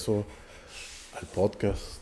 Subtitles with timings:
[0.00, 0.24] regreso
[1.20, 2.00] al podcast.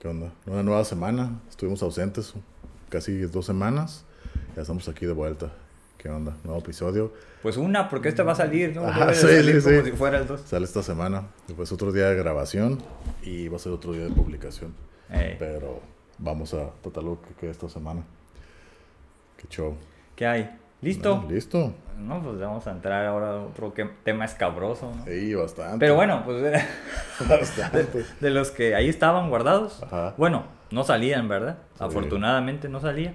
[0.00, 0.32] ¿Qué onda?
[0.46, 1.40] Una nueva semana.
[1.48, 2.34] Estuvimos ausentes
[2.88, 4.04] casi dos semanas.
[4.56, 5.52] Ya estamos aquí de vuelta.
[5.98, 6.36] ¿Qué onda?
[6.44, 7.12] Nuevo episodio.
[7.42, 8.82] Pues una, porque este va a salir, ¿no?
[8.82, 9.90] De sí, salir sí, como sí.
[9.90, 10.40] si fuera el dos.
[10.42, 11.28] Sale esta semana.
[11.46, 12.82] Después otro día de grabación.
[13.22, 14.74] Y va a ser otro día de publicación.
[15.10, 15.80] Ey, Pero
[16.18, 18.02] vamos a tratar lo que quede esta semana.
[19.36, 19.76] Qué show.
[20.16, 20.58] ¿Qué hay?
[20.84, 21.24] ¿Listo?
[21.28, 21.72] Listo.
[21.98, 25.04] No, pues vamos a entrar ahora a otro que- tema escabroso, ¿no?
[25.04, 25.78] Sí, bastante.
[25.78, 26.66] Pero bueno, pues era
[27.28, 28.04] Bastante.
[28.20, 29.82] de los que ahí estaban guardados.
[29.82, 30.14] Ajá.
[30.18, 31.58] Bueno, no salían, ¿verdad?
[31.78, 31.84] Sí.
[31.84, 33.14] Afortunadamente no salía.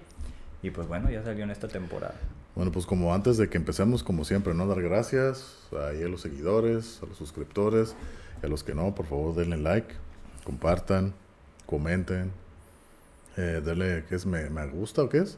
[0.63, 2.15] Y pues bueno, ya salió en esta temporada.
[2.55, 4.65] Bueno, pues como antes de que empecemos, como siempre, ¿no?
[4.67, 7.95] Dar gracias ahí a los seguidores, a los suscriptores,
[8.41, 9.93] y a los que no, por favor denle like,
[10.43, 11.13] compartan,
[11.65, 12.31] comenten,
[13.37, 14.25] eh, denle, ¿qué es?
[14.25, 15.37] ¿Me, me gusta o qué es?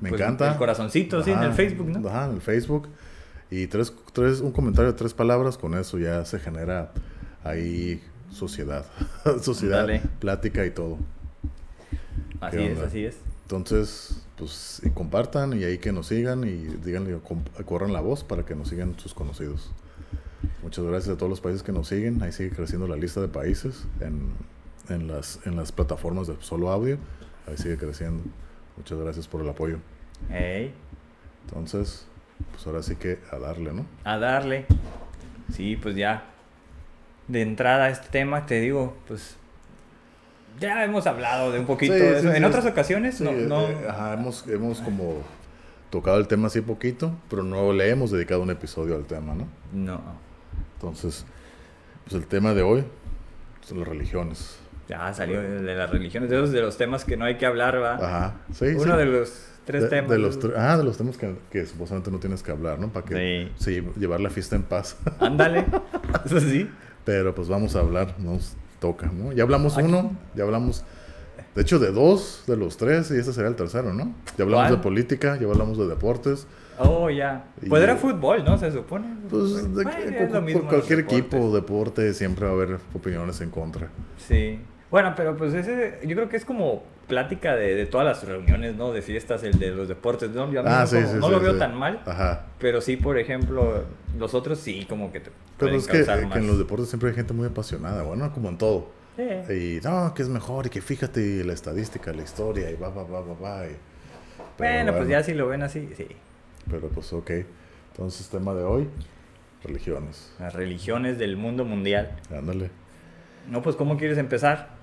[0.00, 0.52] Me Pues, encanta.
[0.52, 2.08] El corazoncito, sí, en Ajá, el Facebook, ¿no?
[2.08, 2.88] Ajá, en el Facebook.
[3.50, 6.92] Y tres, tres, un comentario de tres palabras, con eso ya se genera
[7.44, 8.86] ahí sociedad.
[9.42, 10.02] sociedad, Ándale.
[10.20, 10.98] plática y todo.
[12.40, 12.86] Así ¿Qué es, onda?
[12.88, 13.16] así es.
[13.42, 17.18] Entonces, pues, y compartan y ahí que nos sigan y díganle,
[17.66, 19.72] corran la voz para que nos sigan sus conocidos.
[20.62, 22.22] Muchas gracias a todos los países que nos siguen.
[22.22, 24.30] Ahí sigue creciendo la lista de países en,
[24.88, 26.98] en, las, en las plataformas de solo audio.
[27.48, 28.22] Ahí sigue creciendo.
[28.80, 29.76] Muchas gracias por el apoyo.
[31.46, 32.06] Entonces,
[32.50, 33.84] pues ahora sí que a darle, ¿no?
[34.04, 34.64] a darle.
[35.52, 36.24] Sí, pues ya.
[37.28, 39.36] De entrada a este tema, te digo, pues.
[40.58, 42.32] Ya hemos hablado de un poquito Sí, de sí, eso.
[42.32, 42.44] En sí.
[42.44, 43.32] otras ocasiones, no.
[43.32, 45.16] no eh, ajá, hemos, hemos como
[45.90, 49.46] tocado el tema así poquito, pero no le hemos dedicado un episodio al tema, ¿no?
[49.74, 50.00] no.
[50.76, 51.26] Entonces,
[52.04, 52.84] pues el tema de hoy
[53.60, 54.58] son las religiones.
[54.90, 57.80] Ya salió de las religiones, de esos de los temas que no hay que hablar,
[57.80, 57.94] va.
[57.94, 58.98] Ajá, sí, Uno sí.
[58.98, 60.10] de los tres de, temas.
[60.10, 62.88] de los ah, de los temas que, que supuestamente no tienes que hablar, ¿no?
[62.88, 63.80] Para que sí.
[63.96, 64.96] llevar la fiesta en paz.
[65.20, 65.64] Ándale.
[66.26, 66.68] Eso sí.
[67.04, 69.32] Pero pues vamos a hablar, nos toca, ¿no?
[69.32, 69.86] Ya hablamos Aquí.
[69.86, 70.84] uno, ya hablamos,
[71.54, 74.14] de hecho, de dos de los tres, y este sería el tercero, ¿no?
[74.36, 74.76] Ya hablamos ¿Cuál?
[74.76, 76.46] de política, ya hablamos de deportes.
[76.78, 77.44] Oh, ya.
[77.68, 78.56] Pues era fútbol, ¿no?
[78.58, 79.06] Se supone.
[79.28, 82.54] Pues de Bueno, que- es lo cu- mismo los cualquier equipo, deporte, siempre va a
[82.54, 83.88] haber opiniones en contra.
[84.16, 84.60] Sí.
[84.90, 88.74] Bueno, pero pues ese, yo creo que es como plática de, de todas las reuniones,
[88.76, 88.92] ¿no?
[88.92, 90.50] De fiestas, el de los deportes, ¿no?
[90.52, 92.46] Yo a mí Ah, no, sí, como- sí, no sí, lo veo tan mal, Ajá.
[92.58, 93.84] pero sí, por ejemplo,
[94.18, 97.10] los otros sí, como que te Pero es que, eh, que en los deportes siempre
[97.10, 98.90] hay gente muy apasionada, bueno, como en todo.
[99.16, 99.52] Sí.
[99.52, 103.04] Y no, que es mejor y que fíjate la estadística, la historia y va, va,
[103.04, 103.66] va, va, va.
[103.66, 103.76] y-
[104.56, 106.06] pero bueno, pues ya si lo ven así, sí.
[106.70, 107.30] Pero pues ok.
[107.92, 108.88] Entonces, tema de hoy,
[109.64, 110.32] religiones.
[110.38, 112.16] Las religiones del mundo mundial.
[112.36, 112.70] Ándale.
[113.50, 114.79] No, pues, ¿cómo quieres empezar?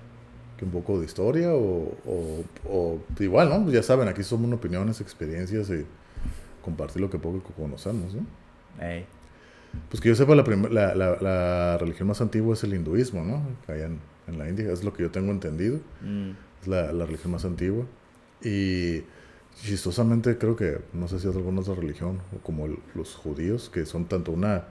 [0.58, 3.62] Que un poco de historia o, o, o igual, ¿no?
[3.62, 5.84] Pues ya saben, aquí somos opiniones, experiencias y
[6.64, 8.26] compartir lo que poco conocemos, ¿no?
[8.84, 9.06] Ey.
[9.88, 13.42] Pues que yo sepa, la, la, la, la religión más antigua es el hinduismo, ¿no?
[13.72, 15.78] Allá en, en la India, es lo que yo tengo entendido.
[16.02, 16.30] Mm,
[16.62, 17.84] Es la, religión más antigua.
[18.42, 19.02] Y
[19.62, 23.70] chistosamente creo que, no sé si es alguna otra religión, o como el- los judíos,
[23.72, 24.64] que son tanto una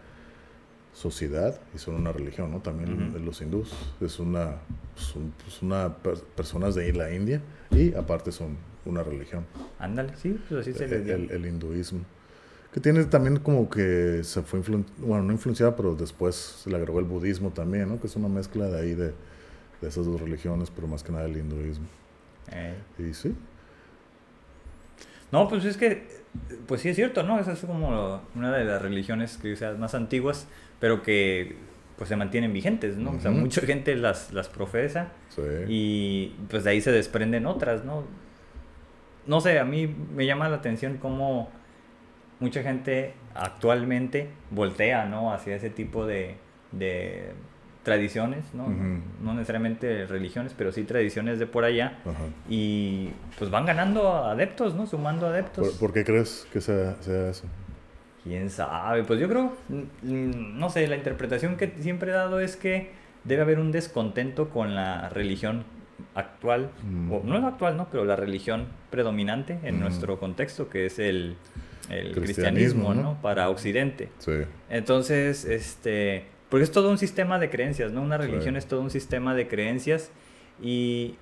[0.98, 2.60] sociedad y son una religión, ¿no?
[2.60, 3.72] También los hindús
[4.02, 4.56] es una,
[4.96, 9.46] son, pues una per- personas de la India y aparte son una religión,
[9.78, 11.16] ándale, sí, pues así se el, les dio.
[11.16, 12.00] el- el hinduismo.
[12.74, 14.60] Que tiene también como que se fue,
[14.98, 18.00] bueno, no influenciada, pero después se le agregó el budismo también, ¿no?
[18.00, 19.14] Que es una mezcla de ahí de,
[19.82, 21.86] de esas dos religiones, pero más que nada el hinduismo.
[22.52, 22.76] Ey.
[23.10, 23.36] Y sí,
[25.32, 26.08] No, pues es que,
[26.68, 27.40] pues sí es cierto, ¿no?
[27.40, 30.48] Esa es como una de las religiones que sean más antiguas,
[30.80, 31.56] pero que
[31.98, 33.12] pues se mantienen vigentes, ¿no?
[33.12, 35.42] O sea, mucha gente las, las profesa sí.
[35.68, 38.04] y pues de ahí se desprenden otras, ¿no?
[39.26, 41.50] No sé, a mí me llama la atención cómo
[42.40, 45.34] mucha gente actualmente voltea, ¿no?
[45.34, 46.36] Hacia ese tipo de,
[46.72, 47.32] de
[47.88, 48.68] tradiciones, ¿no?
[49.24, 52.00] No necesariamente religiones, pero sí tradiciones de por allá.
[52.50, 54.86] Y pues van ganando adeptos, ¿no?
[54.86, 55.70] Sumando adeptos.
[55.70, 57.46] ¿Por, por qué crees que sea, sea eso?
[58.24, 59.04] ¿Quién sabe?
[59.06, 62.92] Pues yo creo, mm, no sé, la interpretación que siempre he dado es que
[63.24, 65.64] debe haber un descontento con la religión
[66.14, 67.12] actual, Mm.
[67.12, 67.88] o no la actual, ¿no?
[67.90, 69.80] Pero la religión predominante en Mm.
[69.80, 71.38] nuestro contexto, que es el,
[71.90, 73.02] el Cristianismo, cristianismo, ¿no?
[73.02, 73.22] ¿no?
[73.22, 74.10] Para Occidente.
[74.20, 74.34] Sí.
[74.70, 78.02] Entonces, este, porque es todo un sistema de creencias, ¿no?
[78.02, 78.28] Una Sí.
[78.28, 80.12] religión es todo un sistema de creencias
[80.62, 81.16] y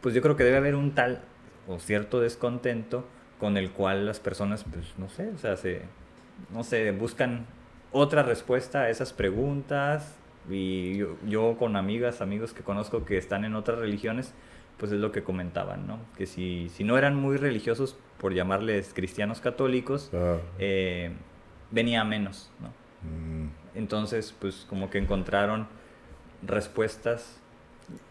[0.00, 1.20] pues yo creo que debe haber un tal
[1.68, 3.06] o cierto descontento
[3.38, 5.82] con el cual las personas, pues no sé, o sea, se,
[6.52, 7.46] no sé, buscan
[7.92, 10.16] otra respuesta a esas preguntas
[10.50, 14.34] y yo, yo con amigas, amigos que conozco que están en otras religiones,
[14.78, 15.98] pues es lo que comentaban, ¿no?
[16.16, 21.12] Que si, si no eran muy religiosos, por llamarles cristianos católicos, Ah, eh,
[21.70, 22.68] venía menos, ¿no?
[23.08, 25.66] mm, Entonces, pues como que encontraron
[26.46, 27.38] respuestas.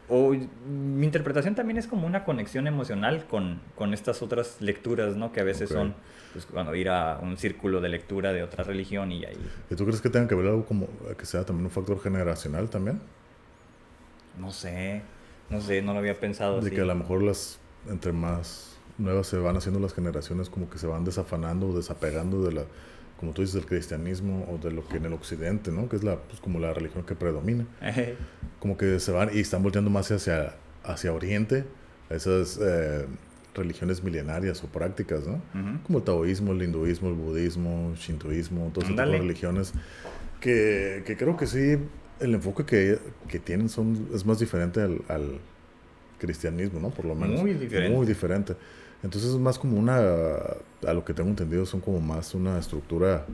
[0.09, 0.31] O
[0.67, 5.31] mi interpretación también es como una conexión emocional con, con estas otras lecturas, ¿no?
[5.31, 5.77] Que a veces Ok.
[5.77, 5.95] son,
[6.33, 9.37] pues cuando ir a un círculo de lectura de otra religión y ahí,
[9.69, 10.87] ¿Y tú crees que tenga que ver algo como
[11.17, 12.99] que sea también un factor generacional también?
[14.37, 15.01] no sé,
[15.49, 16.75] no sé, no lo había pensado De así.
[16.75, 20.77] que a lo mejor las, entre más nuevas se van haciendo las generaciones, como que
[20.77, 22.63] se van desafanando o desapegando de la,
[23.21, 25.87] como tú dices, del cristianismo o de lo que en el occidente, ¿no?
[25.87, 27.65] Que es la, pues como la religión que predomina.
[28.59, 31.63] Como que se van y están volteando más hacia, hacia Oriente,
[32.09, 33.05] esas eh,
[33.53, 35.33] religiones milenarias o prácticas, ¿no?
[35.35, 35.83] Ujú.
[35.85, 39.11] Como el taoísmo, el hinduismo, el budismo, el shintoísmo, Ándale.
[39.13, 39.71] de religiones.
[40.39, 41.77] Que, que creo que sí,
[42.19, 42.97] el enfoque que,
[43.27, 45.37] que tienen son, es más diferente al, al
[46.17, 46.89] cristianismo, ¿no?
[46.89, 47.39] Por lo menos.
[47.39, 47.95] Muy diferente.
[47.95, 48.55] Muy diferente.
[49.03, 53.25] Entonces es más como una, a lo que tengo entendido, son como más una estructura,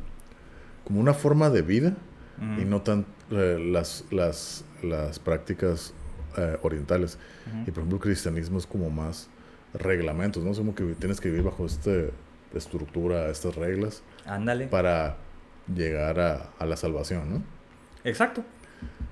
[0.86, 1.94] como una forma de vida
[2.60, 5.94] y no tan eh, las, las, las prácticas
[6.38, 7.18] eh, orientales.
[7.66, 9.28] Y por ejemplo, el cristianismo es como más
[9.74, 10.52] reglamentos, ¿no?
[10.52, 11.92] Es como que tienes que vivir bajo esta
[12.54, 14.68] estructura, estas reglas, Ándale.
[14.68, 15.18] para
[15.74, 17.44] llegar a, a la salvación, ¿no?
[18.04, 18.44] Exacto.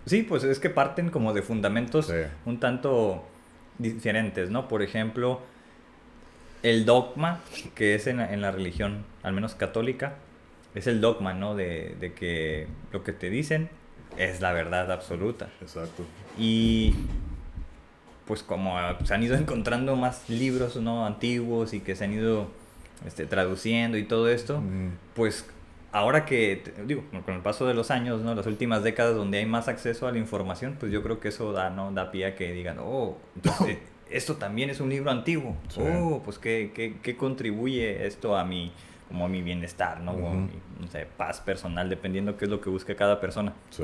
[0.06, 2.14] Sí, pues es que parten como de fundamentos Sí.
[2.46, 3.24] un tanto
[3.80, 4.68] diferentes, ¿no?
[4.68, 5.42] Por ejemplo,
[6.66, 7.42] el dogma,
[7.76, 10.16] que es en la, en la religión, al menos católica,
[10.74, 11.56] es el dogma, ¿no?
[11.56, 13.70] De, de que lo que te dicen
[14.18, 15.48] es la verdad absoluta.
[15.62, 16.04] Exacto.
[16.40, 16.96] Y
[18.26, 21.06] pues como se han ido encontrando más libros, ¿no?
[21.06, 22.48] Antiguos y que se han ido
[23.06, 25.46] este, traduciendo y todo esto, Mm, pues
[25.92, 28.34] ahora que, digo, con el paso de los años, ¿no?
[28.34, 31.54] Las últimas décadas donde hay más acceso a la información, pues yo creo que eso
[31.54, 31.92] da, ¿no?
[31.92, 33.78] Da pie a que digan, oh, entonces
[34.10, 35.56] esto también es un libro antiguo.
[35.70, 35.82] Sí.
[35.84, 38.72] Oh, pues ¿qué, qué, qué contribuye esto a mi,
[39.08, 40.12] como a mi bienestar, ¿no?
[40.12, 40.40] O a Ujú.
[40.42, 43.54] mi, no sé, paz personal, dependiendo qué es lo que busque cada persona.
[43.72, 43.84] sí.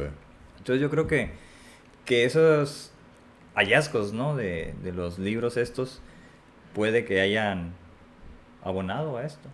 [0.58, 1.32] Entonces yo creo que,
[2.06, 2.92] que esos
[3.56, 4.36] hallazgos, ¿no?
[4.36, 6.02] De, de los libros estos,
[6.76, 7.74] puede que hayan
[8.64, 9.50] abonado a esto.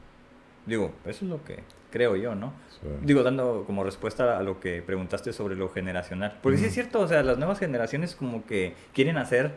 [0.65, 2.51] Digo, eso es lo que creo yo, ¿no?
[2.69, 2.87] sí.
[3.01, 6.37] Digo, dando como respuesta a lo que preguntaste sobre lo generacional.
[6.43, 9.53] Porque sí es cierto, o sea, las nuevas generaciones como que quieren hacer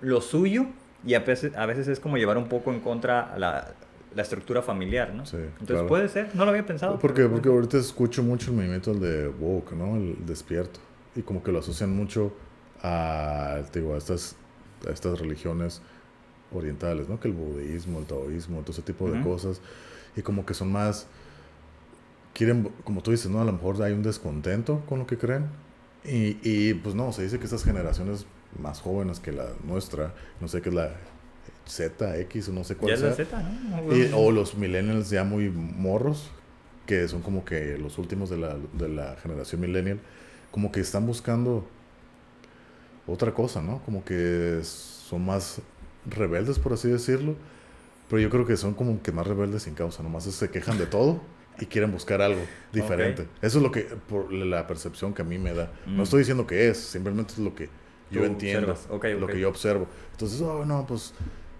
[0.00, 0.66] lo suyo
[1.06, 3.68] y a veces, a veces es como llevar un poco en contra la,
[4.14, 5.24] la estructura familiar, ¿no?
[5.26, 5.86] Sí, Entonces claro.
[5.88, 6.98] puede ser, no lo había pensado.
[6.98, 9.96] Porque, pero- porque ahorita escucho mucho el movimiento el de woke, ¿no?
[9.96, 10.80] El despierto.
[11.14, 12.32] Y como que lo asocian mucho
[12.82, 14.36] a, digo, a estas,
[14.86, 15.80] a estas religiones
[16.52, 17.18] orientales, ¿no?
[17.20, 19.30] Que el budismo, el taoísmo, todo ese tipo de Ujú.
[19.30, 19.60] cosas.
[20.16, 21.06] Y como que son más,
[22.34, 23.40] quieren, como tú dices, ¿no?
[23.40, 25.46] A lo mejor hay un descontento con lo que creen.
[26.04, 28.26] Y, y pues no, se dice que estas generaciones
[28.58, 30.90] más jóvenes que la nuestra, no sé qué es la
[31.66, 33.08] Z, X o no sé cuál Ya es sea.
[33.10, 33.96] la Z, ¿no?
[33.96, 36.30] Y- o los millennials ya muy morros,
[36.86, 39.98] que son como que los últimos de la, de la generación millennial,
[40.52, 41.66] como que están buscando
[43.06, 43.80] otra cosa, ¿no?
[43.84, 45.60] Como que son más
[46.08, 47.34] rebeldes, por así decirlo.
[48.08, 50.86] Pero yo creo que son como que más rebeldes sin causa, nomás se quejan de
[50.86, 51.20] todo
[51.58, 52.40] y quieren buscar algo
[52.72, 53.26] diferente.
[53.42, 55.72] Eso es lo que, por la percepción que a mí me da.
[55.86, 55.96] Mm.
[55.96, 57.68] No estoy diciendo que es, simplemente es lo que
[58.10, 59.86] yo entiendo, lo que yo observo.
[60.12, 61.12] Entonces, oh, no, pues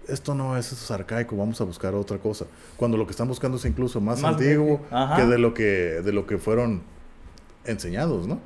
[0.07, 2.45] esto no es, es arcaico, vamos a buscar otra cosa.
[2.77, 4.81] Cuando lo que están buscando es incluso más, Más antiguo
[5.15, 6.81] que de lo que de lo que fueron
[7.65, 8.39] enseñados, ¿no?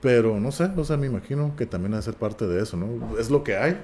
[0.00, 2.76] Pero no sé, o sea, me imagino que también ha de ser parte de eso,
[2.76, 3.18] ¿no?
[3.18, 3.80] Es lo que hay.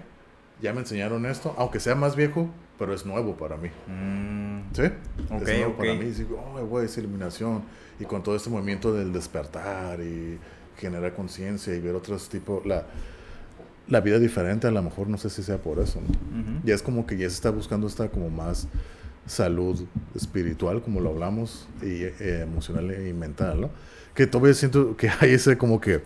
[0.62, 2.48] Ya me enseñaron esto, aunque sea más viejo,
[2.78, 3.68] pero es nuevo para mí.
[3.88, 4.82] Mm, ¿Sí?
[5.30, 6.04] Ok, es nuevo para mí.
[6.04, 7.62] Digo, oh, güey, esa iluminación.
[7.98, 10.38] Y con todo este movimiento del despertar y
[10.78, 12.86] generar conciencia y ver otros tipos, la,
[13.88, 16.08] la vida diferente, a lo mejor no sé si sea por eso, ¿no?
[16.08, 16.60] ujú.
[16.64, 18.68] Ya es como que ya se está buscando esta como más
[19.26, 23.70] salud espiritual, como lo hablamos, y eh, emocional y mental, ¿no?
[24.14, 26.02] Que todavía siento que hay ese como que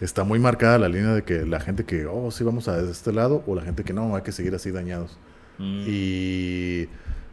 [0.00, 3.12] está muy marcada la línea de que la gente que, oh, sí, vamos a este
[3.12, 5.16] lado, o la gente que no, hay que seguir así dañados.
[5.58, 5.84] Mm.
[5.86, 6.88] Y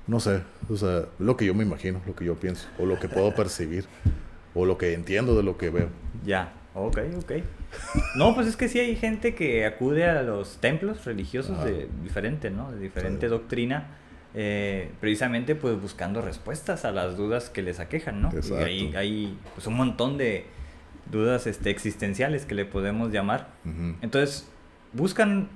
[0.08, 3.00] no sé, o sea, lo que yo me imagino, lo que yo pienso, o lo
[3.00, 3.86] que puedo percibir,
[4.54, 5.90] o lo que entiendo de lo que veo.
[6.26, 7.32] Ya, ok, ok.
[8.16, 11.66] No, pues es que sí hay gente que acude a los templos religiosos Ajá.
[11.66, 12.72] de diferente, ¿no?
[12.72, 13.30] De diferente Sí.
[13.32, 13.88] doctrina,
[14.36, 18.30] eh, precisamente pues buscando respuestas a las dudas que les aquejan, ¿no?
[18.34, 18.66] Y Exacto.
[18.66, 20.46] hay, hay pues, un montón de
[21.12, 23.50] dudas este, existenciales que le podemos llamar.
[24.02, 24.48] Entonces,
[24.94, 25.50] buscan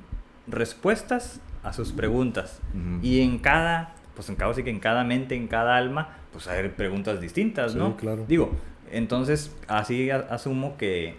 [0.48, 2.60] respuestas a sus preguntas.
[3.02, 6.48] Y en cada, pues en cada, sí que en cada mente, en cada alma, pues
[6.48, 7.96] hay preguntas distintas, Sí, ¿no?
[7.98, 8.26] claro.
[8.28, 8.52] Digo,
[8.92, 11.16] entonces así asumo que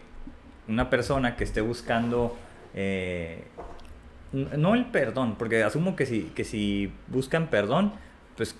[0.69, 2.37] una persona que esté buscando
[2.75, 3.45] eh,
[4.33, 7.93] no el perdón, porque asumo que si, que si buscan perdón,
[8.37, 8.55] pues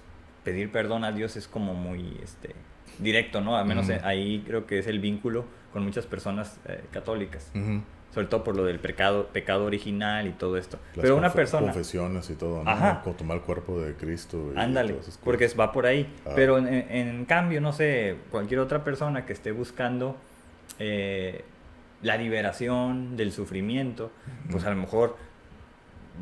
[0.45, 2.55] pedir perdón a Dios es como muy este,
[2.99, 3.57] directo, ¿no?
[3.57, 7.51] Al menos ahí creo que es el vínculo con muchas personas eh, católicas.
[8.13, 10.79] Sobre todo por lo del pecado, pecado original y todo esto.
[10.95, 11.73] Pero una persona...
[11.73, 12.71] Confesiones y todo, ¿no?
[12.71, 13.03] Ajá.
[13.17, 14.53] Tomar el cuerpo de Cristo.
[14.55, 16.13] Y Ándale, porque va por ahí.
[16.25, 16.33] Ah.
[16.35, 20.17] Pero en, cambio, no sé, cualquier otra persona que esté buscando
[20.79, 21.45] eh,
[22.03, 24.11] la liberación del sufrimiento,
[24.51, 25.17] pues a lo mejor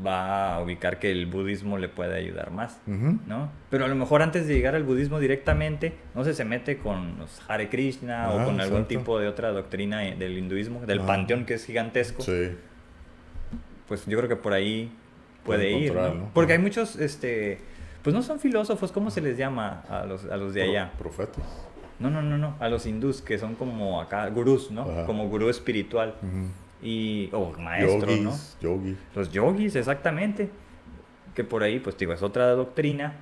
[0.04, 3.50] va a ubicar que el budismo le puede ayudar más, ¿no?
[3.70, 7.18] Pero a lo mejor antes de llegar al budismo directamente, no sé, se mete con
[7.18, 11.06] los Hare Krishna o ah, con algún tipo de otra doctrina del hinduismo, del ah.
[11.06, 12.22] panteón que es gigantesco.
[12.22, 12.50] Sí.
[13.88, 14.90] Pues yo creo que por ahí
[15.44, 16.30] puede ir, ¿no?
[16.34, 17.58] Porque hay muchos, este,
[18.02, 20.92] pues no son filósofos, ¿cómo se les llama a los, a los de allá?
[20.98, 21.44] Profetas.
[21.98, 25.06] No, no, no, no, a los hindús que son como acá gurús, ¿no?
[25.06, 26.14] Como gurú espiritual
[26.83, 28.33] y o maestros, ¿no?
[29.14, 30.50] Los yogis, exactamente.
[31.35, 33.14] Que por ahí, pues digo, es otra doctrina.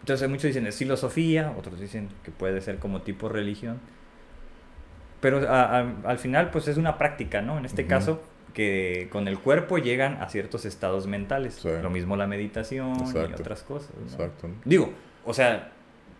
[0.00, 3.80] Entonces muchos dicen es filosofía, otros dicen que puede ser como tipo religión.
[5.20, 7.56] Pero al final, pues es una práctica, ¿no?
[7.56, 8.22] En este caso,
[8.52, 11.64] que con el cuerpo llegan a ciertos estados mentales.
[11.64, 13.90] Lo mismo la meditación y otras cosas.
[14.04, 14.48] Exacto.
[14.64, 14.92] Digo,
[15.24, 15.72] o sea,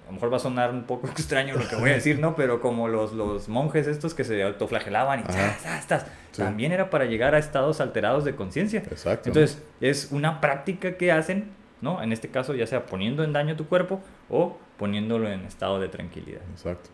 [0.04, 2.37] a lo mejor va a sonar un poco extraño lo que voy a decir, ¿no?
[2.37, 6.06] Pero como los, los monjes estos que se autoflagelaban y chas,
[6.37, 8.80] también era para llegar a estados alterados de conciencia.
[8.80, 9.28] Exacto.
[9.28, 12.02] Entonces, es una práctica que hacen, ¿no?
[12.02, 15.88] En este caso, ya sea poniendo en daño tu cuerpo o poniéndolo en estado de
[15.88, 16.42] tranquilidad.
[16.52, 16.90] Exacto.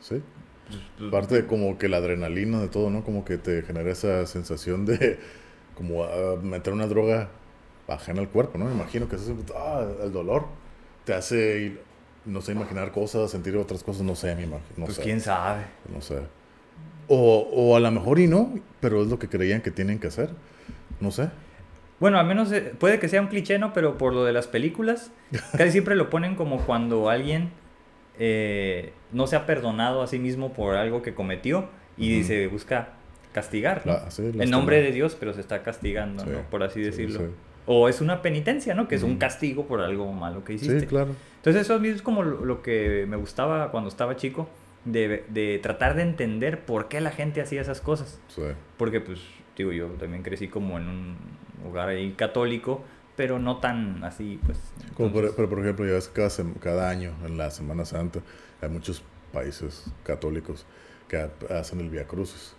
[0.00, 0.22] Sí.
[1.10, 3.04] Parte de como que la adrenalina de todo, ¿no?
[3.04, 5.18] Como que te genera esa sensación de
[5.74, 7.28] como ah, meter una droga
[7.86, 8.64] ajena al cuerpo, ¿no?
[8.66, 10.46] Me imagino que es ah, el dolor
[11.04, 11.80] te hace ir
[12.24, 14.46] no sé, imaginar cosas, sentir otras cosas, no sé, mi.
[14.46, 15.62] No pues quién sabe.
[15.92, 16.20] No sé.
[17.08, 20.06] O, o, a lo mejor y no, pero es lo que creían que tienen que
[20.06, 20.30] hacer.
[21.00, 21.28] No sé.
[22.00, 23.72] Bueno, al menos eh, puede que sea un cliché, ¿no?
[23.72, 25.10] Pero por lo de las películas,
[25.52, 27.50] casi siempre lo ponen como cuando alguien
[28.18, 32.94] eh, no se ha perdonado a sí mismo por algo que cometió y se busca
[33.32, 33.98] castigar, ¿no?
[34.18, 36.42] en nombre de Dios, pero se está castigando, ¿no?
[36.50, 37.30] Por así decirlo.
[37.66, 38.88] O es una penitencia, ¿no?
[38.88, 40.80] Que es un castigo por algo malo que hiciste.
[40.80, 41.14] Sí, claro.
[41.36, 44.48] Entonces eso es como lo que me gustaba cuando estaba chico,
[44.84, 48.20] de, de tratar de entender por qué la gente hacía esas cosas.
[48.28, 48.42] Sí.
[48.76, 49.20] Porque pues,
[49.56, 51.16] digo, yo también crecí como en un
[51.64, 52.82] lugar ahí católico,
[53.16, 54.58] pero no tan así, pues.
[54.94, 56.30] Como por, pero por ejemplo, ya ves cada,
[56.60, 58.20] cada año, en la Semana Santa,
[58.60, 59.02] hay muchos
[59.32, 60.66] países católicos
[61.08, 62.56] que hacen el Via Crucis.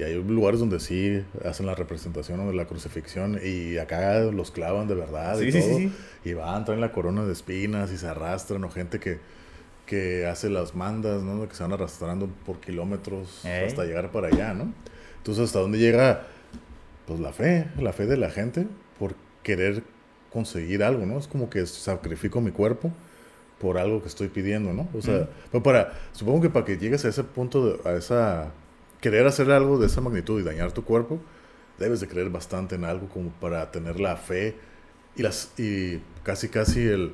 [0.00, 4.88] Y hay lugares donde sí hacen la representación de la crucifixión y acá los clavan
[4.88, 5.78] de verdad y todo.
[6.24, 9.18] Y van, traen la corona de espinas y se arrastran o gente que,
[9.84, 11.46] que hace las mandas, ¿no?
[11.46, 14.72] Que se van arrastrando por kilómetros hasta llegar para allá, ¿no?
[15.18, 16.22] Entonces, ¿hasta dónde llega
[17.06, 17.66] pues la fe?
[17.78, 18.66] La fe de la gente
[18.98, 19.82] por querer
[20.32, 21.18] conseguir algo, ¿no?
[21.18, 22.90] Es como que sacrifico mi cuerpo
[23.58, 24.88] por algo que estoy pidiendo, ¿no?
[24.96, 25.28] O sea,
[25.62, 28.50] para, supongo que para que llegues a ese punto, a esa
[29.00, 31.20] querer hacer algo de esa magnitud y dañar tu cuerpo,
[31.78, 34.56] debes de creer bastante en algo como para tener la fe
[35.16, 37.12] y, las, y casi casi el,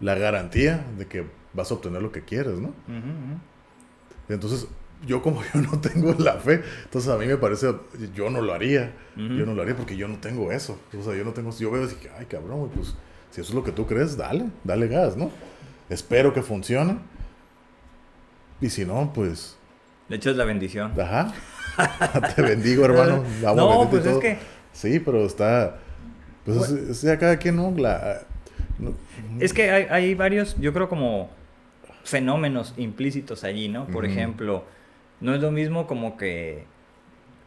[0.00, 2.72] la garantía de que vas a obtener lo que quieres, ¿no?
[4.28, 4.68] Entonces,
[5.06, 7.74] yo como yo no tengo la fe, entonces a mí me parece,
[8.14, 11.14] yo no lo haría, yo no lo haría porque yo no tengo eso, o sea,
[11.14, 12.94] yo no tengo, yo veo y digo, ay cabrón, pues
[13.30, 15.30] si eso es lo que tú crees, dale, dale gas, ¿no?
[15.88, 16.98] Espero que funcione.
[18.60, 19.55] Y si no, pues
[20.08, 20.92] de hecho, es la bendición.
[21.00, 21.32] Ajá.
[22.36, 23.24] Te bendigo, hermano.
[23.42, 24.38] no, pues es que.
[24.72, 25.78] Sí, pero está.
[26.44, 27.72] Pues es, ya cada quien, ¿no?
[27.76, 28.22] La,
[29.40, 31.30] Es que hay, hay, varios, yo creo, como
[32.04, 33.86] fenómenos implícitos allí, ¿no?
[33.88, 34.64] Por ejemplo,
[35.20, 36.64] no es lo mismo como que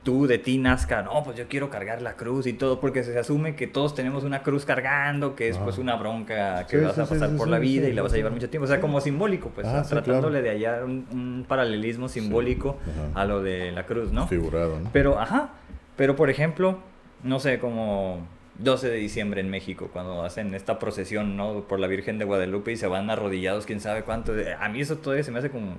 [0.04, 3.18] tú de ti nazca, no, pues yo quiero cargar la cruz y todo, porque se
[3.20, 7.06] asume que todos tenemos una cruz cargando, que es pues una bronca que vas a
[7.06, 9.50] pasar por la vida y la vas a llevar mucho tiempo, o sea, como simbólico,
[9.50, 12.78] pues tratándole de hallar un, paralelismo simbólico
[13.14, 14.28] a lo de la cruz, ¿no?
[14.28, 14.90] Figurado, ¿no?
[14.94, 15.50] Pero, ajá,
[15.96, 16.80] pero por ejemplo,
[17.24, 18.26] no sé, como
[18.60, 21.66] 12 de diciembre en México, cuando hacen esta procesión, ¿no?
[21.68, 24.98] Por la Virgen de Guadalupe y se van arrodillados, quién sabe cuánto, a mí eso
[24.98, 25.76] todavía se me hace como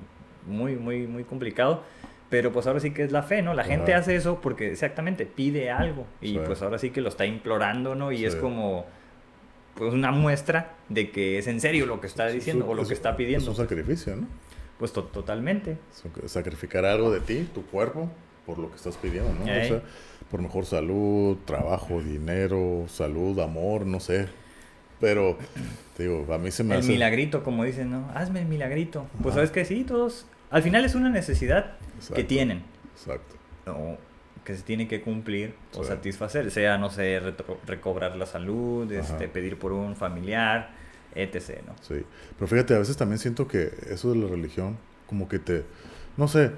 [0.47, 1.83] muy, muy, muy complicado
[2.31, 3.53] pero pues ahora sí que es la fe, ¿no?
[3.55, 7.27] La gente hace eso porque exactamente pide algo y pues ahora sí que lo está
[7.27, 8.13] implorando, ¿no?
[8.13, 8.87] Y es como
[9.75, 12.95] pues una muestra de que es en serio lo que está diciendo o lo que
[12.95, 13.51] está pidiendo.
[13.51, 14.27] Es un sacrificio, ¿no?
[14.79, 15.77] Pues totalmente.
[16.27, 18.09] Sacrificar algo de ti, tu cuerpo,
[18.47, 19.43] por lo que estás pidiendo, ¿no?
[19.43, 19.83] O sea,
[20.31, 24.29] por mejor salud, trabajo, dinero, salud, amor, no sé.
[25.01, 25.37] Pero,
[25.99, 26.89] digo, a mí se me el hace...
[26.89, 28.09] El milagrito, como dicen, ¿no?
[28.15, 29.07] Hazme el milagrito.
[29.23, 31.73] Pues sabes que sí, todos al final es una necesidad
[32.15, 32.63] que tienen.
[32.95, 33.37] Exacto.
[34.45, 39.01] que se tiene que cumplir o satisfacer, sea, no sé, retro- recobrar la salud, Ajá.
[39.01, 40.71] este, pedir por un familiar,
[41.15, 41.75] etc., ¿no?
[41.83, 42.03] Sí,
[42.37, 44.77] pero fíjate, a veces también siento que eso de la religión,
[45.07, 45.65] como que te,
[46.17, 46.51] no sé,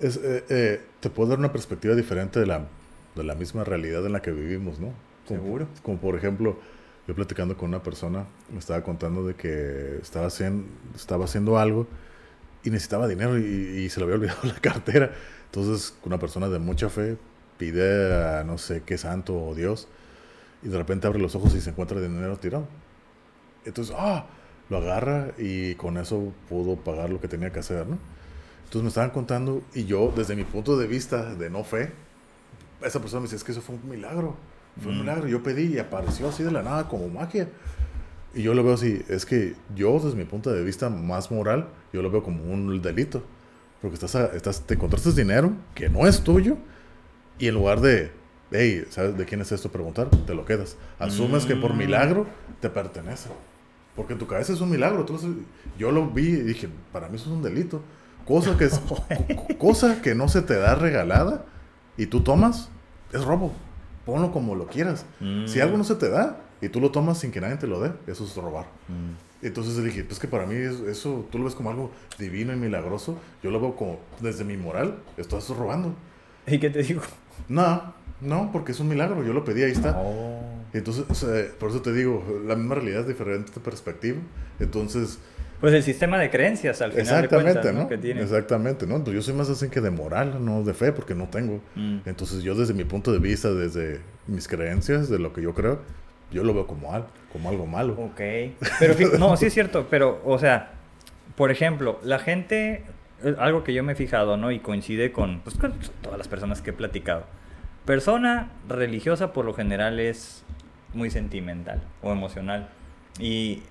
[0.00, 2.66] es, eh, eh, te puede dar una perspectiva diferente de la,
[3.14, 4.92] de la misma realidad en la que vivimos, ¿no?
[5.28, 5.68] Como, Seguro.
[5.82, 6.58] Como por ejemplo,
[7.06, 11.86] yo platicando con una persona, me estaba contando de que estaba haciendo, estaba haciendo algo
[12.66, 15.12] y necesitaba dinero y, y se le había olvidado la cartera.
[15.46, 17.16] Entonces, una persona de mucha fe
[17.58, 19.88] pide a no sé qué santo o Dios
[20.62, 22.66] y de repente abre los ojos y se encuentra el dinero tirado.
[23.64, 24.26] Entonces, ah,
[24.68, 27.98] lo agarra y con eso pudo pagar lo que tenía que hacer, ¿no?
[28.64, 31.92] Entonces me estaban contando y yo, desde mi punto de vista de no fe,
[32.82, 34.36] esa persona me dice, es que eso fue un milagro,
[34.82, 35.00] fue un Mm.
[35.02, 35.28] milagro.
[35.28, 37.48] Yo pedí y apareció así de la nada como magia.
[38.36, 41.68] Y yo lo veo así, es que yo desde mi punto de vista más moral,
[41.92, 43.22] yo lo veo como un delito.
[43.80, 46.56] Porque estás, a- estás te encontraste dinero que no es tuyo
[47.38, 48.10] y en lugar de,
[48.50, 49.70] hey, ¿sabes de quién es esto?
[49.70, 50.76] Preguntar, te lo quedas.
[50.98, 51.78] Asumes que por Mm.
[51.78, 52.26] milagro
[52.60, 53.28] te pertenece.
[53.94, 55.04] Porque en tu cabeza es un milagro.
[55.06, 55.18] tú
[55.78, 57.80] yo lo vi y dije, para mí eso es un delito.
[58.26, 59.04] Cosa que, es, co-
[59.58, 61.44] cosa que no se te da regalada
[61.96, 62.68] y tú tomas,
[63.12, 63.52] es robo.
[64.04, 65.06] Ponlo como lo quieras.
[65.46, 65.62] Si Mm.
[65.62, 67.92] algo no se te da y tú lo tomas sin que nadie te lo dé,
[68.06, 68.64] eso es robar.
[68.88, 69.44] Mm.
[69.46, 72.56] Entonces dije, pues que para mí es- eso, tú lo ves como algo divino y
[72.56, 73.18] milagroso.
[73.42, 75.94] Yo lo veo como, desde mi moral, estás robando.
[76.46, 77.02] ¿Y qué te digo?
[77.48, 79.22] No, no, porque es un milagro.
[79.24, 79.94] Yo lo pedí, ahí está.
[79.98, 80.40] Oh.
[80.72, 84.18] Entonces, o sea, por eso te digo, la misma realidad es diferente perspectiva.
[84.58, 85.18] Entonces,
[85.60, 87.82] Pues el sistema de creencias al final exactamente, de cuentas, ¿no?
[87.82, 87.88] ¿no?
[87.88, 88.22] Que tiene.
[88.22, 88.96] Exactamente, ¿no?
[88.96, 91.60] Entonces, yo soy más así que de moral, no de fe, porque no tengo.
[91.74, 91.98] Mm.
[92.06, 95.80] Entonces, yo desde mi punto de vista, desde mis creencias, de lo que yo creo,
[96.30, 97.94] yo lo veo como, al, como algo malo.
[97.94, 98.20] Ok.
[98.78, 100.72] Pero no, sí es cierto, pero, o sea,
[101.36, 102.84] por ejemplo, la gente,
[103.22, 104.50] eh, algo que yo me he fijado, ¿no?
[104.50, 107.24] Y coincide con, pues, con todas las personas que he platicado.
[107.84, 110.44] Persona religiosa por lo general es
[110.92, 112.68] muy sentimental o emocional.
[113.18, 113.62] Y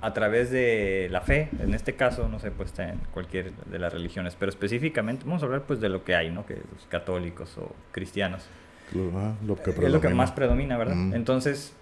[0.00, 3.78] a través de la fe, en este caso, no sé, pues está en cualquier de
[3.78, 6.46] las religiones, pero específicamente vamos a hablar pues de lo que hay, ¿no?
[6.46, 8.46] Que los católicos o cristianos.
[8.94, 10.96] Lo, ah, lo que es lo que más predomina, ¿verdad?
[10.96, 11.14] Mm.
[11.14, 11.74] Entonces,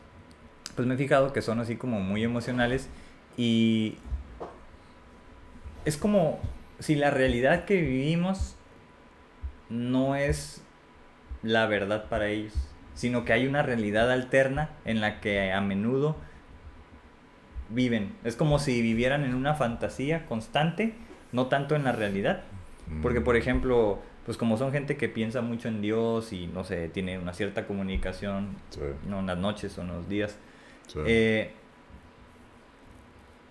[0.74, 2.88] pues me he fijado que son así como muy emocionales
[3.36, 3.96] y
[5.84, 6.38] es como
[6.78, 8.56] si la realidad que vivimos
[9.70, 10.62] no es
[11.42, 12.54] la verdad para ellos,
[12.94, 16.16] sino que hay una realidad alterna en la que a menudo
[17.70, 18.12] viven.
[18.24, 20.94] Es como si vivieran en una fantasía constante,
[21.32, 22.42] no tanto en la realidad.
[23.02, 23.24] Porque, Mm.
[23.24, 27.18] por ejemplo, pues como son gente que piensa mucho en Dios y, no sé, tiene
[27.18, 30.38] una cierta comunicación, Sí, no en las noches o en los días,
[30.88, 30.98] sí.
[31.06, 31.52] eh,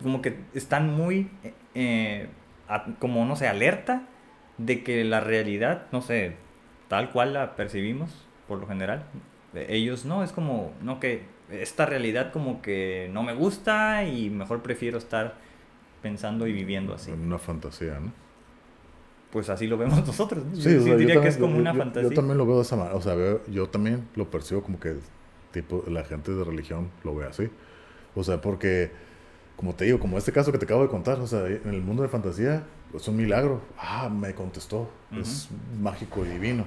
[0.04, 1.30] como que están muy,
[1.74, 2.28] eh,
[2.68, 4.04] a- como, no sé, alerta
[4.58, 6.36] de que la realidad, no sé,
[6.88, 9.06] tal cual la percibimos, por lo general,
[9.56, 14.62] ellos no, es como, no que esta realidad como que no me gusta y mejor
[14.62, 15.36] prefiero estar
[16.02, 17.12] pensando y viviendo así.
[17.12, 18.12] En una fantasía, ¿no?
[19.32, 20.46] Pues así lo vemos nosotros.
[20.46, 20.56] ¿no?
[20.56, 22.10] Sí, Yo o sea, que también- es como yo- una yo- fantasía.
[22.10, 22.96] Yo también lo veo de esa manera.
[22.96, 23.16] O sea,
[23.48, 24.96] yo también lo percibo como que
[25.62, 27.50] tipo la gente de religión lo ve así.
[28.16, 28.92] O sea, porque,
[29.56, 31.82] como te digo, como este caso que te acabo de contar, o sea, en el
[31.82, 32.64] mundo de fantasía
[32.96, 33.62] es un milagro.
[33.78, 34.90] Ah, me contestó.
[35.12, 35.50] Es
[35.82, 36.66] mágico y divino.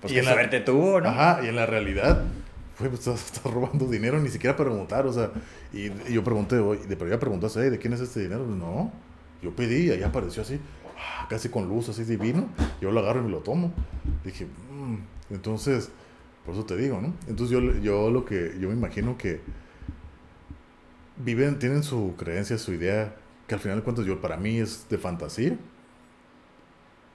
[0.00, 1.08] Pues Y en la- suerte tuvo, ¿no?
[1.08, 2.22] Ajá, y en la realidad,
[2.78, 5.30] pues estás, estás robando dinero, ni siquiera preguntar, o sea,
[5.72, 8.46] y, y yo pregunté, oye, de- pero ya preguntaste, "Ey, ¿de quién es este dinero?
[8.46, 8.92] No,
[9.42, 10.60] yo pedí, y ahí apareció así,
[10.98, 12.48] ah, casi con luz, así divino,
[12.80, 13.72] yo lo agarro y me lo tomo.
[14.24, 14.96] Dije, "Mm".
[15.34, 15.90] entonces,
[16.46, 17.12] por eso te digo, ¿no?
[17.28, 19.40] Entonces yo, yo lo que, yo me imagino que
[21.18, 23.14] viven, tienen su creencia, su idea,
[23.46, 25.58] que al final de cuentas yo, para mí es de fantasía,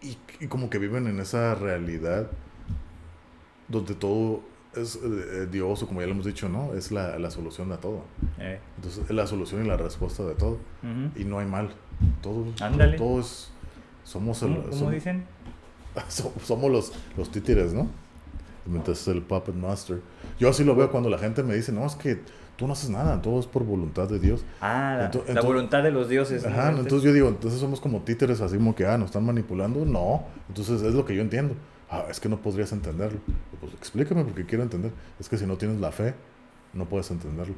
[0.02, 2.30] y, y como que viven en esa realidad
[3.68, 4.42] donde todo
[4.76, 6.74] es eh, Dios, o como ya lo hemos dicho, ¿no?
[6.74, 8.04] Es la, la solución a todo.
[8.40, 10.58] Eh, Entonces, es la solución y la respuesta de todo.
[11.16, 11.70] Y no hay mal.
[12.22, 12.98] Todo, Ándale.
[12.98, 13.50] todo es.
[14.04, 15.24] Somos, el- ¿Cómo, cómo som- dicen?
[16.08, 17.88] so- somos los, los títeres, ¿no?
[18.66, 20.00] Mientras el puppet master.
[20.40, 22.20] Yo así lo veo cuando la gente me dice, no, es que
[22.58, 24.46] tú no haces nada, todo es por voluntad de Dios.
[24.62, 26.46] Ah, la, voluntad de los dioses.
[26.46, 29.26] Ajá, Este- entonces yo digo, entonces somos como títeres así como que, ah, nos están
[29.26, 29.84] manipulando.
[29.86, 31.56] No, entonces es lo que yo entiendo.
[31.90, 33.20] Ah, es que no podrías entenderlo.
[33.60, 34.92] Pues explícame porque quiero entender.
[35.20, 36.14] Es que si no tienes la fe,
[36.74, 37.56] no puedes entenderlo.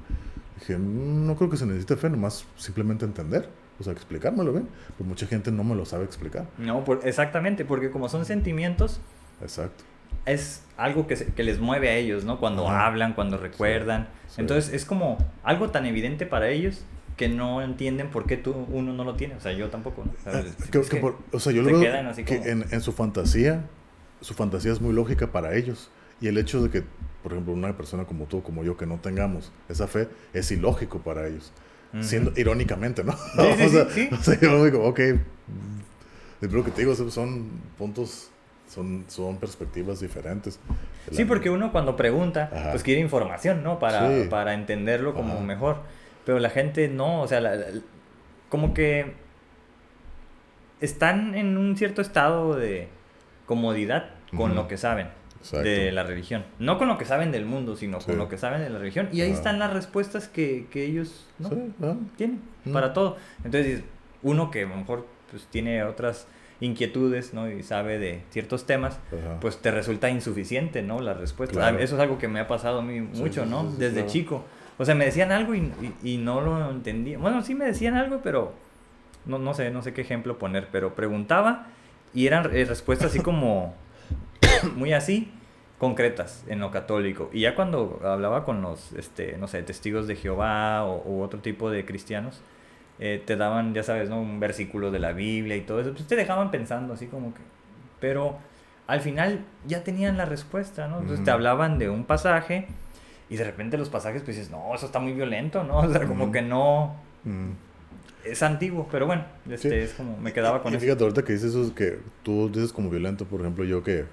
[0.60, 3.50] Dije, "Mm, no creo que se necesite fe, nomás simplemente entender.
[3.80, 4.68] O sea, explicármelo bien.
[4.98, 6.48] Pues mucha gente no me lo sabe explicar.
[6.58, 9.02] No, por- exactamente, porque como son sentimientos,
[9.42, 9.84] Exacto.
[10.26, 12.40] Es algo que, se- que les mueve a ellos, ¿no?
[12.40, 12.88] Cuando Ajá.
[12.88, 14.08] hablan, cuando recuerdan.
[14.28, 14.42] sí.
[14.42, 16.82] Entonces es como algo tan evidente para ellos
[17.18, 19.36] que no entienden por qué tú, uno no lo tiene.
[19.36, 20.12] O sea, yo tampoco, ¿no?
[20.12, 22.08] O sea, Eh, es- creo es que que por- o sea, yo lo veo quedan
[22.08, 23.66] así que como- en, en su fantasía
[24.22, 25.90] su fantasía es muy lógica para ellos.
[26.22, 26.84] Y el hecho de que,
[27.22, 31.00] por ejemplo, una persona como tú, como yo, que no tengamos esa fe, es ilógico
[31.00, 31.52] para ellos.
[32.00, 33.12] Siendo irónicamente, ¿no?
[33.12, 33.20] Sí,
[33.58, 34.10] sí, o, sea, sí, sí.
[34.12, 35.00] o sea, yo digo, ok,
[36.42, 38.30] lo que te digo, son puntos,
[38.74, 40.60] son, son perspectivas diferentes.
[41.12, 42.72] Sí, porque uno cuando pregunta, Ajá.
[42.72, 43.80] pues quiere información, ¿no?
[43.80, 44.28] Para, Sí.
[44.30, 45.44] para entenderlo como Ajá.
[45.44, 45.78] mejor.
[46.26, 47.68] Pero la gente no, o sea, la- la-
[48.50, 49.14] como que
[50.82, 52.88] están en un cierto estado de
[53.46, 55.08] comodidad con lo que saben
[55.40, 55.68] Exacto.
[55.68, 56.44] de la religión.
[56.60, 58.08] No con lo que saben del mundo, sino Sí.
[58.08, 59.10] con lo que saben de la religión.
[59.12, 61.50] Y ahí están las respuestas que, que ellos ¿no?
[61.50, 62.74] Sí, ah, tienen Mm.
[62.74, 63.18] para todo.
[63.44, 63.84] Entonces,
[64.24, 66.28] uno que a lo mejor pues, tiene otras
[66.66, 67.50] inquietudes, ¿no?
[67.52, 69.40] Y sabe de ciertos temas, ajá.
[69.40, 71.00] pues te resulta insuficiente, ¿no?
[71.00, 71.56] La respuesta.
[71.56, 71.80] Claro.
[71.80, 73.64] Eso es algo que me ha pasado a mí mucho, sí, ¿no?
[73.64, 74.10] sí, sí, Desde claro.
[74.10, 74.44] chico.
[74.78, 75.72] O sea, me decían algo y,
[76.04, 77.18] y- y no lo entendía.
[77.18, 78.54] Bueno, sí me decían algo, pero
[79.26, 81.68] no, no sé, no sé qué ejemplo poner, pero preguntaba
[82.14, 83.74] y eran eh, respuestas así como
[84.76, 85.32] muy así
[85.78, 87.30] concretas en lo católico.
[87.34, 91.40] Y ya cuando hablaba con los, este, no sé, testigos de Jehová o, u otro
[91.40, 92.42] tipo de cristianos,
[93.06, 94.22] eh, te daban, ya sabes, ¿no?
[94.22, 97.42] Un versículo de la Biblia y todo eso, pues te dejaban pensando así como que...
[98.00, 98.38] Pero
[98.88, 101.00] al final ya tenían la respuesta, ¿no?
[101.02, 102.68] Entonces te hablaban de un pasaje
[103.30, 105.80] y de repente los pasajes pues dices, no, eso está muy violento, ¿no?
[105.88, 106.96] O sea, como que no...
[108.24, 109.76] Es antiguo, pero bueno, este, Sí.
[109.76, 110.86] es como, me quedaba con y eso.
[110.86, 114.06] fíjate, ahorita que dices eso, es que tú dices como violento, por ejemplo, yo que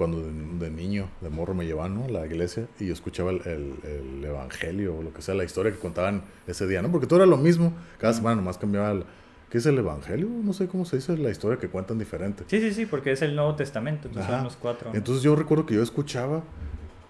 [0.00, 2.04] cuando de, de niño, de morro, me llevaban ¿no?
[2.06, 5.44] a la iglesia y yo escuchaba el, el- el evangelio o lo que sea, la
[5.44, 6.90] historia que contaban ese día, ¿no?
[6.90, 9.04] Porque todo era lo mismo, cada semana nomás cambiaba el...
[9.50, 10.26] ¿Qué es el evangelio?
[10.42, 12.44] No sé cómo se dice la historia que cuentan diferente.
[12.46, 14.90] Sí, sí, sí, porque es el Nuevo Testamento, entonces son los cuatro.
[14.94, 16.42] Entonces yo recuerdo que yo escuchaba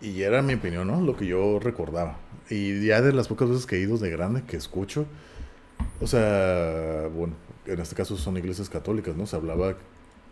[0.00, 1.00] y era mi opinión, ¿no?
[1.00, 2.18] Lo que yo recordaba.
[2.48, 5.06] Y ya de las pocas veces que he ido de grande que escucho,
[6.00, 7.34] o sea, bueno,
[7.66, 9.26] en este caso son iglesias católicas, ¿no?
[9.26, 9.76] Se hablaba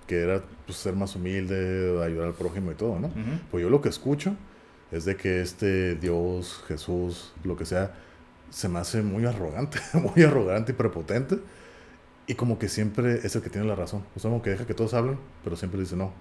[0.08, 3.10] que era pues, ser más humilde, ayudar al prójimo y todo, ¿no?
[3.50, 4.34] Pues yo lo que escucho
[4.90, 7.94] es de que este Dios, Jesús, lo que sea,
[8.50, 11.38] se me hace muy arrogante, muy arrogante y prepotente.
[12.26, 14.04] Y como que siempre es el que tiene la razón.
[14.16, 16.12] O sea, como que deja que todos hablen, pero siempre dice, no,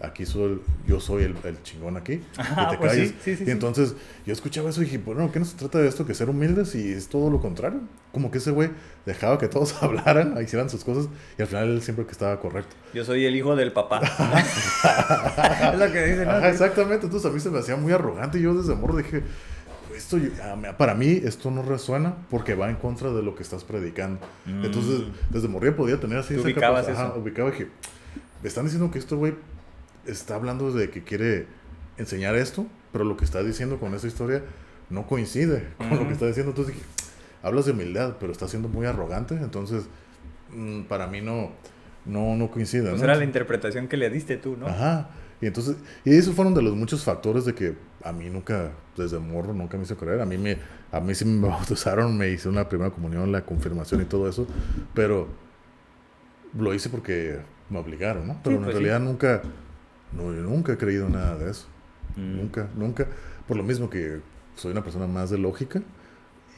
[0.00, 2.20] aquí soy el- yo soy el, el chingón aquí.
[2.36, 3.14] Ajá, y te pues sí, calles.
[3.22, 3.50] sí, sí, y sí.
[3.52, 3.94] entonces
[4.26, 6.74] yo escuchaba eso y dije, bueno, ¿qué no se trata de esto que ser humildes
[6.74, 7.80] y es todo lo contrario?
[8.12, 8.70] Como que ese güey
[9.06, 12.74] dejaba que todos hablaran, hicieran sus cosas y al final él siempre que estaba correcto.
[12.92, 14.00] Yo soy el hijo del papá.
[15.72, 16.30] es lo que dicen, ¿no?
[16.32, 17.06] Ajá, exactamente.
[17.06, 19.22] Entonces a mí se me hacía muy arrogante y yo desde morro dije,
[19.96, 23.34] esto, yo- a mí- para mí esto no resuena porque va en contra de lo
[23.34, 24.20] que estás predicando.
[24.46, 24.64] Mm.
[24.64, 27.06] Entonces, desde morro podía tener así esa ubicabas capacidad.
[27.06, 27.12] eso.
[27.14, 27.68] Ajá, ubicaba y dije,
[28.42, 29.34] me están diciendo que este güey
[30.06, 31.46] está hablando de que quiere
[31.96, 34.42] enseñar esto, pero lo que está diciendo con esa historia
[34.90, 36.06] no coincide con lo Ujú.
[36.08, 36.50] que está diciendo.
[36.50, 36.86] Entonces dije,
[37.42, 39.34] hablas de humildad, pero está siendo muy arrogante.
[39.34, 39.84] Entonces,
[40.52, 41.50] mm, para mí no,
[42.04, 42.88] no, no coincide.
[42.90, 43.04] Pues ¿no?
[43.04, 44.66] era la interpretación que le diste tú, ¿no?
[44.66, 45.10] Ajá.
[45.40, 49.18] Y entonces, y esos fueron de los muchos factores de que a mí nunca, desde
[49.18, 50.20] morro, nunca me hizo creer.
[50.20, 50.58] A mí, me,
[50.92, 54.46] a mí sí me bautizaron, me hice una primera comunión, la confirmación y todo eso,
[54.94, 55.28] pero
[56.58, 57.38] lo hice porque
[57.68, 58.40] me obligaron, ¿no?
[58.42, 58.82] Pero en pues sí.
[58.82, 59.42] realidad nunca,
[60.16, 61.66] no, yo nunca he creído nada de eso.
[62.16, 62.36] Mm.
[62.36, 63.06] Nunca, nunca.
[63.46, 64.20] Por lo mismo que
[64.56, 65.82] soy una persona más de lógica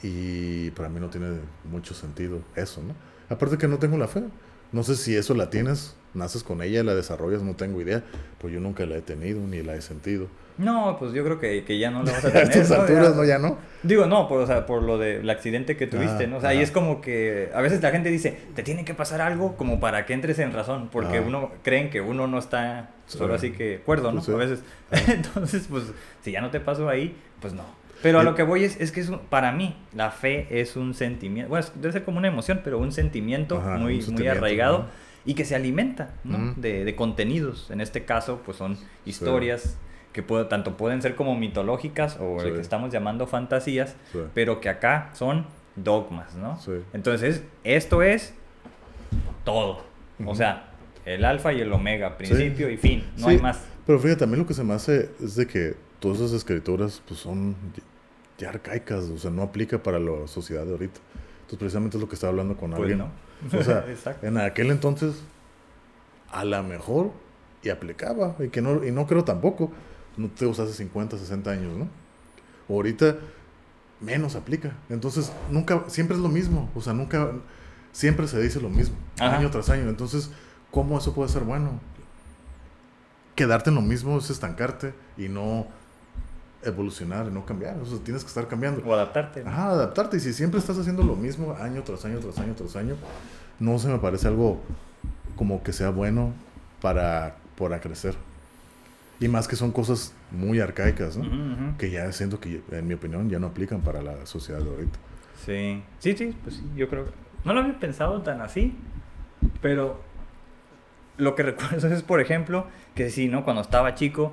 [0.02, 2.94] y para mí no tiene mucho sentido eso, ¿no?
[3.28, 4.24] Aparte que no tengo la fe.
[4.72, 8.02] No sé si eso la tienes, naces con ella, la desarrollas, no tengo idea.
[8.38, 10.26] Pues yo nunca la he tenido ni la he sentido.
[10.58, 12.48] No, pues yo creo que, que ya no lo vas a A tener.
[12.48, 12.76] estas ¿no?
[12.84, 13.24] alturas, ¿no?
[13.24, 13.58] Ya no.
[13.82, 16.36] Digo, no, por, o sea, por lo del accidente que tuviste, Ah, ¿no?
[16.38, 19.20] O sea, ahí es como que a veces la gente dice, te tiene que pasar
[19.20, 21.26] algo como para que entres en razón, porque Ajá.
[21.26, 23.48] uno creen que uno no está solo Sí.
[23.48, 24.20] así que cuerdo, ¿no?
[24.22, 24.32] Sí, sí.
[24.32, 24.62] A veces.
[25.08, 25.84] Entonces, pues,
[26.22, 27.64] si ya no te pasó ahí, pues no.
[28.02, 30.76] Pero a lo que voy es, es que es un- para mí la fe es
[30.76, 34.02] un sentimiento, bueno, debe ser como una emoción, pero un sentimiento Ajá, un muy, muy
[34.02, 34.86] sentimiento, arraigado ¿no?
[35.26, 36.54] Y que se alimenta, ¿no?
[36.56, 37.70] De, de contenidos.
[37.70, 39.76] En este caso, pues son historias
[40.12, 42.48] que puedo, tanto pueden ser como mitológicas o Sí.
[42.48, 44.20] lo que estamos llamando fantasías, Sí.
[44.32, 46.58] pero que acá son dogmas, ¿no?
[46.94, 48.32] Entonces, esto es
[49.44, 49.82] todo.
[50.24, 50.70] O sea,
[51.04, 53.60] el alfa y el omega, principio y fin, no hay más.
[53.86, 57.20] Pero fíjate, también lo que se me hace es de que todas esas escrituras pues
[57.20, 57.54] son
[58.38, 61.00] ya arcaicas, o sea, no aplica para la sociedad de ahorita.
[61.42, 62.98] Entonces precisamente es lo que estaba hablando con Pues alguien.
[62.98, 63.10] no.
[63.52, 63.84] O sea,
[64.22, 65.22] en aquel entonces,
[66.30, 67.12] a lo mejor,
[67.62, 69.72] y aplicaba, y que no, y no creo tampoco,
[70.16, 71.88] no te hace 50, 60 años, ¿no?
[72.68, 73.16] Ahorita
[74.00, 74.72] menos aplica.
[74.88, 77.32] Entonces, nunca, siempre es lo mismo, o sea, nunca,
[77.92, 79.38] siempre se dice lo mismo, Ajá.
[79.38, 79.88] año tras año.
[79.88, 80.30] Entonces,
[80.70, 81.80] ¿cómo eso puede ser bueno?
[83.34, 85.66] Quedarte en lo mismo es estancarte y no
[86.62, 87.78] evolucionar no cambiar.
[87.78, 88.82] O sea, tienes que estar cambiando.
[88.84, 89.44] O adaptarte.
[89.44, 89.50] ¿no?
[89.50, 90.16] Ajá, adaptarte.
[90.16, 92.96] Y si siempre estás haciendo lo mismo año tras año, tras año, tras año,
[93.60, 94.60] no se me parece algo
[95.36, 96.32] como que sea bueno
[96.80, 98.14] para, para crecer.
[99.18, 101.26] Y más que son cosas muy arcaicas, ¿no?
[101.26, 101.76] Ujú, ujú.
[101.78, 104.98] Que ya siento que, en mi opinión, ya no aplican para la sociedad de ahorita.
[105.44, 107.06] Sí, sí, sí, pues sí, yo creo.
[107.44, 108.74] No lo había pensado tan así,
[109.62, 110.00] pero
[111.16, 113.44] lo que recuerdo es, por ejemplo, que sí, ¿no?
[113.44, 114.32] Cuando estaba chico,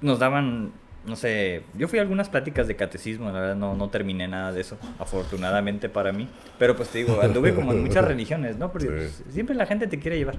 [0.00, 0.72] nos daban,
[1.06, 4.52] no sé, yo fui a algunas pláticas de catecismo, la verdad no, no terminé nada
[4.52, 6.28] de eso, afortunadamente para mí,
[6.58, 8.72] pero pues te digo, anduve como en muchas religiones, ¿no?
[8.72, 8.92] Porque Sí.
[8.94, 10.36] pues, siempre la gente te quiere llevar.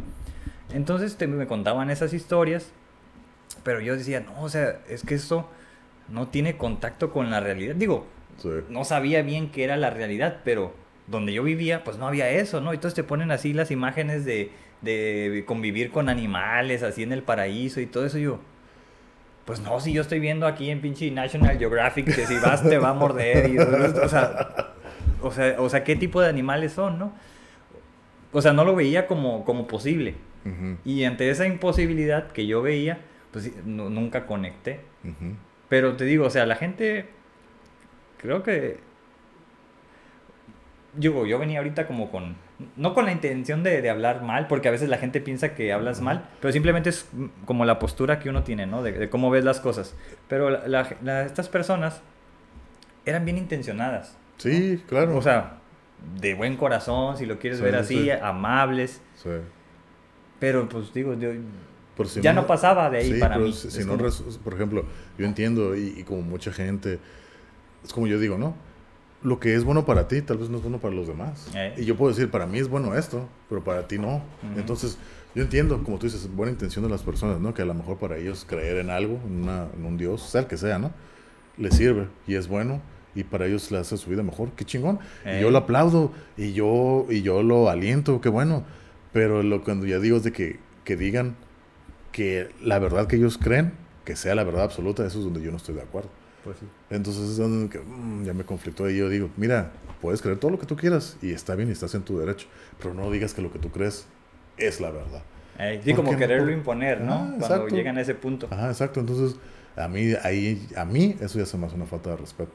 [0.74, 2.72] Entonces te, me contaban esas historias,
[3.64, 5.50] pero yo decía, no, o sea, es que esto
[6.10, 7.76] no tiene contacto con la realidad.
[7.76, 8.06] Digo,
[8.38, 8.50] Sí.
[8.70, 10.74] no sabía bien qué era la realidad, pero
[11.08, 12.74] donde yo vivía, pues no había eso, ¿no?
[12.74, 17.80] Entonces te ponen así las imágenes de, de convivir con animales, así en el paraíso
[17.82, 18.18] y todo eso.
[18.20, 18.40] Yo,
[19.48, 22.78] pues no, si yo estoy viendo aquí en pinche National Geographic que si vas te
[22.78, 23.50] va a morder.
[23.50, 24.74] Y, o, sea,
[25.22, 27.14] o, sea, o sea, ¿qué tipo de animales son, no?
[28.34, 30.16] O sea, no lo veía como, como posible.
[30.44, 33.00] Ujú, Y ante esa imposibilidad que yo veía,
[33.32, 34.82] pues nunca conecté.
[35.70, 37.06] Pero te digo, o sea, la gente.
[38.18, 38.82] Creo que.
[40.98, 42.36] Digo, yo venía ahorita como con.
[42.76, 45.72] No con la intención de, de hablar mal, porque a veces la gente piensa que
[45.72, 47.08] hablas mal, pero simplemente es
[47.46, 48.82] como la postura que uno tiene, ¿no?
[48.82, 49.96] De, de cómo ves las cosas.
[50.28, 52.02] Pero la- la- la- estas personas
[53.06, 54.18] eran bien intencionadas.
[54.38, 55.16] Sí, claro.
[55.16, 55.58] O sea,
[56.20, 58.10] de buen corazón, si lo quieres Sí, ver sí, así, sí.
[58.12, 59.02] amables.
[59.16, 59.30] Sí.
[60.40, 61.30] Pero pues digo, yo,
[61.96, 63.54] Por si ya no pasaba de ahí sí, para pero mí.
[63.54, 64.10] Si, no, como-
[64.44, 64.86] por ejemplo,
[65.18, 67.00] yo entiendo y, y como mucha gente,
[67.84, 68.56] es como yo digo, ¿no?
[69.24, 71.50] Lo que es bueno para ti tal vez no es bueno para los demás.
[71.56, 71.74] Eh.
[71.78, 74.22] Y yo puedo decir, para mí es bueno esto, pero para ti no.
[74.56, 74.98] Entonces,
[75.34, 77.54] yo entiendo, como tú dices, buena intención de las personas, ¿no?
[77.54, 80.42] Que a lo mejor para ellos creer en algo, en, una- en un Dios, sea
[80.42, 80.92] el que sea, ¿no?
[81.58, 82.82] Les sirve y es bueno
[83.16, 84.52] y para ellos le hace su vida mejor.
[84.56, 85.00] Qué chingón.
[85.26, 85.40] Y Eh.
[85.42, 88.64] yo lo aplaudo y yo, y yo lo aliento, qué bueno.
[89.14, 91.36] Pero lo cuando ya digo es de que, que digan
[92.12, 93.74] que la verdad que ellos creen,
[94.06, 96.10] que sea la verdad absoluta, eso es donde yo no estoy de acuerdo.
[96.48, 96.66] Pues sí.
[96.90, 100.76] Entonces mm, ya me conflictó y yo digo, mira, puedes creer todo lo que tú
[100.78, 102.48] quieras y está bien y estás en tu derecho,
[102.82, 104.06] pero no digas que lo que tú crees
[104.58, 105.22] es la verdad.
[105.60, 106.18] Eh, sí, ¿Por como no?
[106.18, 107.14] quererlo Por- imponer, ¿no?
[107.14, 108.48] Ah, Cuando llegan a ese punto.
[108.50, 109.00] Ajá, exacto.
[109.00, 109.38] Entonces,
[109.76, 112.54] a mí, ahí, a mí eso ya se me hace una falta de respeto.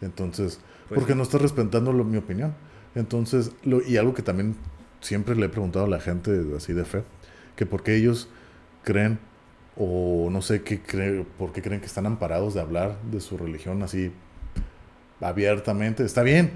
[0.00, 1.16] Entonces, Pues porque sí.
[1.18, 2.54] no estás respetando lo- mi opinión.
[2.94, 4.56] Entonces, lo, y algo que también
[5.00, 7.02] siempre le he preguntado a la gente así de fe,
[7.56, 8.28] que por qué ellos
[8.84, 9.18] creen
[9.76, 13.36] o no sé qué creen, por qué creen que están amparados de hablar de su
[13.36, 14.10] religión así
[15.20, 16.04] abiertamente.
[16.04, 16.50] Está bien,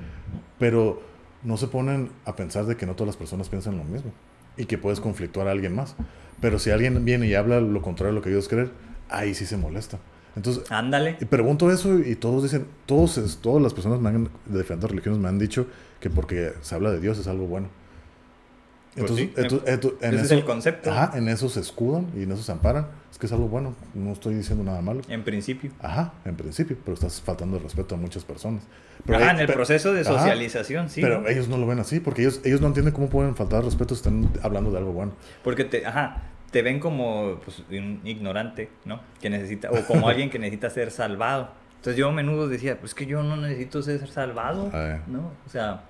[0.58, 1.02] pero
[1.42, 4.12] no se ponen a pensar de que no todas las personas piensan lo mismo
[4.56, 5.94] y que puedes conflictuar a alguien más.
[6.40, 8.70] Pero si alguien viene y habla lo contrario de lo que ellos creen,
[9.08, 9.98] ahí sí se molesta.
[10.36, 11.16] Entonces, Ándale.
[11.20, 15.18] y pregunto eso y todos dicen, todos, todas las personas me han- de diferentes religiones
[15.20, 15.66] me han dicho
[15.98, 17.68] que porque se habla de Dios es algo bueno.
[18.96, 20.90] Pues Entonces, sí, entu- entu- en ese es eso- el concepto.
[20.90, 22.88] Ajá, en eso se escudan y en eso se amparan.
[23.12, 25.02] Es que es algo bueno, no estoy diciendo nada malo.
[25.08, 25.70] En principio.
[25.80, 28.64] Ajá, en principio, pero estás faltando el respeto a muchas personas.
[29.06, 31.00] Pero Ajá, ahí- en el pe- proceso de Ajá, socialización, sí.
[31.02, 31.28] Pero ¿no?
[31.28, 34.00] ellos no lo ven así, porque ellos, ellos no entienden cómo pueden faltar respeto si
[34.00, 35.12] están hablando de algo bueno.
[35.44, 39.00] Porque te, ajá, te ven como pues, un ignorante, ¿no?
[39.20, 41.50] Que necesita, o como alguien que necesita ser salvado.
[41.76, 45.30] Entonces yo a menudo decía, pues que yo no necesito ser salvado, Ah, ¿no?
[45.46, 45.84] O sea,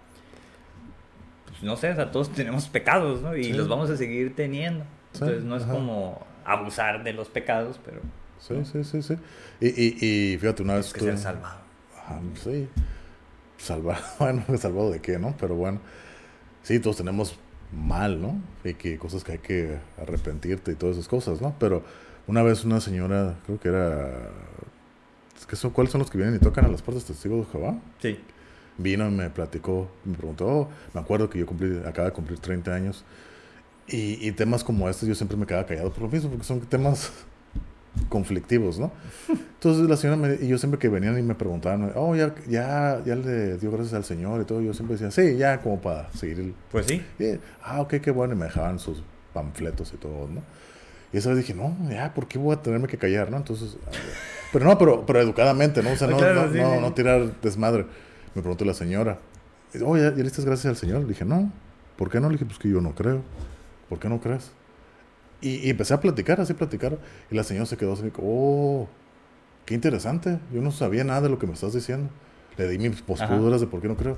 [1.63, 3.37] no sé, o sea, todos tenemos pecados, ¿no?
[3.37, 3.53] Y Sí.
[3.53, 4.85] los vamos a seguir teniendo.
[5.13, 5.73] Sí, Entonces no es ajá.
[5.73, 8.01] como abusar de los pecados, pero
[8.39, 9.17] Sí, sí, sí, sí.
[9.61, 11.61] Y, y, y fíjate, una vez que ser estuve- salvado.
[11.99, 12.69] Ajá, sí.
[13.59, 15.35] Salvado, bueno, salvado de qué, ¿no?
[15.39, 15.81] Pero bueno,
[16.63, 17.37] sí, todos tenemos
[17.73, 18.41] mal, ¿no?
[18.65, 21.55] Y que cosas que hay que arrepentirte y todas esas cosas, ¿no?
[21.59, 21.83] Pero
[22.27, 24.31] una vez una señora, creo que era...
[25.53, 27.77] son, ¿Cuáles son los que vienen y tocan a las puertas testigos de Jehová?
[28.01, 28.19] Sí.
[28.83, 32.39] Vino y me platicó, me preguntó, oh, me acuerdo que yo cumplí, acaba de cumplir
[32.39, 33.05] 30 años.
[33.89, 36.61] Y, y temas como estos yo siempre me quedaba callado por lo mismo, porque son
[36.61, 37.11] temas
[38.09, 38.93] conflictivos, ¿no?
[39.29, 43.03] Entonces la señora me, y yo siempre que venían y me preguntaban, oh, ya, ya,
[43.05, 46.11] ya le dio gracias al Señor y todo, yo siempre decía, sí, ya como para
[46.13, 46.55] seguir el...
[46.71, 47.03] Pues sí.
[47.19, 50.43] y, ah, ok, qué bueno, y me dejaban sus panfletos y todo, ¿no?
[51.13, 53.37] Y esa vez dije, no, ya, ¿por qué voy a tenerme que callar, no?
[53.39, 53.91] Entonces, ah,
[54.53, 55.91] pero no, pero, pero educadamente, ¿no?
[55.91, 56.81] O sea, no, Claro, no, sí, no, sí.
[56.81, 57.87] no tirar desmadre.
[58.35, 59.19] Me preguntó la señora,
[59.85, 61.03] oh, ¿ya, le diste gracias al Señor?
[61.03, 61.53] Le dije, no,
[61.97, 62.29] ¿por qué no?
[62.29, 63.23] Le dije, pues que yo no creo.
[63.89, 64.53] ¿Por qué no crees?
[65.41, 66.99] Y, y empecé a platicar, así platicar,
[67.31, 68.89] y la señora se quedó así, oh,
[69.65, 72.11] qué interesante, yo no sabía nada de lo que me estás diciendo.
[72.57, 74.17] Le di mis posturas de por qué no creo.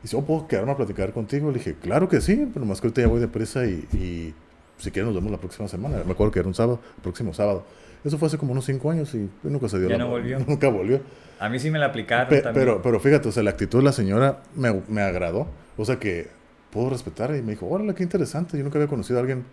[0.00, 1.50] Y dice, oh, ¿puedo quedarme a platicar contigo?
[1.50, 4.34] Le dije, claro que sí, pero más que ahorita ya voy deprisa y, y
[4.78, 6.02] si quieres nos vemos la próxima semana.
[6.06, 7.64] Me acuerdo que era un sábado, el próximo sábado.
[8.04, 10.38] Eso fue hace como unos cinco años y nunca se dio Ya la- no volvió.
[10.46, 11.00] Nunca volvió.
[11.38, 12.66] A mí sí me la aplicaron Pe- también.
[12.66, 15.48] pero, pero fíjate, o sea, la actitud de la señora me, me agradó.
[15.76, 16.28] O sea, que
[16.70, 18.56] puedo respetar y me dijo, órale, qué interesante.
[18.58, 19.44] Yo nunca había conocido a alguien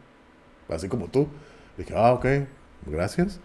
[0.70, 1.28] así como tú.
[1.78, 2.26] Le dije, ah, ok.
[2.86, 3.40] gracias.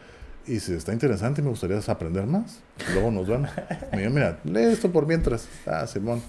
[0.46, 2.60] Y si está interesante, me gustaría aprender más.
[2.94, 3.48] Luego nos vemos.
[3.92, 5.48] Me dijo, mira, lee esto por mientras.
[5.66, 6.20] Ah, Simón.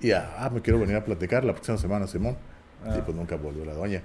[0.00, 2.36] Y ah, me quiero venir a platicar la próxima semana, Simón.
[2.84, 4.02] Y pues nunca volvió la doña.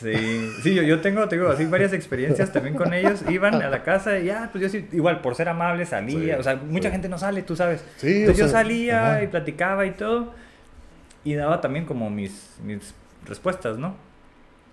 [0.00, 3.22] Sí, sí, yo, yo tengo, tengo así varias experiencias también con ellos.
[3.28, 6.38] Iban a la casa y ya, pues yo sí, igual por ser amable salía.
[6.38, 7.84] o sea, mucha gente no sale, tú sabes.
[7.96, 9.22] Sí, Entonces o yo sea, salía ajá.
[9.24, 10.34] y platicaba y todo.
[11.24, 12.94] Y daba también como mis, mis
[13.26, 13.96] respuestas, ¿no?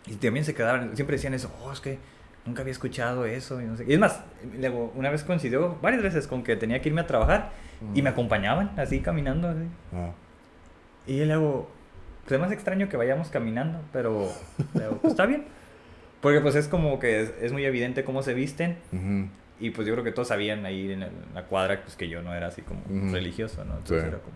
[0.05, 1.97] Y también se quedaban, siempre decían eso, oh, es que
[2.45, 3.59] nunca había escuchado eso.
[3.61, 3.85] Y, no sé.
[3.87, 4.21] y es más,
[4.59, 7.51] luego, una vez coincidió varias veces con que tenía que irme a trabajar
[7.95, 9.47] y me acompañaban así caminando.
[9.49, 9.67] Así.
[9.93, 10.11] Ah,
[11.07, 11.71] Y luego,
[12.25, 14.27] pues es más extraño que vayamos caminando, pero
[14.73, 15.45] luego, pues, está bien.
[16.21, 19.27] Porque pues es como que es, es muy evidente cómo se visten ujú.
[19.59, 22.09] y pues yo creo que todos sabían ahí en, el- en la cuadra pues que
[22.09, 23.13] yo no era así como Ujú.
[23.13, 23.73] religioso, ¿no?
[23.77, 24.07] Entonces Sí.
[24.07, 24.35] era como,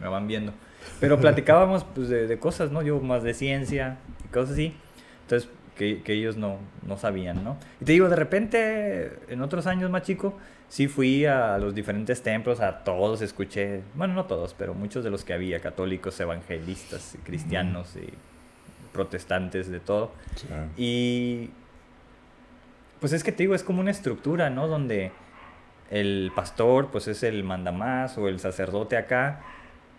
[0.00, 0.52] me van viendo.
[1.00, 2.82] Pero platicábamos pues de, de cosas, ¿no?
[2.82, 4.74] Yo más de ciencia y cosas así.
[5.22, 7.56] Entonces, que, que ellos no, no sabían, ¿no?
[7.80, 10.36] Y te digo, de repente, en otros años más chico,
[10.72, 15.10] sí fui a los diferentes templos, a todos escuché, bueno, no todos, pero muchos de
[15.10, 18.08] los que había, católicos, evangelistas, cristianos y
[18.90, 20.12] protestantes, de todo.
[20.34, 20.46] Sí.
[20.78, 21.50] Y
[23.00, 24.66] pues es que te digo, es como una estructura, ¿no?
[24.66, 25.12] Donde
[25.90, 29.42] el pastor pues es el mandamás o el sacerdote acá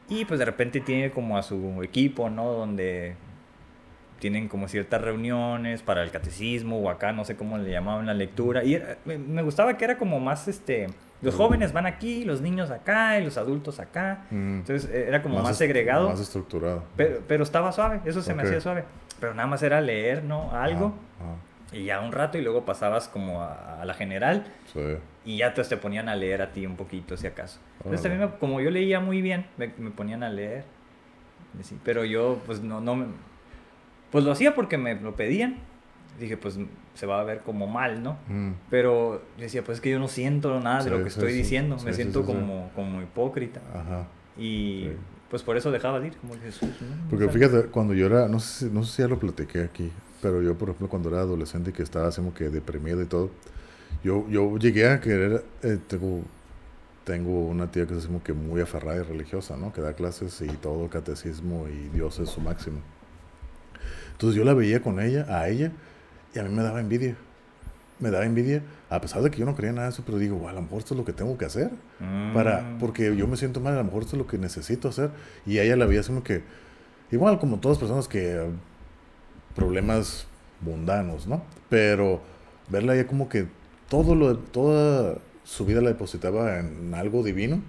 [0.10, 2.52] y pues de repente tiene como a su equipo, ¿no?
[2.52, 3.16] Donde
[4.24, 8.14] tienen como ciertas reuniones para el catecismo o acá, no sé cómo le llamaban la
[8.14, 8.64] lectura.
[8.64, 10.88] Y era- me, me gustaba que era como más, este,
[11.22, 14.22] los jóvenes van aquí, los niños acá y los adultos acá.
[14.32, 14.60] Mm.
[14.60, 16.08] Entonces eh, era como más, segregado.
[16.10, 16.86] Más estructurado.
[16.96, 18.86] Pero, pero estaba suave, eso se me hacía suave.
[19.20, 20.52] Pero nada más era leer, ¿no?
[20.54, 20.94] Algo.
[21.20, 24.80] Ah, Y ya un rato y luego pasabas como a, a la general ah, sí.
[25.26, 27.60] y ya te, te ponían a leer a ti un poquito, si acaso.
[27.80, 30.64] Entonces también, me- como yo leía muy bien, me, me ponían a leer.
[31.62, 33.33] Sí, pero yo, pues no, no me-
[34.14, 35.58] Pues lo hacía porque me lo pedían.
[36.20, 36.60] Dije, pues
[36.94, 38.20] se va a ver como mal, ¿no?
[38.28, 38.52] Mm.
[38.70, 41.32] Pero yo decía, pues es que yo no siento nada de lo que sí, estoy
[41.32, 41.40] sí.
[41.40, 41.78] diciendo.
[41.84, 43.60] Me siento como, como hipócrita.
[43.74, 44.08] Ajá.
[44.38, 44.90] Y
[45.32, 46.70] pues por eso dejaba de ir, como Jesús.
[46.80, 47.10] ¿no?
[47.10, 50.44] Porque fíjate, cuando yo era, no sé, no sé si ya lo platiqué aquí, pero
[50.44, 53.32] yo, por ejemplo, cuando era adolescente y que estaba así como que deprimido y todo,
[54.04, 56.22] yo, yo llegué a querer, eh, tengo,
[57.04, 59.74] tengo una tía que es como que muy aferrada y religiosa, ¿no?
[59.74, 62.78] Que da clases y todo, catecismo y Dios es su máximo.
[64.24, 65.74] Entonces yo la veía con ella, a ella,
[66.34, 67.18] y a mí me daba envidia.
[68.00, 70.38] Me daba envidia, a pesar de que yo no creía nada de eso, pero digo,
[70.38, 71.72] "Guau, a lo mejor esto es lo que tengo que hacer
[72.34, 74.88] para mm, porque yo me siento mal a lo mejor esto es lo que necesito
[74.88, 75.10] hacer.
[75.46, 76.42] Y a ella la veía así como que
[77.12, 78.48] igual como todas las personas que
[79.56, 80.26] problemas
[80.62, 82.22] mundanos no pero
[82.70, 83.48] verla ella como que
[83.90, 87.62] todo lo toda su vida la depositaba en algo divino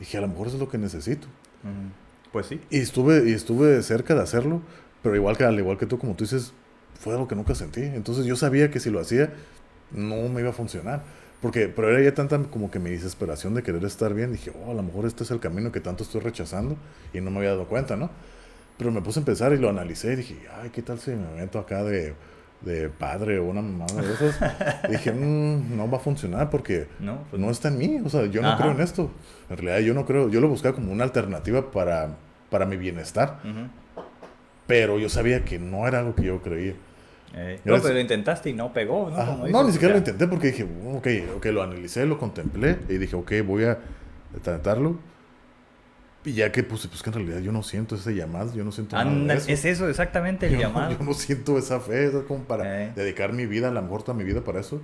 [0.00, 1.26] dije a lo mejor eso es lo que necesito
[1.62, 2.60] mm, Pues sí.
[2.70, 4.62] y estuve y estuve cerca de hacerlo
[5.02, 6.52] pero igual que al igual que tú como tú dices
[6.98, 7.82] fue algo que nunca sentí.
[7.82, 9.32] Entonces yo sabía que si lo hacía
[9.90, 11.02] no me iba a funcionar.
[11.40, 14.30] Porque pero era ya tanta como que mi desesperación de querer estar bien.
[14.32, 16.76] Dije oh a lo mejor este es el camino que tanto estoy rechazando
[17.12, 18.10] y no me había dado cuenta no
[18.78, 21.28] pero me puse a empezar y lo analicé y dije ay qué tal si me
[21.36, 22.14] meto acá de
[22.62, 24.38] de padre o una mamada de esas
[24.90, 28.26] dije "Mm, no va a funcionar porque No, pues no está en mí, o sea,
[28.26, 28.58] yo no Ajá.
[28.58, 29.10] creo en esto.
[29.50, 32.16] En realidad yo no creo, yo lo buscaba como una alternativa para,
[32.50, 33.68] para mi bienestar, Ujú.
[34.66, 36.74] Pero yo sabía que no era algo que yo creía.
[37.34, 39.16] Eh, no, pero lo intentaste y no pegó, ¿no?
[39.16, 42.78] Como no, dices, ni siquiera lo intenté porque dije, ok, ok, lo analicé, lo contemplé
[42.88, 43.78] y dije, ok, voy a
[44.42, 44.98] tratarlo.
[46.24, 48.70] Y ya que puse, pues que en realidad yo no siento ese llamado, yo no
[48.70, 49.50] siento nada Anda, de eso.
[49.50, 50.96] es eso exactamente el yo, no, llamado.
[50.96, 52.92] yo no siento esa fe, es como para Eh.
[52.94, 54.80] dedicar mi vida, a lo mejor toda mi vida para eso.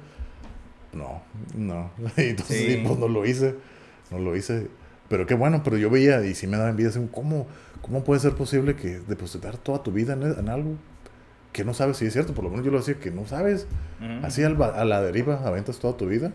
[0.92, 1.22] No,
[1.54, 1.90] no.
[2.16, 2.82] Entonces, Sí.
[2.84, 3.54] pues no lo hice,
[4.10, 4.68] no lo hice.
[5.08, 7.46] Pero qué bueno, pero yo veía y sí me daba envidia, así, ¿cómo,
[7.88, 10.76] ¿cómo puede ser posible que depositar toda tu vida en, en algo
[11.52, 12.34] que no sabes si es cierto?
[12.34, 13.66] Por lo menos yo lo decía, que no sabes.
[14.22, 16.32] Así al a la deriva aventas toda tu vida.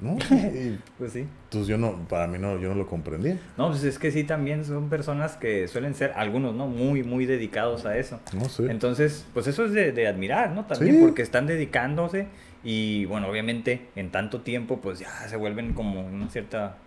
[0.00, 0.16] ¿No?
[0.32, 1.26] Y, Pues sí.
[1.44, 3.38] entonces yo no, para mí no, yo no lo comprendía.
[3.56, 6.66] No, pues es que sí, también son personas que suelen ser, algunos, ¿no?
[6.66, 8.18] Muy, muy dedicados a eso.
[8.32, 8.68] No sé.
[8.68, 10.64] Entonces, pues eso es de, de admirar, ¿no?
[10.66, 11.02] También Sí.
[11.02, 12.26] porque están dedicándose
[12.64, 16.78] y, bueno, obviamente en tanto tiempo, pues ya se vuelven como una cierta,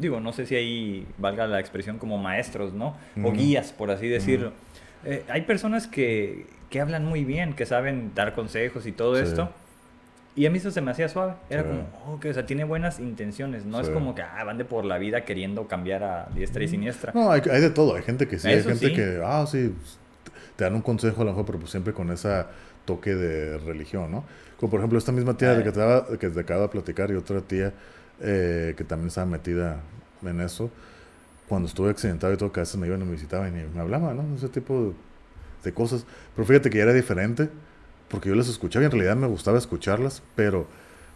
[0.00, 2.96] digo, no sé si ahí valga la expresión como maestros, ¿no?
[3.22, 4.52] O guías, por así decirlo.
[5.04, 9.22] Eh, hay personas que, que hablan muy bien, que saben dar consejos y todo Sí.
[9.22, 9.50] esto.
[10.36, 11.34] Y a mí eso se me hacía suave.
[11.50, 11.68] Era Sí.
[11.68, 13.64] como, oh, que, o sea, tiene buenas intenciones.
[13.64, 16.68] No es como que ah, van de por la vida queriendo cambiar a diestra y
[16.68, 17.12] siniestra.
[17.14, 17.96] No, hay, hay de todo.
[17.96, 19.98] Hay gente que sí, hay gente que, ah, sí, pues,
[20.56, 22.44] te dan un consejo a lo mejor, pero pues siempre con ese
[22.84, 24.24] toque de religión, ¿no?
[24.58, 27.10] Como por ejemplo esta misma tía de que te, daba- que te acaba de platicar
[27.10, 27.72] y otra tía
[28.20, 29.80] eh, que también estaba metida
[30.22, 30.70] en eso.
[31.48, 33.80] Cuando estuve accidentado y todo, que a veces me iban y me visitaban y me
[33.80, 34.36] hablaban, ¿no?
[34.36, 34.94] Ese tipo
[35.64, 36.04] de, cosas.
[36.36, 37.48] Pero fíjate que ya era diferente
[38.08, 40.66] porque yo las escuchaba y en realidad me gustaba escucharlas, pero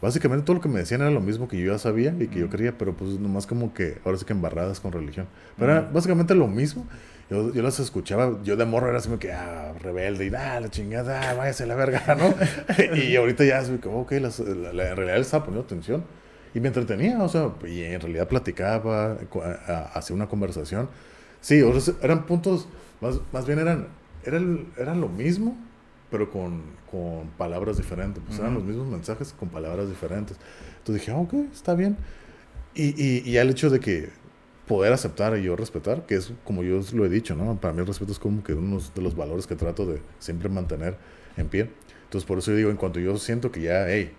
[0.01, 2.41] básicamente todo lo que me decían era lo mismo que yo ya sabía y que
[2.41, 5.27] yo creía, pero pues nomás como que, ahora sí que embarradas con religión.
[5.59, 6.87] Pero era básicamente lo mismo.
[7.31, 10.61] Yo, yo las escuchaba, yo de morro era así como que, ah, rebelde, y ah,
[10.61, 12.35] la chingada, ah, váyase a la verga, ¿no?
[12.97, 16.05] y ahorita ya así como, ok, las, la, la, en realidad le estaba poniendo atención
[16.55, 19.19] y me entretenía, o sea, y en realidad platicaba,
[19.93, 20.89] hacía una conversación.
[21.41, 22.69] Sí, o sea, eran puntos,
[23.01, 23.89] más, más bien eran,
[24.25, 25.57] eran, eran lo mismo,
[26.11, 28.23] pero con, con palabras diferentes.
[28.25, 30.37] Pues eran los mismos mensajes con palabras diferentes.
[30.79, 31.97] Entonces dije, ah, ok, está bien.
[32.75, 34.11] Y, y, y el hecho de que
[34.69, 37.57] poder aceptar y yo respetar, que es como yo lo he dicho, ¿no?
[37.61, 40.49] Para mí el respeto es como que uno de los valores que trato de siempre
[40.49, 40.97] mantener
[41.37, 41.71] en pie.
[42.05, 44.13] Entonces por eso yo digo, en cuanto yo siento que ya, hey,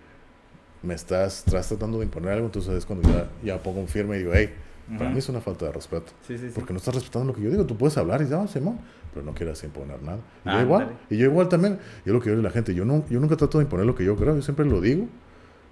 [0.86, 4.16] me estás, estás tratando de imponer algo, entonces es cuando ya, ya pongo un firme
[4.16, 4.50] y digo, hey,
[4.96, 6.12] para mí es una falta de respeto.
[6.26, 6.52] Sí, sí, sí.
[6.54, 7.66] Porque no estás respetando lo que yo digo.
[7.66, 8.78] Tú puedes hablar y ah, Simón,
[9.12, 10.20] pero no quieras imponer nada.
[10.44, 10.98] Y yo igual.
[11.10, 11.78] Y yo igual también.
[12.04, 13.96] Yo lo que digo a la gente, yo, no, yo nunca trato de imponer lo
[13.96, 14.36] que yo creo.
[14.36, 15.08] Yo siempre lo digo.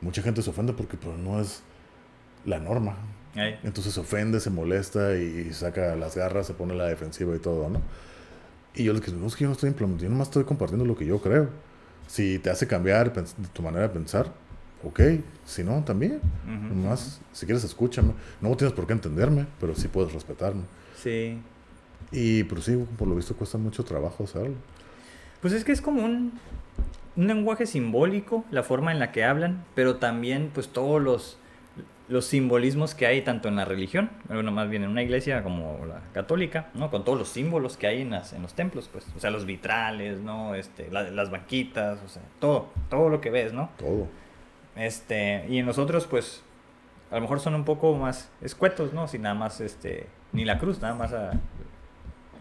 [0.00, 1.62] Mucha gente se ofende porque pero no es
[2.44, 2.96] la norma.
[3.62, 7.68] Entonces se ofende, se molesta y saca las garras, se pone la defensiva y todo,
[7.68, 7.80] ¿no?
[8.76, 10.84] Y yo les digo, no, es que yo no estoy implementando, yo nomás estoy compartiendo
[10.84, 11.48] lo que yo creo.
[12.06, 13.12] Si te hace cambiar
[13.52, 14.32] tu manera de pensar,
[14.84, 15.00] ok,
[15.44, 16.20] si no, también.
[16.46, 18.12] Nomás, si quieres, escúchame.
[18.40, 20.62] No tienes por qué entenderme, pero sí puedes respetarme.
[20.96, 21.38] Sí.
[22.12, 24.54] Y, pero sí, por lo visto cuesta mucho trabajo hacerlo.
[25.40, 26.32] Pues es que es como un,
[27.16, 31.38] un lenguaje simbólico, la forma en la que hablan, pero también, pues, todos los,
[32.08, 35.86] los simbolismos que hay tanto en la religión, bueno, más bien en una iglesia como
[35.86, 36.90] la católica, ¿no?
[36.90, 39.46] Con todos los símbolos que hay en, las, en los templos, pues, o sea, los
[39.46, 40.54] vitrales, ¿no?
[40.54, 43.70] Este, las banquitas, o sea, todo, todo lo que ves, ¿no?
[43.78, 44.08] Todo.
[44.76, 46.42] Este, y en nosotros, pues,
[47.10, 49.06] a lo mejor son un poco más escuetos, ¿no?
[49.08, 51.32] Si nada más, este, ni la cruz, nada más a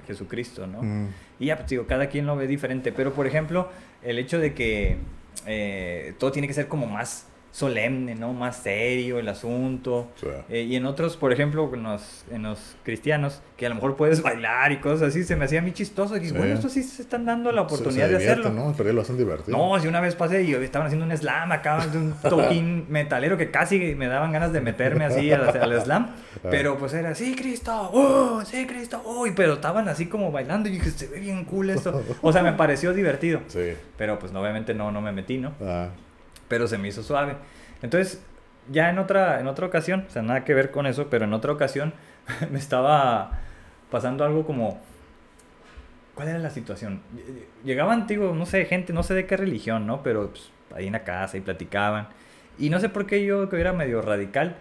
[0.08, 0.82] Jesucristo, ¿no?
[0.82, 1.10] Mm.
[1.40, 2.92] Y ya, pues digo, cada quien lo ve diferente.
[2.92, 3.70] Pero, por ejemplo,
[4.02, 4.98] el hecho de que
[5.46, 8.34] eh, todo tiene que ser como más solemne, ¿no?
[8.34, 10.10] Más serio el asunto.
[10.50, 13.96] Eh, y en otros, por ejemplo, en los, en los cristianos, que a lo mejor
[13.96, 16.18] puedes bailar y cosas así, se me hacía muy chistoso.
[16.18, 18.50] Y bueno, estos sí se están dando la oportunidad de hacerlo.
[18.50, 18.74] ¿no?
[18.76, 19.56] Pero lo hacen divertido.
[19.56, 23.38] No, si una vez pasé y estaban haciendo un slam acá, de un toquín metalero
[23.38, 26.08] que casi me daban ganas de meterme así al, slam.
[26.44, 26.48] Ah.
[26.50, 30.72] Pero pues era, sí, Cristo, oh, sí, Cristo, oh, pero estaban así como bailando y
[30.72, 32.04] dije, se ve bien cool esto.
[32.24, 33.42] O sea, me pareció divertido.
[33.46, 33.74] Sí.
[33.96, 35.54] Pero pues obviamente no, no me metí, ¿no?
[35.62, 35.90] Ah
[36.54, 37.36] pero se me hizo suave.
[37.82, 38.22] Entonces,
[38.72, 41.34] ya en otra, en otra ocasión, o sea, nada que ver con eso, pero en
[41.34, 41.96] otra ocasión
[42.52, 43.40] me estaba
[43.90, 44.80] pasando algo como...
[46.14, 47.02] ¿Cuál era la situación?
[47.66, 50.04] Llegaban, digo, no sé, gente, no sé de qué religión, ¿no?
[50.04, 52.10] Pero pues, ahí en la casa y platicaban.
[52.60, 54.56] Y no sé por qué yo, que era medio radical,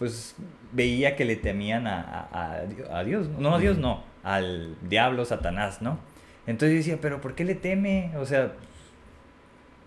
[0.00, 0.34] pues
[0.72, 3.28] veía que le temían a, a, a Dios.
[3.38, 6.00] No, a Dios no, al diablo, Satanás, ¿no?
[6.48, 8.10] Entonces decía, pero ¿por qué le teme?
[8.16, 8.50] O sea,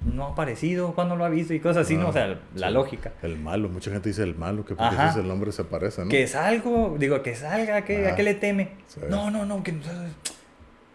[0.01, 1.53] no ha aparecido, cuando lo ha visto?
[1.53, 2.09] Y cosas así, ¿no?
[2.09, 3.11] O sea, ah, la lógica.
[3.21, 6.09] El malo, mucha gente dice el malo, que porque el nombre se parece, ¿no?
[6.09, 8.71] Que salgo, digo, que salga, ¿a qué, ¿a qué le teme?
[9.09, 9.73] No, no, no, que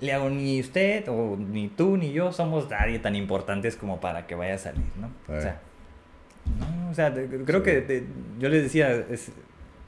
[0.00, 4.26] le hago ni usted, o ni tú, ni yo somos nadie tan importantes como para
[4.26, 5.11] que vaya a salir, ¿no?
[5.34, 5.61] O sea,
[6.59, 7.12] no, o sea,
[7.46, 8.05] creo que
[8.38, 9.32] yo les decía, se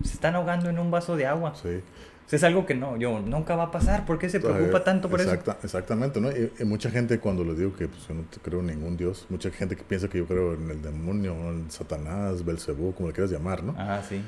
[0.03, 1.55] están ahogando en un vaso de agua.
[1.55, 1.83] Sí
[2.31, 4.05] es algo que no, yo nunca va a pasar.
[4.05, 5.33] ¿Por qué se preocupa tanto por eso?
[5.63, 6.31] Exactamente, ¿no?
[6.31, 9.51] Y, mucha gente cuando les digo que pues, yo no creo en ningún Dios, mucha
[9.51, 13.31] gente que piensa que yo creo en el demonio, en Satanás, Belcebú, como le quieras
[13.31, 13.73] llamar, ¿no?
[13.73, 14.23] Ajá, sí.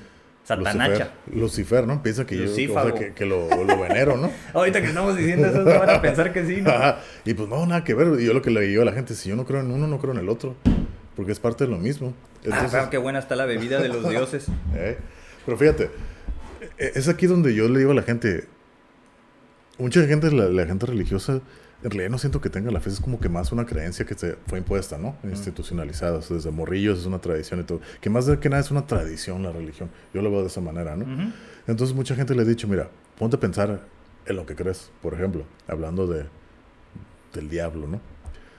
[0.44, 1.10] Satanacha.
[1.34, 2.02] Lucifer, ¿no?
[2.02, 4.30] Piensa que yo que, lo, lo, venero, ¿no?
[4.54, 6.72] Ahorita que estamos diciendo eso, van a pensar que sí, ¿no?
[7.26, 8.18] Y pues no, nada que ver.
[8.18, 9.86] Y yo lo que le digo a la gente, si yo no creo en uno,
[9.86, 10.54] no creo en el otro.
[11.16, 12.14] Porque es parte de lo mismo.
[12.16, 14.46] Ah, Entonces, ah, qué buena está la bebida de los dioses.
[14.74, 14.96] ¿Eh?
[15.44, 15.90] Pero fíjate,
[16.78, 18.46] es aquí donde yo le digo a la gente,
[19.78, 21.40] mucha gente, la, gente religiosa,
[21.82, 24.14] en realidad no siento que tenga la fe, es como que más una creencia que
[24.14, 25.16] se fue impuesta, ¿no?
[25.24, 28.86] Institucionalizada, desde morrillos es una tradición y todo, que más de que nada es una
[28.86, 31.32] tradición la religión, yo lo veo de esa manera, ¿no?
[31.66, 33.80] Entonces mucha gente le ha dicho, mira, ponte a pensar
[34.26, 36.26] en lo que crees, por ejemplo, hablando de,
[37.32, 38.00] del diablo, ¿no?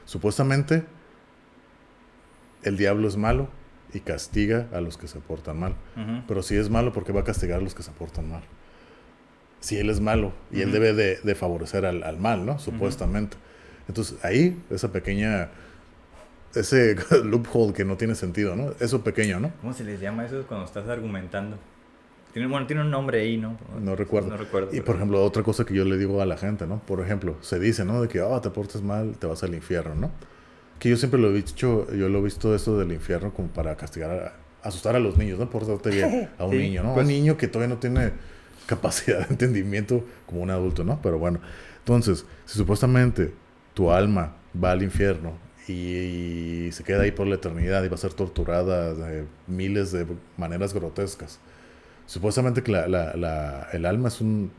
[0.05, 0.83] Supuestamente
[2.63, 3.49] el diablo es malo,
[3.93, 5.75] y castiga a los que se portan mal.
[6.27, 8.43] Pero si es malo, ¿por qué va a castigar a los que se portan mal?
[9.59, 12.59] Si él es malo y él debe de, favorecer al, mal, ¿no?
[12.59, 13.37] Supuestamente.
[13.87, 15.49] Entonces ahí, esa pequeña,
[16.53, 18.73] ese loophole que no tiene sentido, ¿no?
[18.79, 19.51] Eso pequeño, ¿no?
[19.61, 21.57] ¿Cómo se les llama eso cuando estás argumentando?
[22.33, 23.57] Tiene, bueno, tiene un nombre ahí, ¿no?
[23.81, 24.29] No recuerdo.
[24.29, 26.79] No recuerdo y por ejemplo, otra cosa que yo le digo a la gente, ¿no?
[26.79, 28.01] Por ejemplo, se dice, ¿no?
[28.01, 30.11] De que, ah, te portas mal, te vas al infierno, ¿no?
[30.79, 33.75] Que yo siempre lo he dicho, yo lo he visto esto del infierno como para
[33.75, 35.49] castigar, asustar a los niños, ¿no?
[35.49, 36.93] Por darte bien a un niño, ¿no?
[36.93, 38.13] Pues, un niño que todavía no tiene
[38.65, 41.01] capacidad de entendimiento como un adulto, ¿no?
[41.01, 41.41] Pero bueno,
[41.79, 43.33] entonces, si supuestamente
[43.73, 45.33] tu alma va al infierno
[45.67, 50.05] y, se queda ahí por la eternidad y va a ser torturada de miles de
[50.37, 51.39] maneras grotescas.
[52.05, 54.51] Supuestamente que la, la, el alma es un,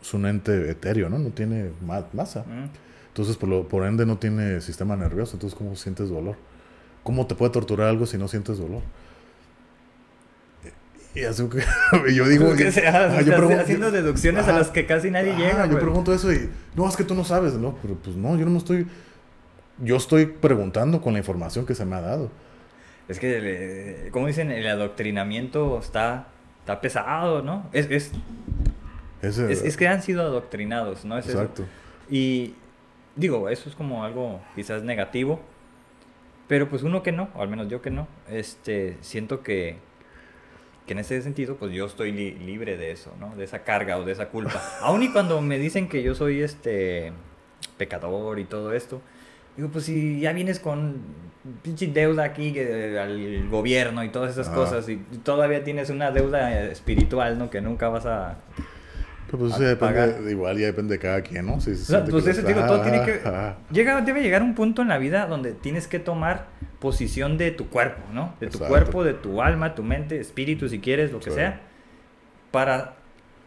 [0.00, 1.18] es un ente etéreo, ¿no?
[1.18, 1.70] No tiene
[2.12, 2.44] masa.
[3.12, 5.36] Entonces, por, lo, por ende, no tiene sistema nervioso.
[5.36, 6.36] Entonces, ¿cómo sientes dolor?
[7.02, 8.80] ¿Cómo te puede torturar algo si no sientes dolor?
[11.14, 11.62] Y así que
[12.14, 12.54] yo digo.
[12.56, 15.66] Que sea, yo pregunto, haciendo deducciones a las que casi nadie llega.
[15.66, 16.48] Yo pregunto eso y.
[16.74, 17.76] No, es que tú no sabes, ¿no?
[17.82, 18.86] Pero pues no, yo no estoy.
[19.78, 22.30] Yo estoy preguntando con la información que se me ha dado.
[23.08, 26.28] Es que, como dicen, el adoctrinamiento está,
[26.60, 27.68] está pesado, ¿no?
[27.72, 28.10] Es, es,
[29.22, 31.18] es, que han sido adoctrinados, ¿no?
[31.18, 31.66] Es Exacto.
[32.08, 32.54] Y
[33.16, 35.40] digo, eso es como algo quizás negativo.
[36.48, 39.78] Pero pues uno que no, o al menos yo que no, este, siento que
[40.86, 43.34] que en ese sentido, pues yo estoy libre de eso, ¿no?
[43.36, 44.60] De esa carga o de esa culpa.
[44.80, 47.12] Aún y cuando me dicen que yo soy este
[47.76, 49.00] pecador y todo esto,
[49.56, 51.00] digo, pues si ya vienes con
[51.62, 57.38] pinche deuda aquí al gobierno y todas esas cosas y todavía tienes una deuda espiritual,
[57.38, 57.50] ¿no?
[57.50, 58.38] Que nunca vas a
[59.38, 61.54] pues sí, depende, igual ya depende de cada quien, ¿no?
[61.54, 63.20] pues ese digo, todo tiene que...
[63.70, 66.48] Llega, debe llegar un punto en la vida donde tienes que tomar
[66.80, 68.34] posición de tu cuerpo, ¿no?
[68.40, 71.60] De tu cuerpo, de tu alma, tu mente, espíritu, si quieres, lo que sea,
[72.50, 72.96] para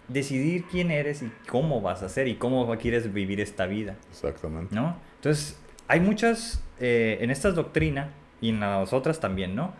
[0.07, 3.95] decidir quién eres y cómo vas a ser y cómo quieres vivir esta vida.
[4.09, 4.73] Exactamente.
[4.73, 4.97] ¿No?
[5.15, 8.09] Entonces, hay muchas, eh, en estas doctrinas
[8.41, 9.73] y en las otras también, ¿no?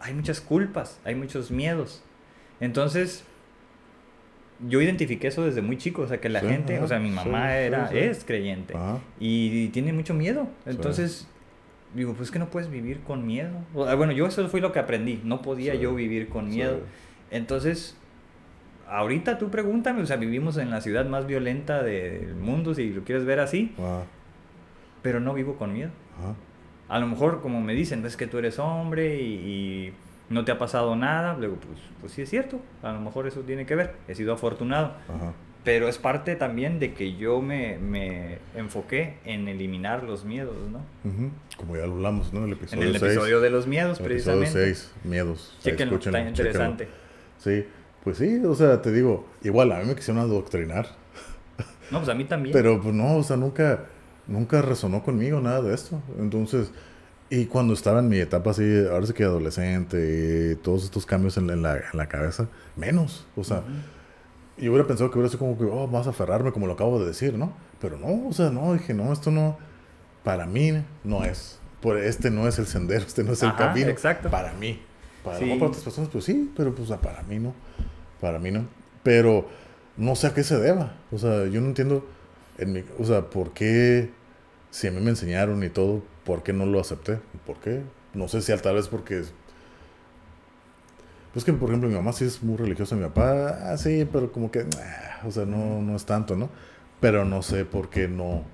[0.00, 2.02] Hay muchas culpas, hay muchos miedos.
[2.60, 3.24] Entonces,
[4.68, 7.56] yo identifiqué eso desde muy chico, o sea, que la gente, o sea, mi mamá
[7.56, 8.74] era, es creyente
[9.18, 10.48] y, tiene mucho miedo.
[10.66, 11.26] Entonces,
[11.94, 13.52] digo, pues que no puedes vivir con miedo.
[13.72, 16.80] Bueno, yo eso fue lo que aprendí, no podía yo vivir con miedo.
[17.30, 17.96] Entonces,
[18.88, 23.04] ahorita tú pregúntame, o sea, vivimos en la ciudad más violenta del mundo, si lo
[23.04, 23.74] quieres ver así,
[25.02, 25.90] pero no vivo con miedo.
[26.88, 29.94] A lo mejor, como me dicen, es que tú eres hombre y
[30.32, 33.40] no te ha pasado nada, luego pues, pues sí es cierto, a lo mejor eso
[33.40, 34.94] tiene que ver, he sido afortunado.
[35.64, 40.80] Pero es parte también de que yo me, me, enfoqué en eliminar los miedos, ¿no?
[41.56, 42.40] Como ya lo hablamos, ¿no?
[42.40, 44.48] En el episodio, en el episodio de los miedos, el precisamente.
[44.48, 45.56] Episodio 6, miedos.
[45.62, 46.88] Chequenlo, está interesante.
[47.38, 47.64] Sí,
[48.02, 50.86] pues sí, o sea, te digo, igual a mí me quisieron adoctrinar.
[51.92, 52.52] No, pues a mí también.
[52.52, 53.84] Pero pues no, o sea, nunca,
[54.26, 56.02] nunca resonó conmigo nada de esto.
[56.18, 56.72] Entonces,
[57.34, 61.38] y cuando estaba en mi etapa así, ahora sí que adolescente, y todos estos cambios
[61.38, 63.26] en, la, en la, cabeza, menos.
[63.36, 63.62] O sea,
[64.58, 67.00] yo hubiera pensado que hubiera sido como que, oh, vas a aferrarme como lo acabo
[67.00, 67.54] de decir, ¿no?
[67.80, 69.56] Pero no, o sea, no, dije, no, esto no,
[70.22, 71.58] para mí no es.
[71.80, 73.88] Por, este no es el sendero, este no es el camino.
[73.88, 74.28] Exacto.
[74.28, 74.78] Para mí.
[75.24, 77.54] Para, otras personas, pues sí, pero pues para mí no.
[78.20, 78.66] Para mí no.
[79.02, 79.48] Pero
[79.96, 80.96] no sé a qué se deba.
[81.10, 82.06] O sea, yo no entiendo,
[82.58, 84.10] en mi, o sea, por qué,
[84.70, 87.18] si a mí me enseñaron y todo, ¿por qué no lo acepté?
[87.46, 87.82] ¿Por qué?
[88.14, 89.22] No sé si tal vez porque...
[91.32, 94.30] Pues que, por ejemplo, mi mamá sí es muy religiosa, mi papá, ah, sí, pero
[94.30, 94.66] como que,
[95.24, 96.50] o sea, no, no es tanto, ¿no?
[97.00, 98.44] Pero no sé por qué no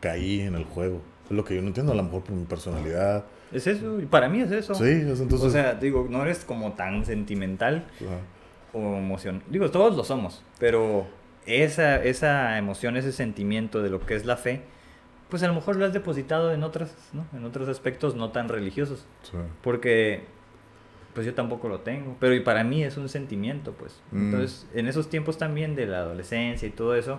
[0.00, 1.02] caí en el juego.
[1.26, 3.26] Es lo que yo no entiendo, a lo mejor por mi personalidad.
[3.52, 4.74] Es eso, y para mí es eso.
[4.74, 5.42] Sí, es entonces...
[5.42, 7.84] O sea, digo, no eres como tan sentimental
[8.72, 9.42] o emoción.
[9.48, 11.06] Digo, todos lo somos, pero
[11.46, 14.62] esa, esa emoción, ese sentimiento de lo que es la fe,
[15.34, 17.26] pues a lo mejor lo has depositado en otros, ¿no?
[17.36, 19.04] En otros aspectos no tan religiosos.
[19.64, 20.20] Porque
[21.12, 24.00] pues yo tampoco lo tengo, pero y para mí es un sentimiento, pues.
[24.12, 24.26] Mm.
[24.26, 27.18] Entonces, en esos tiempos también de la adolescencia y todo eso,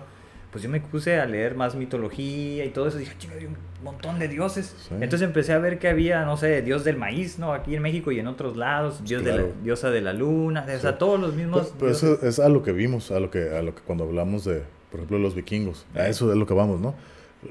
[0.50, 3.44] pues yo me puse a leer más mitología y todo eso, y dije, chinga, hay
[3.44, 4.88] un montón de dioses.
[4.92, 7.52] Entonces empecé a ver que había, no sé, dios del maíz, ¿no?
[7.52, 10.80] Aquí en México y en otros lados, dios de la, diosa de la luna, o
[10.80, 11.74] sea, todos los mismos.
[11.78, 14.46] Pero, eso es a lo que vimos, a lo que, a lo que cuando hablamos
[14.46, 16.94] de, por ejemplo, los vikingos, a eso es lo que vamos, ¿no?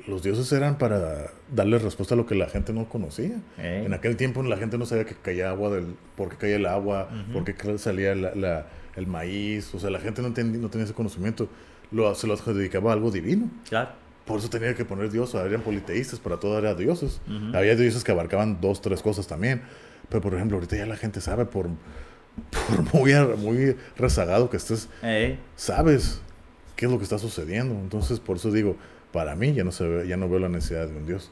[0.08, 3.39] Los dioses eran para darle respuesta a lo que la gente no conocía.
[3.58, 6.66] En aquel tiempo la gente no sabía que caía agua, del, por qué caía el
[6.66, 9.74] agua, por qué salía el maíz.
[9.74, 11.50] O sea, la gente no, no tenía ese conocimiento.
[11.91, 13.50] Lo, se lo dedicaba a algo divino.
[13.70, 13.89] Claro.
[14.26, 15.36] Por eso tenía que poner dios.
[15.36, 17.22] Eran politeístas, para todo era dioses.
[17.54, 19.62] Había dioses que abarcaban dos, tres cosas también.
[20.10, 21.68] Pero, por ejemplo, ahorita ya la gente sabe, por,
[22.52, 24.89] por muy, muy rezagado que estés,
[25.56, 26.22] sabes
[26.76, 27.76] qué es lo que está sucediendo.
[27.76, 28.76] Entonces, por eso digo,
[29.16, 31.32] para mí ya no, se ve, ya no veo la necesidad de un Dios.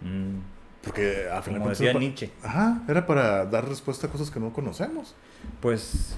[0.00, 0.38] Mm.
[0.84, 2.30] Porque a Como decía Nietzsche.
[2.44, 5.16] Ajá, era para dar respuesta a cosas que no conocemos.
[5.60, 6.14] Pues,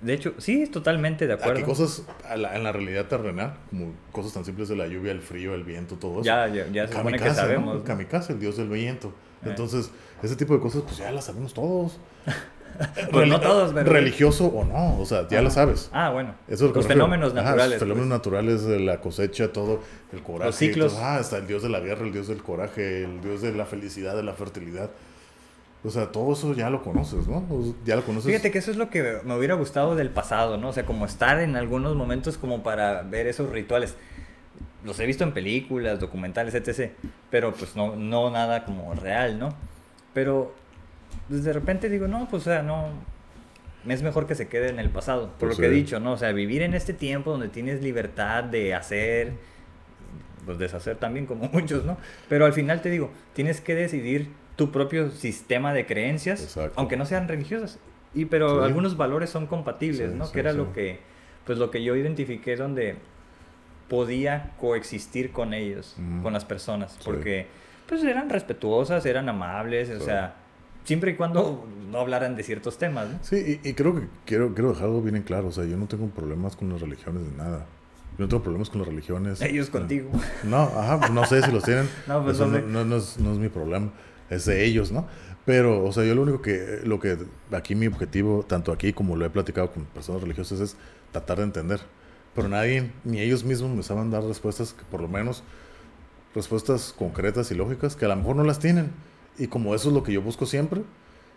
[0.00, 1.54] de hecho, sí, totalmente de acuerdo.
[1.54, 5.54] Aquí cosas en la realidad terrenal, como cosas tan simples de la lluvia, el frío,
[5.54, 6.24] el viento, todo eso.
[6.24, 7.82] Ya, ya, ya se supone que sabemos.
[7.82, 9.08] Kamikaze, el dios del viento.
[9.08, 9.48] Eh.
[9.48, 9.90] Entonces,
[10.22, 11.98] ese tipo de cosas, pues ya las sabemos todos.
[13.10, 13.92] pues no todos, ¿verdad?
[13.92, 15.90] Religioso o no, o sea, ya lo sabes.
[15.92, 16.34] Ah, bueno.
[16.48, 17.72] Eso es los fenómenos Ajá, naturales.
[17.72, 18.18] los fenómenos pues.
[18.18, 19.80] naturales de la cosecha, todo,
[20.12, 20.46] el coraje.
[20.46, 20.92] Los ciclos.
[20.94, 21.04] todo.
[21.04, 23.66] ah, está el dios de la guerra, el dios del coraje, el dios de la
[23.66, 24.90] felicidad, de la fertilidad.
[25.84, 27.44] O sea, todo eso ya lo conoces, ¿no?
[27.84, 28.26] Ya lo conoces.
[28.26, 30.68] Fíjate que eso es lo que me hubiera gustado del pasado, ¿no?
[30.68, 33.96] O sea, como estar en algunos momentos como para ver esos rituales.
[34.84, 36.92] Los he visto en películas, documentales, etc.
[37.30, 39.54] Pero pues no, no nada como real, ¿no?
[40.14, 40.54] Pero
[41.28, 42.88] pues, de repente digo, no, pues o sea, no...
[43.88, 46.12] Es mejor que se quede en el pasado, por Pues lo que he dicho, ¿no?
[46.12, 49.32] O sea, vivir en este tiempo donde tienes libertad de hacer,
[50.46, 51.96] pues deshacer también como muchos, ¿no?
[52.28, 56.74] Pero al final te digo, tienes que decidir tu propio sistema de creencias, Exacto.
[56.76, 57.80] aunque no sean religiosas.
[58.14, 58.66] Y pero Sí.
[58.66, 60.30] algunos valores son compatibles, Sí, ¿no?
[60.30, 61.00] que era lo que
[61.44, 62.94] pues lo que yo identifiqué donde
[63.88, 67.46] podía coexistir con ellos, con las personas, porque
[67.88, 70.34] pues eran respetuosas, eran amables, o sea,
[70.84, 73.18] siempre y cuando no hablaran de ciertos temas, ¿no?
[73.22, 75.48] Sí, y, y creo que quiero, quiero dejar algo bien en claro.
[75.48, 77.66] O sea, yo no tengo problemas con las religiones de nada.
[78.18, 79.40] Yo no tengo problemas con las religiones.
[79.42, 80.10] Ellos contigo.
[80.44, 81.88] No, ajá, pues no sé si los tienen.
[82.06, 83.90] No, pues, Eso no, no- no es, no es mi problema.
[84.30, 85.06] Es de ellos, ¿no?
[85.44, 87.18] Pero, o sea, yo lo único que, lo que
[87.50, 90.76] aquí mi objetivo, tanto aquí como lo he platicado con personas religiosas, es
[91.10, 91.80] tratar de entender.
[92.34, 95.42] Pero nadie, ni ellos mismos me saben dar respuestas, que por lo menos
[96.34, 98.90] respuestas concretas y lógicas, que a lo mejor no las tienen.
[99.38, 100.82] Y como eso es lo que yo busco siempre,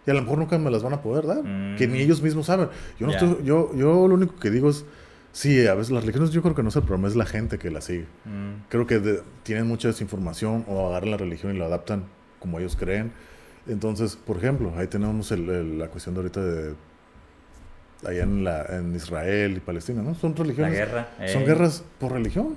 [0.06, 1.42] y a lo mejor nunca me las van a poder dar,
[1.78, 2.02] que ni Mm.
[2.02, 2.68] ellos mismos saben.
[3.00, 3.20] Yo, no Ya.
[3.20, 4.86] estoy, yo, yo lo único que digo es,
[5.32, 7.58] sí, a veces las religiones yo creo que no es el problema, es la gente
[7.58, 11.58] que las sigue Mm, creo que de- tienen mucha desinformación o agarran la religión y
[11.60, 12.04] la adaptan
[12.40, 13.12] como ellos creen.
[13.68, 16.76] Entonces, por ejemplo, ahí tenemos el- el- la cuestión de ahorita de
[18.06, 20.14] allá en, la, en Israel y Palestina, ¿no?
[20.16, 20.74] Son La religiones.
[20.74, 21.08] guerra.
[21.28, 22.56] Son eh, guerras por religión.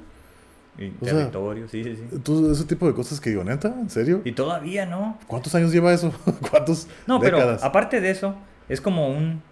[0.78, 2.02] Y o sea, territorio, sí, sí, sí.
[2.12, 4.22] Entonces, ese tipo de cosas que digo, neta, ¿en serio?
[4.24, 5.18] Y todavía no.
[5.26, 6.12] ¿Cuántos años lleva eso?
[6.50, 8.36] ¿Cuántos No, pero aparte de eso,
[8.68, 9.42] es como un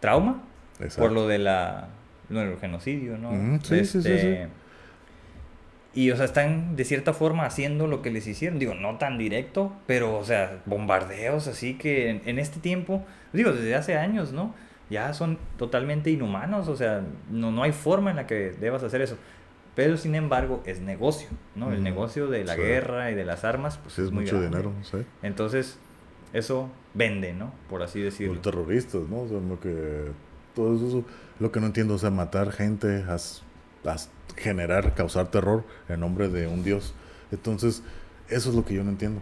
[0.00, 0.42] trauma
[0.80, 1.02] Exacto.
[1.02, 1.88] por lo de la
[2.28, 3.30] lo del genocidio, ¿no?
[3.30, 4.48] Ujú, sí, sí, sí, Este,
[5.94, 8.58] Y, o sea, están de cierta forma haciendo lo que les hicieron.
[8.58, 13.52] Digo, no tan directo, pero, o sea, bombardeos así que en, en este tiempo, digo,
[13.52, 14.54] desde hace años, ¿no?
[14.90, 19.00] Ya son totalmente inhumanos, o sea, no, no hay forma en la que debas hacer
[19.00, 19.16] eso.
[19.76, 21.70] Pero, sin embargo, es negocio, ¿no?
[21.72, 22.62] El negocio de la sí.
[22.62, 24.58] guerra y de las armas, pues Sí, es muy mucho grande.
[24.58, 24.96] dinero, sí.
[25.22, 25.78] Entonces,
[26.32, 27.52] eso vende, ¿no?
[27.68, 28.34] Por así decirlo.
[28.34, 29.20] Los terroristas, ¿no?
[29.20, 30.06] O sea, lo que,
[30.54, 31.04] todo eso,
[31.38, 33.42] lo que no entiendo, o sea, matar gente, as-
[33.84, 36.94] as- generar, causar terror en nombre de un dios.
[37.30, 37.82] Entonces,
[38.30, 39.20] eso es lo que yo no entiendo.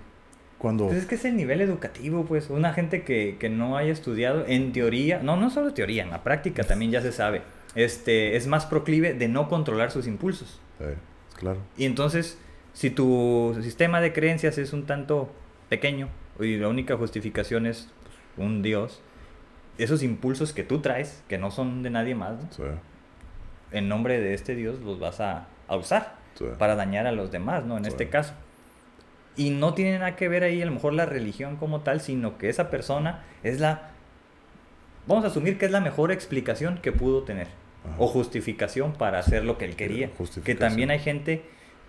[0.59, 0.87] Cuando...
[0.87, 2.49] Pues es que es el nivel educativo, pues.
[2.49, 6.23] Una gente que, que no haya estudiado, en teoría, no, no solo teoría, en la
[6.23, 7.43] práctica también ya se sabe,
[7.75, 10.61] este, es más proclive de no controlar sus impulsos.
[10.81, 10.97] Eh,
[11.39, 11.59] claro.
[11.77, 12.39] Y entonces,
[12.73, 15.33] si tu sistema de creencias es un tanto
[15.69, 16.09] pequeño
[16.41, 19.01] y la única justificación es pues, un Dios,
[19.79, 22.49] esos impulsos que tú traes, que no son de nadie más, ¿no?
[22.53, 22.63] Sí,
[23.73, 26.45] en nombre de este Dios los vas a, a usar sí.
[26.59, 27.77] para dañar a los demás, ¿no?
[27.77, 27.91] En Sí.
[27.91, 28.35] este caso.
[29.37, 32.39] Y no tiene nada que ver ahí a lo mejor la religión como tal, sino
[32.39, 33.91] que esa persona es la...
[35.09, 37.49] Vamos a asumir que es la mejor explicación que pudo tener.
[37.85, 37.95] Ajá.
[37.99, 40.11] O justificación para hacer lo que él quería.
[40.45, 41.43] Que también hay gente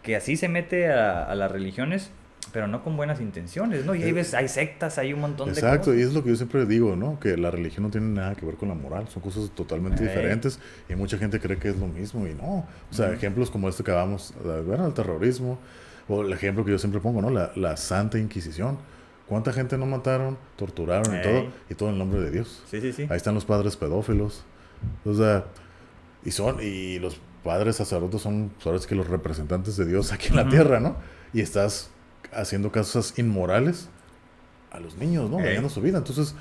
[0.04, 2.12] que así se mete a, a las religiones,
[2.52, 3.96] pero no con buenas intenciones, ¿no?
[3.96, 5.98] Y ahí Eh, ves, hay sectas, hay un montón de Exacto, cosas.
[5.98, 7.20] y es lo que yo siempre digo, ¿no?
[7.20, 10.10] Que la religión no tiene nada que ver con la moral, son cosas totalmente Ey.
[10.10, 12.68] diferentes y mucha gente cree que es lo mismo y no.
[12.92, 15.58] O sea, ejemplos como este que acabamos de ver, el terrorismo,
[16.08, 17.30] o el ejemplo que yo siempre pongo, ¿no?
[17.32, 18.78] La, la Santa Inquisición.
[19.28, 21.48] ¿Cuánta gente no mataron, torturaron y todo?
[21.68, 22.62] Y todo en nombre de Dios.
[22.70, 23.08] Sí, sí, sí.
[23.10, 24.44] Ahí están los padres pedófilos.
[25.04, 25.46] O sea,
[26.26, 30.36] y son, y los padres sacerdotes son, sabes que los representantes de Dios aquí en
[30.36, 30.98] la tierra, ¿no?
[31.34, 31.92] Y estás
[32.34, 33.90] haciendo cosas inmorales
[34.72, 35.38] a los niños, ¿no?
[35.38, 36.00] Dañando su vida.
[36.00, 36.36] Entonces,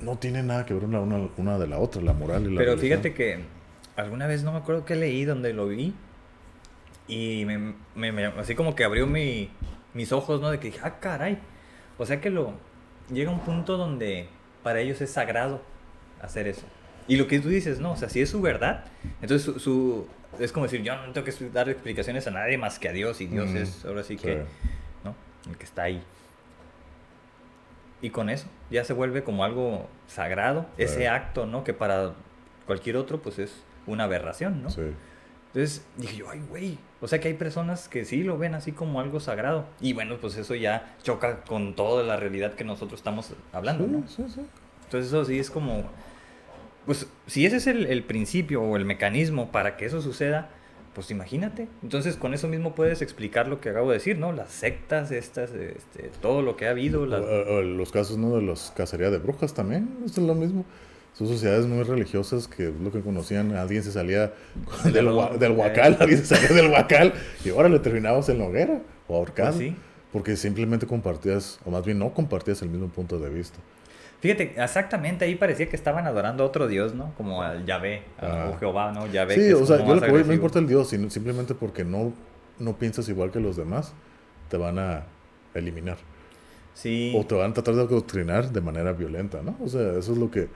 [0.00, 2.58] no tiene nada que ver una, una, una de la otra, la moral y la
[2.58, 3.00] Pero religión.
[3.02, 3.44] fíjate que
[3.96, 5.92] alguna vez no me acuerdo qué leí donde lo vi
[7.06, 9.50] y me, me- me- así como que abrió mi,
[9.94, 10.50] mis ojos, ¿no?
[10.50, 11.38] De que dije, ah, caray.
[11.98, 12.52] O sea que lo
[13.12, 14.28] llega un punto donde
[14.62, 15.62] para ellos es sagrado
[16.22, 16.64] hacer eso.
[17.08, 17.92] Y lo que tú dices, ¿no?
[17.92, 18.84] O sea, si es su verdad,
[19.22, 20.06] entonces su, su-
[20.38, 23.20] es como decir, yo no tengo que dar explicaciones a nadie más que a Dios
[23.20, 24.22] y Dios Mm, es ahora sí sí.
[24.24, 24.42] que,
[25.04, 25.14] ¿no?
[25.50, 26.02] El que está ahí.
[28.00, 31.64] Y con eso ya se vuelve como algo sagrado, ese acto, ¿no?
[31.64, 32.12] Que para
[32.66, 34.70] cualquier otro, pues es una aberración, ¿no?
[34.70, 34.82] Sí.
[35.48, 36.78] Entonces dije yo, ay, güey.
[37.00, 39.66] O sea que hay personas que sí lo ven así como algo sagrado.
[39.80, 43.98] Y bueno, pues eso ya choca con toda la realidad que nosotros estamos hablando, ¿no?
[43.98, 45.84] Entonces eso sí es como...
[46.88, 50.48] Pues si ese es el, el principio o el mecanismo para que eso suceda,
[50.94, 51.68] pues imagínate.
[51.82, 54.32] Entonces con eso mismo puedes explicar lo que acabo de decir, ¿no?
[54.32, 57.04] Las sectas estas, este, todo lo que ha habido.
[57.04, 58.34] los casos, ¿no?
[58.34, 60.64] De los cacerías de brujas también, es lo mismo.
[61.12, 64.32] Son sociedades muy religiosas que lo que conocían, alguien se salía
[64.84, 67.12] del, del huacal, alguien se salía del huacal
[67.44, 69.58] y ahora le terminabas en la hoguera o ahorcado.
[69.58, 69.74] Pues
[70.10, 73.58] porque simplemente compartías, o más bien no compartías el mismo punto de vista.
[74.20, 77.14] Fíjate, exactamente ahí parecía que estaban adorando a otro dios, ¿no?
[77.16, 79.06] Como al Yahvé, a Jehová, ¿no?
[79.06, 79.34] Yahvé.
[79.34, 82.12] Sí, o sea, yo lo que voy, no importa el dios, sino simplemente porque no,
[82.58, 83.92] no piensas igual que los demás,
[84.48, 85.04] te van a
[85.54, 85.98] eliminar.
[86.74, 87.12] Sí.
[87.16, 89.56] O te van a tratar de adoctrinar de manera violenta, ¿no?
[89.62, 90.48] O sea, eso es lo que...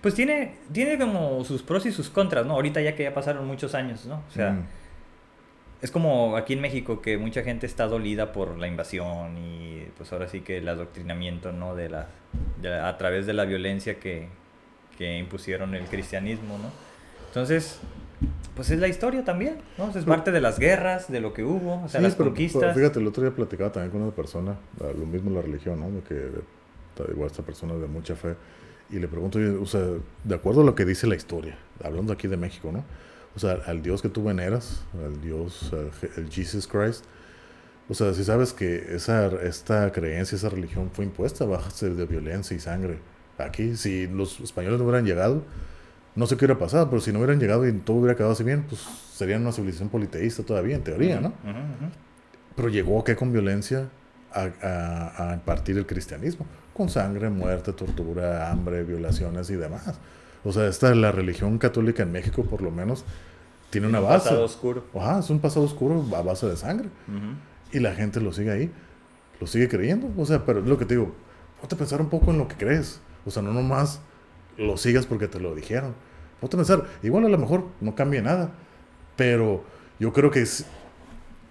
[0.00, 2.54] Pues tiene, tiene como sus pros y sus contras, ¿no?
[2.54, 4.24] Ahorita ya que ya pasaron muchos años, ¿no?
[4.28, 4.66] O sea, mm.
[5.80, 10.12] Es como aquí en México que mucha gente está dolida por la invasión y pues
[10.12, 11.74] ahora sí que el adoctrinamiento, ¿no?
[11.74, 12.08] De la
[12.84, 14.28] a través de la violencia que,
[14.96, 16.70] que impusieron el cristianismo, ¿no?
[17.28, 17.78] Entonces,
[18.56, 19.90] pues es la historia también, ¿no?
[19.96, 22.74] Es parte de las guerras, de lo que hubo, o sea, las conquistas.
[22.74, 26.02] fíjate, el otro día platicaba también con una persona, lo mismo la religión, ¿no?
[26.04, 26.30] Que
[27.12, 28.34] igual esta persona de mucha fe,
[28.90, 29.86] y le pregunto, o sea,
[30.24, 32.82] de acuerdo a lo que dice la historia, hablando aquí de México, ¿no?
[33.38, 35.72] O sea, al Dios que tú veneras, al Dios,
[36.16, 37.04] el Jesus Christ,
[37.88, 42.04] o sea, si sabes que esa, esta creencia, esa religión fue impuesta a base de
[42.04, 42.98] violencia y sangre.
[43.38, 45.44] Aquí, si los españoles no hubieran llegado,
[46.16, 48.42] no sé qué hubiera pasado, pero si no hubieran llegado y todo hubiera quedado así
[48.42, 48.80] bien, pues
[49.14, 51.32] serían una civilización politeísta todavía, en teoría, ¿no?
[52.56, 53.88] Pero llegó que con violencia
[54.32, 60.00] a, a, impartir el cristianismo, con sangre, muerte, tortura, hambre, violaciones y demás.
[60.44, 63.04] O sea, esta la religión católica en México, por lo menos,
[63.70, 64.14] tiene una base.
[64.14, 64.84] Un pasado oscuro.
[64.94, 66.88] Ajá, es un pasado oscuro a base de sangre.
[67.72, 68.72] Y la gente lo sigue ahí,
[69.40, 70.10] lo sigue creyendo.
[70.16, 71.12] O sea, pero es lo que te digo,
[71.60, 73.00] ponte a pensar un poco en lo que crees.
[73.26, 74.00] O sea, no nomás
[74.56, 75.94] lo sigas porque te lo dijeron.
[76.40, 78.52] Ponte a pensar, igual a lo mejor no cambia nada,
[79.16, 79.64] pero
[79.98, 80.66] yo creo que es,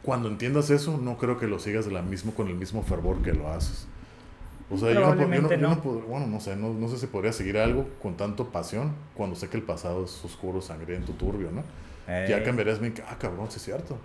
[0.02, 3.22] cuando entiendas eso, no creo que lo sigas de la mismo, con el mismo fervor
[3.22, 3.88] que lo haces.
[4.70, 8.18] O sea, yo no, bueno, no sé, no, no, sé si podría seguir algo con
[8.18, 11.64] tanto pasión cuando sé que el pasado es oscuro, sangriento, turbio, ¿no?
[12.08, 12.44] Ya eh.
[12.44, 13.98] cambiarías mi, ah, cabrón, sí es cierto.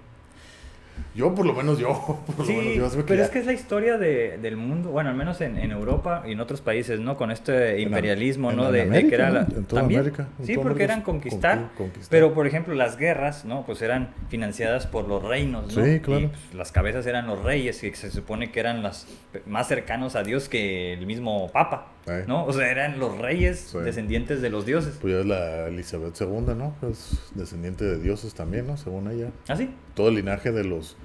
[1.14, 2.20] Yo, por lo menos yo.
[2.46, 5.70] sí, pero es que es la historia de, del mundo, bueno, al menos en, en,
[5.70, 7.16] Europa y en otros países, ¿no?
[7.16, 8.72] Con este imperialismo, ¿no?
[8.72, 10.28] de, que era la, en toda América.
[10.42, 11.70] sí, porque eran conquistar,
[12.08, 13.64] Pero, por ejemplo, las guerras, ¿no?
[13.66, 15.84] Pues eran financiadas por los reinos, ¿no?
[15.84, 16.22] Sí, claro.
[16.22, 19.06] Y pues, las cabezas eran los reyes, y se supone que eran las
[19.46, 21.88] más cercanos a Dios que el mismo Papa.
[22.26, 22.44] ¿No?
[22.46, 24.98] O sea, eran los reyes descendientes de los dioses.
[25.00, 26.74] Pues ya es la Elizabeth II, ¿no?
[26.90, 28.76] Es descendiente de dioses también, ¿no?
[28.76, 29.30] Según ella.
[29.46, 29.70] ¿Ah, sí?
[29.94, 30.96] Todo el linaje de los.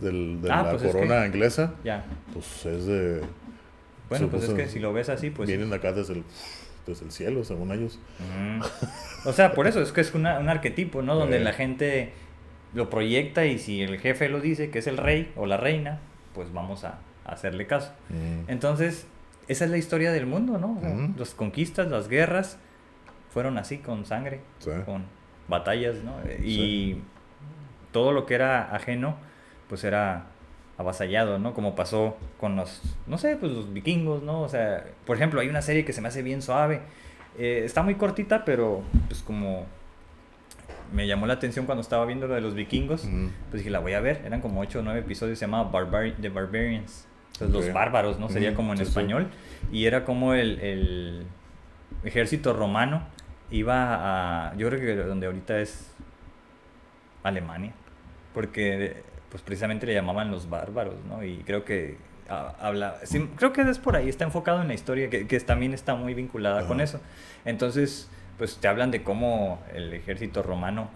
[0.00, 1.74] Del, de ah, la pues corona inglesa.
[1.84, 2.04] Ya.
[2.32, 3.22] Pues es de.
[4.08, 5.48] Bueno, pues es que si lo ves así, pues.
[5.48, 6.24] Vienen acá desde el,
[6.86, 7.98] desde el cielo, según ellos.
[9.24, 11.14] O sea, por eso es que es un arquetipo, ¿no?
[11.16, 12.12] Donde la gente
[12.74, 15.98] lo proyecta y si el jefe lo dice, que es el rey o la reina,
[16.34, 17.92] pues vamos a, hacerle caso.
[18.46, 19.06] Entonces
[19.48, 20.80] esa es la historia del mundo, ¿no?
[21.16, 22.58] Las conquistas, las guerras
[23.30, 24.40] fueron así, con sangre,
[24.84, 25.04] con
[25.48, 26.14] batallas, ¿no?
[26.42, 27.02] Y
[27.96, 29.16] todo lo que era ajeno,
[29.70, 30.26] pues era
[30.76, 31.54] avasallado, ¿no?
[31.54, 34.42] Como pasó con los, no sé, pues los vikingos, ¿no?
[34.42, 36.82] O sea, por ejemplo, hay una serie que se me hace bien suave.
[37.38, 39.64] Eh, está muy cortita, pero pues como
[40.92, 43.08] me llamó la atención cuando estaba viendo lo de los vikingos,
[43.48, 44.20] pues dije, la voy a ver.
[44.26, 47.08] Eran como 8 o 9 episodios, se llamaba Barbar The Barbarians
[47.40, 48.28] los bárbaros, ¿no?
[48.28, 49.28] Sería como en español.
[49.72, 51.26] Y era como el, el,
[52.04, 53.04] ejército romano
[53.50, 55.94] iba a, yo creo que donde ahorita es
[57.22, 57.72] Alemania,
[58.36, 61.24] porque pues precisamente le llamaban los bárbaros, ¿no?
[61.24, 61.96] Y creo que
[62.28, 62.98] habla,
[63.36, 66.12] creo que es por ahí, está enfocado en la historia, que, que también está muy
[66.12, 67.00] vinculada con eso.
[67.46, 70.90] Entonces, pues te hablan de cómo el ejército romano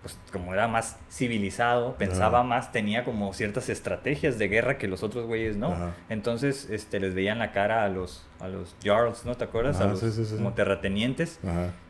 [0.00, 5.02] pues como era más civilizado, pensaba más, tenía como ciertas estrategias de guerra que los
[5.02, 5.76] otros güeyes no.
[6.08, 9.36] Entonces, este, les veían la cara a los, a los Jarls, ¿no?
[9.36, 9.80] ¿Te acuerdas?
[9.80, 10.02] a los
[10.36, 11.38] como terratenientes.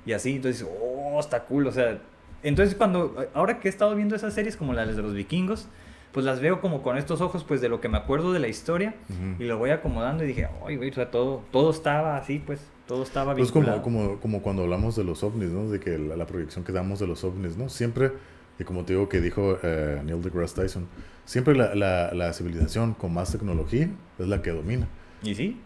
[0.04, 2.00] Y así, entonces, oh, está cool, o sea.
[2.42, 5.68] Entonces, cuando, ahora que he estado viendo esas series como las de los vikingos,
[6.12, 8.48] pues las veo como con estos ojos, pues de lo que me acuerdo de la
[8.48, 8.94] historia,
[9.38, 12.60] y lo voy acomodando y dije, ay, güey, o sea, todo, todo estaba así, pues
[12.86, 13.48] todo estaba bien.
[13.48, 15.70] Pues como, como, como cuando hablamos de los ovnis, ¿no?
[15.70, 17.70] De que la, proyección que damos de los ovnis, ¿no?
[17.70, 18.12] Siempre,
[18.58, 20.86] y como te digo que dijo eh, Neil deGrasse Tyson,
[21.24, 23.88] siempre la, la, la, civilización con más tecnología
[24.18, 24.88] es la que domina.
[25.22, 25.60] ¿Y sí?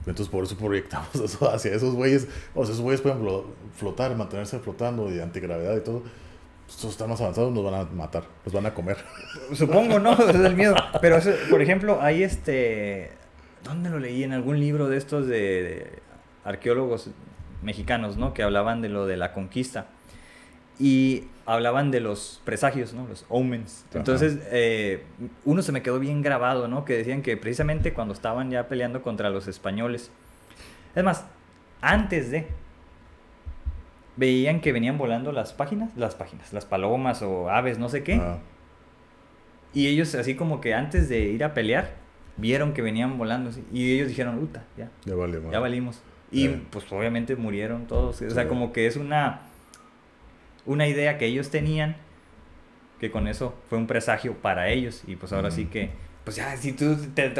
[0.00, 2.26] Entonces por eso proyectamos eso hacia esos güeyes.
[2.54, 3.20] O sea, esos güeyes pueden
[3.76, 6.02] flotar, mantenerse flotando y antigravedad y todo.
[6.74, 8.96] Estos están más avanzados, nos van a matar, nos van a comer.
[9.52, 10.12] Supongo, ¿no?
[10.14, 10.74] es el miedo.
[11.00, 11.18] Pero,
[11.50, 13.12] por ejemplo, hay este...
[13.62, 14.24] ¿Dónde lo leí?
[14.24, 16.00] En algún libro de estos de
[16.44, 17.10] arqueólogos
[17.62, 18.34] mexicanos, ¿no?
[18.34, 19.86] Que hablaban de lo de la conquista.
[20.80, 23.06] y hablaban de los presagios, ¿no?
[23.06, 23.84] Los omens.
[23.94, 25.04] Entonces, eh,
[25.44, 26.84] uno se me quedó bien grabado, ¿no?
[26.84, 30.10] Que decían que precisamente cuando estaban ya peleando contra los españoles.
[30.94, 31.26] Es más,
[31.80, 32.48] antes de...
[34.16, 38.20] Veían que venían volando las páginas, las páginas, las palomas o aves, no sé qué.
[39.74, 41.94] Y ellos así como que antes de ir a pelear,
[42.36, 44.90] vieron que venían volando y ellos dijeron, puta, ya.
[45.04, 45.52] Ya valimos.
[45.52, 46.02] Ya valimos.
[46.30, 48.20] Y pues obviamente murieron todos.
[48.22, 49.42] O sea, como que es una
[50.64, 51.96] una idea que ellos tenían,
[53.00, 55.02] que con eso fue un presagio para ellos.
[55.06, 55.90] Y pues ahora sí que,
[56.24, 57.32] pues ya, si tú te,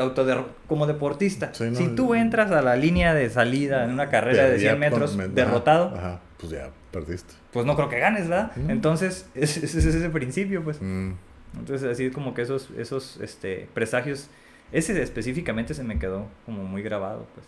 [0.66, 4.78] como deportista, si tú entras a la línea de salida en una carrera de 100
[4.78, 7.34] metros derrotado, pues ya perdiste.
[7.52, 8.50] Pues no creo que ganes, ¿verdad?
[8.68, 10.80] Entonces, ese es, ese principio, pues.
[10.82, 14.28] Entonces, así como que esos, esos este, presagios,
[14.72, 17.46] ese específicamente se me quedó como muy grabado, pues.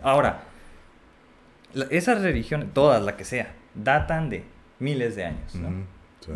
[0.00, 0.44] Ahora,
[1.90, 4.44] esas religiones, todas, la que sea, datan de
[4.78, 5.84] miles de años, ¿no?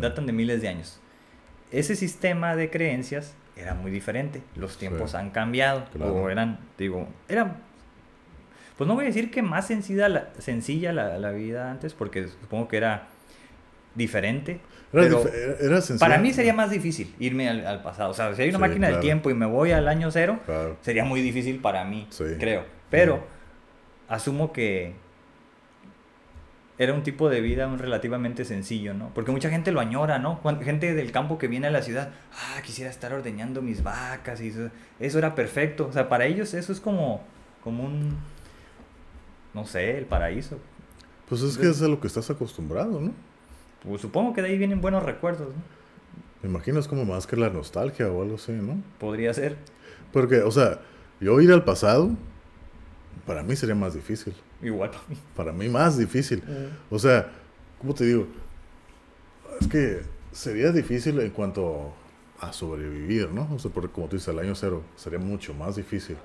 [0.01, 0.99] Datan de miles de años.
[1.71, 4.41] Ese sistema de creencias era muy diferente.
[4.57, 5.85] Los tiempos han cambiado.
[6.01, 7.68] O eran, digo, eran.
[8.79, 12.69] Pues no voy a decir que más sencilla la, sencilla la, vida antes, porque supongo
[12.69, 13.09] que era
[13.93, 14.61] diferente.
[14.89, 15.21] pero
[15.99, 18.11] para mí sería más difícil irme al, pasado.
[18.11, 20.39] O sea, si hay una máquina del tiempo y me voy al año cero,
[20.79, 22.07] sería muy difícil para mí,
[22.39, 22.63] creo.
[22.89, 23.21] Pero
[24.07, 24.93] asumo que
[26.77, 29.11] era un tipo de vida relativamente sencillo, ¿no?
[29.13, 30.39] Porque mucha gente lo añora, ¿no?
[30.63, 34.47] gente del campo que viene a la ciudad, ah, quisiera estar ordeñando mis vacas y
[34.47, 34.69] eso,
[35.01, 35.87] eso era perfecto.
[35.87, 37.25] O sea, para ellos eso es como,
[37.61, 38.17] como un,
[39.53, 40.57] no sé, el paraíso.
[41.27, 43.11] Pues es que es a lo que estás acostumbrado, ¿no?
[43.83, 45.79] Pues supongo que de ahí vienen buenos recuerdos, ¿no?
[46.41, 48.81] Me imagino es como más que la nostalgia o algo así, ¿no?
[48.97, 49.57] Podría ser.
[50.13, 50.79] Porque, o sea,
[51.19, 52.11] yo ir al pasado,
[53.25, 54.33] para mí sería más difícil.
[54.61, 55.17] Igual para mí.
[55.35, 56.39] Para mí más difícil.
[56.39, 56.93] Mm.
[56.93, 57.31] O sea,
[57.79, 58.27] ¿cómo te digo?
[59.59, 61.93] Es que sería difícil en cuanto
[62.39, 63.47] a sobrevivir, ¿no?
[63.53, 66.17] O sea, porque como tú dices, al año cero sería mucho más difícil.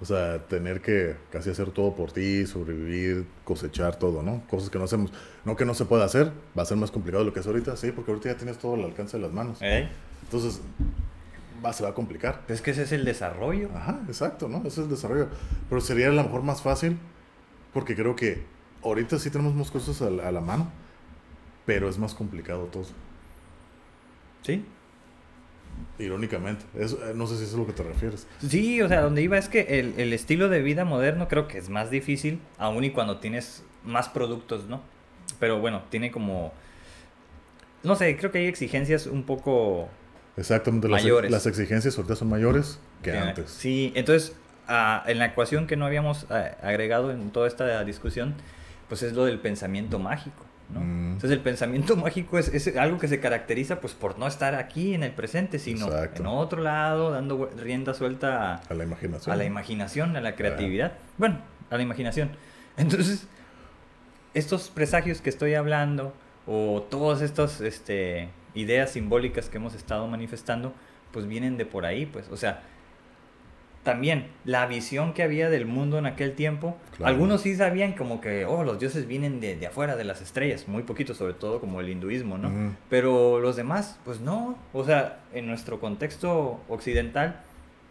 [0.00, 4.42] O sea, tener que casi hacer todo por ti, sobrevivir, cosechar todo, ¿no?
[4.48, 5.12] Cosas que no hacemos.
[5.44, 7.46] No que no se pueda hacer, va a ser más complicado de lo que es
[7.46, 9.58] ahorita, sí, porque ahorita ya tienes todo al alcance de las manos.
[9.60, 9.88] ¿Eh?
[10.24, 10.60] Entonces,
[11.64, 12.42] va, se va a complicar.
[12.48, 13.70] Es que ese es el desarrollo.
[13.74, 14.58] Ajá, exacto, ¿no?
[14.58, 15.28] Ese es el desarrollo.
[15.68, 16.98] Pero sería a lo mejor más fácil
[17.72, 18.42] porque creo que
[18.82, 20.70] ahorita sí tenemos más cosas a la, mano,
[21.66, 22.84] pero es más complicado todo.
[24.42, 24.64] Sí.
[25.98, 26.64] Irónicamente.
[26.74, 28.26] Eh, no sé si es a lo que te refieres.
[28.48, 31.58] Sí, o sea, donde iba es que el, el, estilo de vida moderno creo que
[31.58, 34.82] es más difícil, aun y cuando tienes más productos, ¿no?
[35.38, 36.52] Pero bueno, tiene como...
[37.82, 39.88] No sé, creo que hay exigencias un poco...
[40.36, 41.30] Exactamente, mayores.
[41.30, 43.50] Las, exigencias ahorita son mayores que antes.
[43.50, 44.34] Sí, entonces
[44.68, 48.34] en la ecuación que no habíamos agregado en toda esta discusión,
[48.88, 50.44] pues es lo del pensamiento mágico.
[50.74, 50.80] ¿No?
[50.80, 51.12] Mm.
[51.12, 54.94] Entonces el pensamiento mágico es, es, algo que se caracteriza pues por no estar aquí
[54.94, 59.32] en el presente, sino en otro lado, dando rienda suelta a, la imaginación.
[59.32, 60.92] A la imaginación, a la creatividad.
[61.16, 61.38] Bueno,
[61.70, 62.30] a la imaginación.
[62.76, 63.26] Entonces,
[64.34, 66.12] estos presagios que estoy hablando,
[66.46, 70.74] o todas estas este, ideas simbólicas que hemos estado manifestando,
[71.12, 72.28] pues vienen de por ahí, pues.
[72.30, 72.62] O sea,
[73.84, 76.76] también la visión que había del mundo en aquel tiempo.
[77.02, 80.66] Algunos sí sabían como que, oh, los dioses vienen de, de, afuera, de las estrellas,
[80.66, 82.74] muy poquito, sobre todo como el hinduismo, ¿no?
[82.88, 84.58] Pero los demás, pues no.
[84.72, 87.42] O sea, en nuestro contexto occidental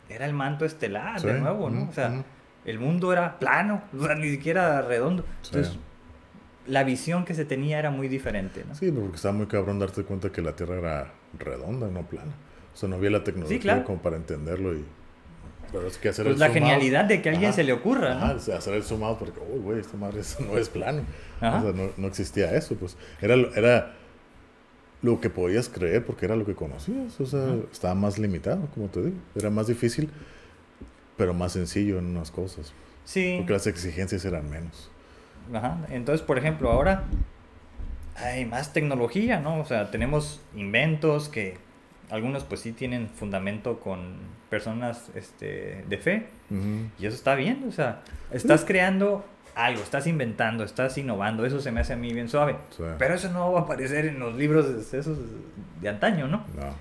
[0.09, 1.87] era el manto estelar, de nuevo, ¿no?
[1.89, 2.23] O sea,
[2.65, 5.23] el mundo era plano, o sea, ni siquiera redondo.
[5.45, 5.77] Entonces,
[6.65, 8.73] la visión que se tenía era muy diferente, ¿no?
[8.73, 12.31] Sí, porque estaba muy cabrón darte cuenta que la Tierra era redonda, no plana.
[12.73, 14.83] O sea, no había la tecnología como para entenderlo y
[15.73, 18.13] pero es que hacer pues la genialidad de que a alguien se le ocurra.
[18.13, 21.01] Ajá, hacer el zoom out porque, uy, güey, esta madre no es plano.
[21.37, 22.95] O sea, no, no, existía eso, pues.
[23.19, 23.95] Era, era
[25.01, 27.19] lo que podías creer porque era lo que conocías.
[27.19, 29.17] O sea, estaba más limitado, como te digo.
[29.35, 30.11] Era más difícil,
[31.17, 32.71] pero más sencillo en unas cosas.
[33.03, 33.35] Sí.
[33.39, 34.91] Porque las exigencias eran menos.
[35.51, 35.79] Ajá.
[35.89, 37.05] Entonces, por ejemplo, ahora
[38.15, 39.59] hay más tecnología, ¿no?
[39.59, 41.57] O sea, tenemos inventos que
[42.09, 44.17] algunos pues sí tienen fundamento con
[44.49, 46.27] personas este, de fe
[46.99, 48.01] y eso está bien, o sea,
[48.31, 49.25] estás creando
[49.55, 52.55] algo, estás inventando, estás innovando, eso se me hace a mí bien suave,
[52.99, 55.17] pero eso no va a aparecer en los libros esos
[55.81, 56.45] de antaño, ¿no?
[56.55, 56.75] No.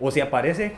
[0.00, 0.74] O si aparece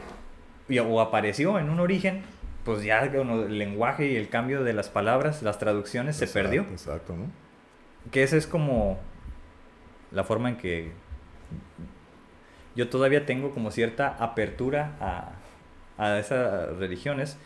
[0.80, 2.22] o apareció en un origen,
[2.64, 6.62] pues ya el lenguaje y el cambio de las palabras, las traducciones se perdió.
[6.62, 7.26] Exacto, ¿no?
[8.10, 8.98] Que esa es como
[10.10, 10.92] la forma en que
[12.74, 15.32] yo todavía tengo como cierta apertura a,
[15.98, 17.38] a esas religiones,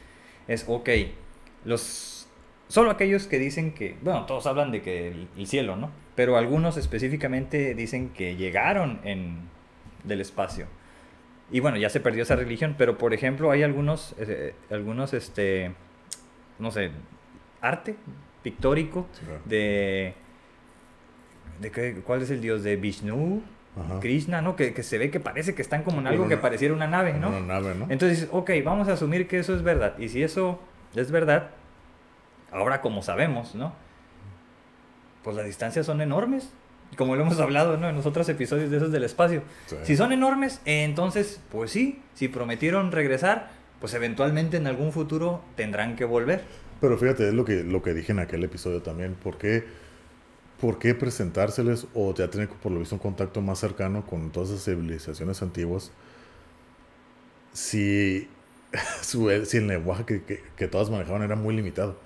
[0.48, 0.88] es, ok,
[1.64, 2.28] los,
[2.68, 5.90] solo aquellos que dicen que, bueno, todos hablan de que el, cielo, ¿no?
[6.14, 9.40] pero algunos específicamente dicen que llegaron en,
[10.04, 10.66] del espacio.
[11.50, 15.72] Y bueno, ya se perdió esa religión, pero por ejemplo hay algunos, eh, algunos, este,
[16.58, 16.90] no sé,
[17.60, 17.96] arte
[18.42, 19.40] pictórico Sí, claro.
[19.44, 20.14] de,
[21.60, 22.62] de qué- ¿cuál es el dios?
[22.62, 23.42] De Vishnu,
[23.78, 24.00] Ajá.
[24.00, 24.56] Krishna, ¿no?
[24.56, 27.12] Que, que se ve que parece que están como en algo que pareciera una nave,
[27.12, 27.28] ¿no?
[27.28, 27.86] Una nave, ¿no?
[27.90, 29.98] Entonces, ok, vamos a asumir que eso es verdad.
[29.98, 30.60] Y si eso
[30.94, 31.50] es verdad,
[32.50, 33.74] ahora como sabemos, ¿no?
[35.22, 36.52] Pues las distancias son enormes.
[36.96, 37.88] Como lo hemos hablado, ¿no?
[37.88, 39.42] En los otros episodios de esos del espacio.
[39.66, 39.76] Sí.
[39.82, 43.50] Si son enormes, eh, entonces, pues sí, si prometieron regresar,
[43.80, 46.44] pues eventualmente en algún futuro tendrán que volver.
[46.80, 49.14] Pero fíjate, es lo que, lo que dije en aquel episodio también.
[49.14, 49.64] ¿Por qué,
[50.60, 54.50] por qué presentárseles o ya tener por lo visto un contacto más cercano con todas
[54.50, 55.90] esas civilizaciones antiguas
[57.52, 58.28] si,
[59.02, 61.96] su- si el lenguaje que, que, que todas manejaban era muy limitado?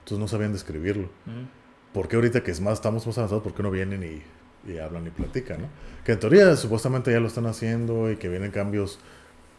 [0.00, 1.04] Entonces no sabían describirlo.
[1.04, 1.46] Ujú.
[1.92, 4.78] ¿Por qué ahorita que es más, estamos más avanzados, por qué no vienen y, y
[4.78, 5.62] hablan y platican?
[5.62, 5.68] ¿no?
[6.04, 8.98] Que en teoría supuestamente ya lo están haciendo y que vienen cambios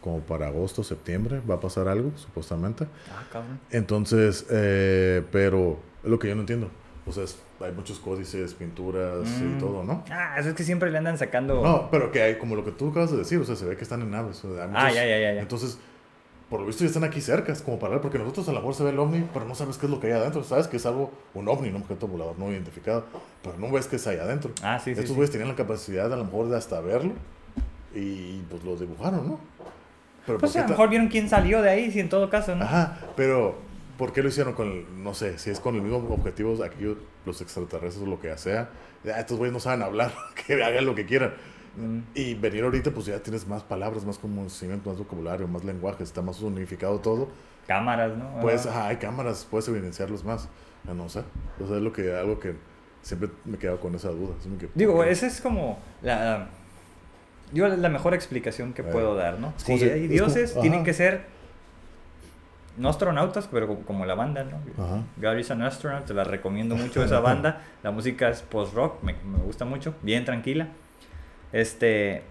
[0.00, 2.84] como para agosto, septiembre, va a pasar algo, supuestamente.
[3.10, 3.60] Ah, cabrón.
[3.70, 6.70] Entonces, eh, pero es lo que yo no entiendo.
[7.06, 9.56] O sea, es- hay muchos códices, pinturas Mm.
[9.56, 10.04] y todo, ¿no?
[10.10, 11.60] Ah, eso es que siempre le andan sacando.
[11.62, 13.76] No, pero que hay, como lo que tú acabas de decir, o sea, se ve
[13.76, 14.44] que están en naves.
[14.44, 15.40] o sea, Ah, muchos- ya, ya, ya, ya.
[15.42, 15.78] Entonces,
[16.48, 18.58] por lo visto ya están aquí cerca, es como para ver, porque nosotros a lo
[18.60, 20.44] mejor se ve el ovni, pero no sabes qué es lo que hay adentro.
[20.44, 23.04] Sabes que es algo, un ovni, un objeto volador no identificado,
[23.42, 24.52] pero no ves qué es ahí adentro.
[24.62, 24.90] Ah, sí, sí.
[24.92, 25.14] Estos sí.
[25.14, 27.12] güeyes tenían la capacidad a lo mejor de hasta verlo
[27.94, 29.38] y pues lo dibujaron, ¿no?
[30.26, 32.54] Pero Pues ¿por a lo mejor vieron quién salió de ahí, si en todo caso,
[32.54, 32.64] ¿no?
[32.64, 33.56] Ajá, pero
[34.02, 36.96] ¿por qué lo hicieron con el, no sé, si es con el mismo objetivo, aquí
[37.24, 38.68] los extraterrestres o lo que sea?
[39.04, 40.10] Ya, estos güeyes no saben hablar,
[40.46, 41.34] que hagan lo que quieran.
[41.76, 41.98] Mm.
[42.16, 46.20] Y venir ahorita, pues ya tienes más palabras, más conocimiento, más vocabulario, más lenguaje, está
[46.20, 47.28] más unificado todo.
[47.68, 48.40] Cámaras, ¿no?
[48.40, 48.70] Pues, Ah.
[48.70, 50.48] ajá, hay cámaras, puedes evidenciarlos más.
[50.84, 51.20] Ya no sé.
[51.62, 52.56] O sea, es lo que, algo que
[53.02, 54.34] siempre me quedo con esa duda.
[54.58, 56.48] Que, Digo, esa es como la,
[57.52, 59.54] yo la mejor explicación que Eh, puedo dar, ¿no?
[59.58, 61.40] Si hay es dioses, como- tienen que ser
[62.76, 64.58] no astronautas, pero como, como la banda, ¿no?
[64.82, 65.02] Ajá.
[65.18, 67.62] Gary's an Astronaut, te la recomiendo mucho esa banda.
[67.82, 70.68] La música es post-rock, me, me gusta mucho, bien tranquila.
[71.52, 72.22] Este,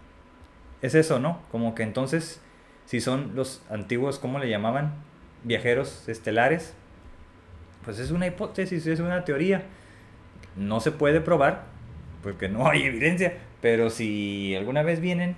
[0.82, 1.42] es eso, ¿no?
[1.52, 2.42] Como que entonces,
[2.86, 4.94] si son los antiguos, ¿cómo le llamaban?
[5.44, 6.74] Viajeros estelares,
[7.86, 9.64] pues es una hipótesis, es una teoría.
[10.56, 11.64] No se puede probar,
[12.24, 15.36] porque no hay evidencia, pero si alguna vez vienen,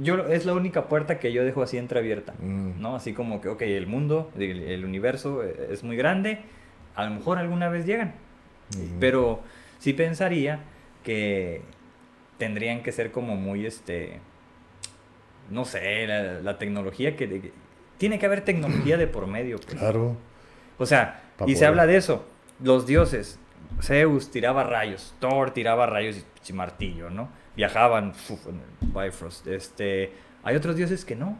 [0.00, 2.34] yo es la única puerta que yo dejo así entreabierta.
[2.40, 2.80] Mm.
[2.80, 2.96] ¿no?
[2.96, 6.40] Así como que, ok, el mundo, el, el universo eh, es muy grande,
[6.94, 8.14] a lo mejor alguna vez llegan,
[9.00, 9.40] pero
[9.78, 10.60] sí pensaría
[11.02, 11.62] que
[12.38, 14.20] tendrían que ser como muy, este,
[15.50, 17.52] no sé, la, la tecnología que...
[17.98, 19.58] tiene que haber tecnología de por medio.
[19.58, 19.76] pues.
[19.76, 20.16] Claro.
[20.78, 22.24] O sea, Pa' y se habla de eso,
[22.62, 23.38] los dioses,
[23.80, 27.28] Zeus tiraba rayos, Thor tiraba rayos y, y martillo, ¿no?
[27.56, 29.46] Viajaban uf, en el Bifrost.
[29.46, 31.36] Este, hay otros dioses que no.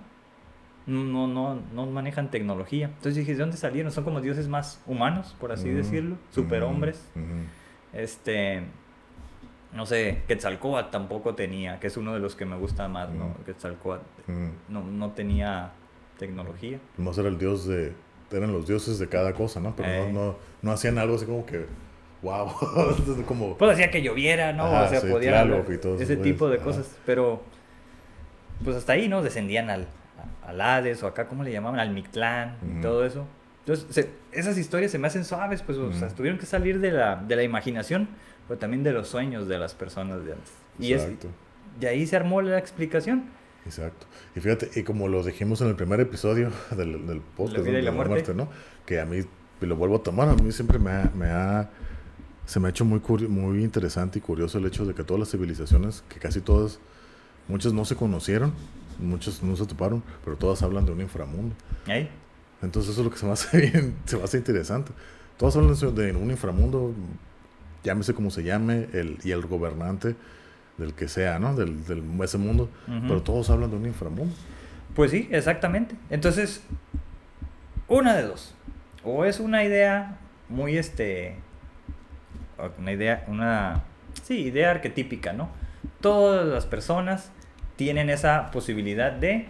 [0.86, 2.86] No, no, no manejan tecnología.
[2.86, 3.92] Entonces dije, ¿de dónde salieron?
[3.92, 6.16] Son como dioses más humanos, por así Mm, decirlo.
[6.30, 7.06] Superhombres.
[7.14, 7.24] ujú,
[7.92, 8.62] Este,
[9.74, 13.28] no sé, Quetzalcóatl tampoco tenía, que es uno de los que me gusta más, ¿no?
[13.28, 13.44] Mm.
[13.46, 14.50] Quetzalcóatl ujú.
[14.68, 15.70] no, no tenía
[16.18, 16.78] tecnología.
[16.98, 17.92] Nomás era el dios de.
[18.32, 19.76] Eran los dioses de cada cosa, ¿no?
[19.76, 20.10] Pero Eh.
[20.12, 21.66] no, no, no hacían algo así como que.
[22.22, 22.52] ¡Wow!
[23.26, 23.56] como.
[23.58, 24.64] Pues hacía que lloviera, ¿no?
[24.66, 25.44] Ajá, o sea, sí, podía
[25.98, 26.64] ese tipo de ajá.
[26.64, 26.96] cosas.
[27.04, 27.42] Pero,
[28.64, 29.22] pues hasta ahí, ¿no?
[29.22, 29.86] Descendían al,
[30.46, 31.80] al Hades o acá, ¿cómo le llamaban?
[31.80, 33.26] Al Mictlán y todo eso.
[33.60, 36.90] Entonces, se- esas historias se me hacen suaves, pues, o sea, tuvieron que salir de
[36.90, 38.08] la, de la imaginación,
[38.48, 40.52] pero también de los sueños de las personas de antes.
[40.80, 41.28] Y es, Exacto.
[41.78, 43.24] de ahí se armó la explicación.
[43.64, 44.06] Exacto.
[44.34, 47.72] Y fíjate, y como lo dijimos en el primer episodio del, del podcast La vida
[47.72, 48.34] y de la muerte.
[48.34, 48.48] ¿no?
[48.84, 49.18] Que a mí,
[49.60, 51.70] y lo vuelvo a tomar, a mí siempre me ha, me ha-
[52.46, 55.30] se me ha hecho muy, muy interesante y curioso el hecho de que todas las
[55.30, 56.78] civilizaciones, que casi todas,
[57.48, 58.52] muchas no se conocieron,
[58.98, 61.54] muchas no se toparon, pero todas hablan de un inframundo.
[62.62, 64.92] Entonces eso es lo que se me hace bien, se me hace interesante.
[65.36, 66.94] Todas hablan de un inframundo,
[67.82, 70.14] llámese como se llame, el, y el gobernante
[70.78, 71.54] del que sea, ¿no?
[71.54, 74.34] Del, del ese mundo, pero todos hablan de un inframundo.
[74.94, 75.96] Pues sí, exactamente.
[76.10, 76.62] Entonces,
[77.88, 78.54] una de dos.
[79.04, 80.18] O es una idea
[80.48, 81.36] muy este.
[82.78, 83.82] Una idea, una.
[84.22, 85.48] Sí, idea arquetípica, ¿no?
[86.00, 87.32] Todas las personas
[87.76, 89.46] tienen esa posibilidad de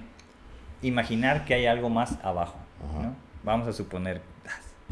[0.83, 2.57] imaginar que hay algo más abajo.
[3.03, 3.15] ¿no?
[3.43, 4.21] Vamos a suponer.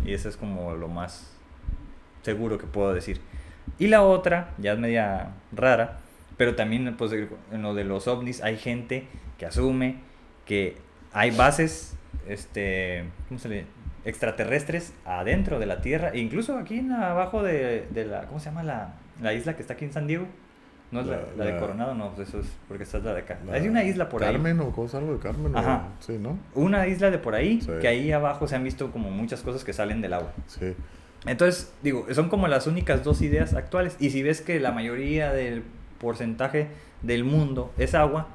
[0.05, 1.33] Y eso es como lo más
[2.23, 3.21] seguro que puedo decir.
[3.79, 5.99] Y la otra, ya es media rara,
[6.37, 9.07] pero también pues, en lo de los ovnis hay gente
[9.39, 9.97] que asume
[10.45, 10.77] que
[11.13, 11.97] hay bases
[12.29, 13.67] este, ¿cómo se le
[14.05, 18.46] extraterrestres adentro de la Tierra, e incluso aquí en abajo de, de la, ¿cómo se
[18.46, 18.62] llama?
[18.62, 20.26] La, la isla que está aquí en San Diego.
[20.92, 23.20] No es la, La- la de Coronado, no, eso es porque esta es la de
[23.20, 23.38] acá.
[23.53, 24.32] Hay una isla por ahí.
[24.32, 25.55] Carmen o cosa, algo de Carmen.
[25.55, 25.84] o- Ajá.
[26.01, 26.36] sí, ¿no?
[26.57, 27.70] Una isla de por ahí, Sí.
[27.80, 30.32] que ahí abajo se han visto como muchas cosas que salen del agua.
[30.48, 30.74] Sí.
[31.26, 33.96] Entonces, digo, son como las únicas dos ideas actuales.
[34.01, 35.62] Y si ves que la mayoría del
[36.01, 36.66] porcentaje
[37.03, 38.26] del mundo es agua,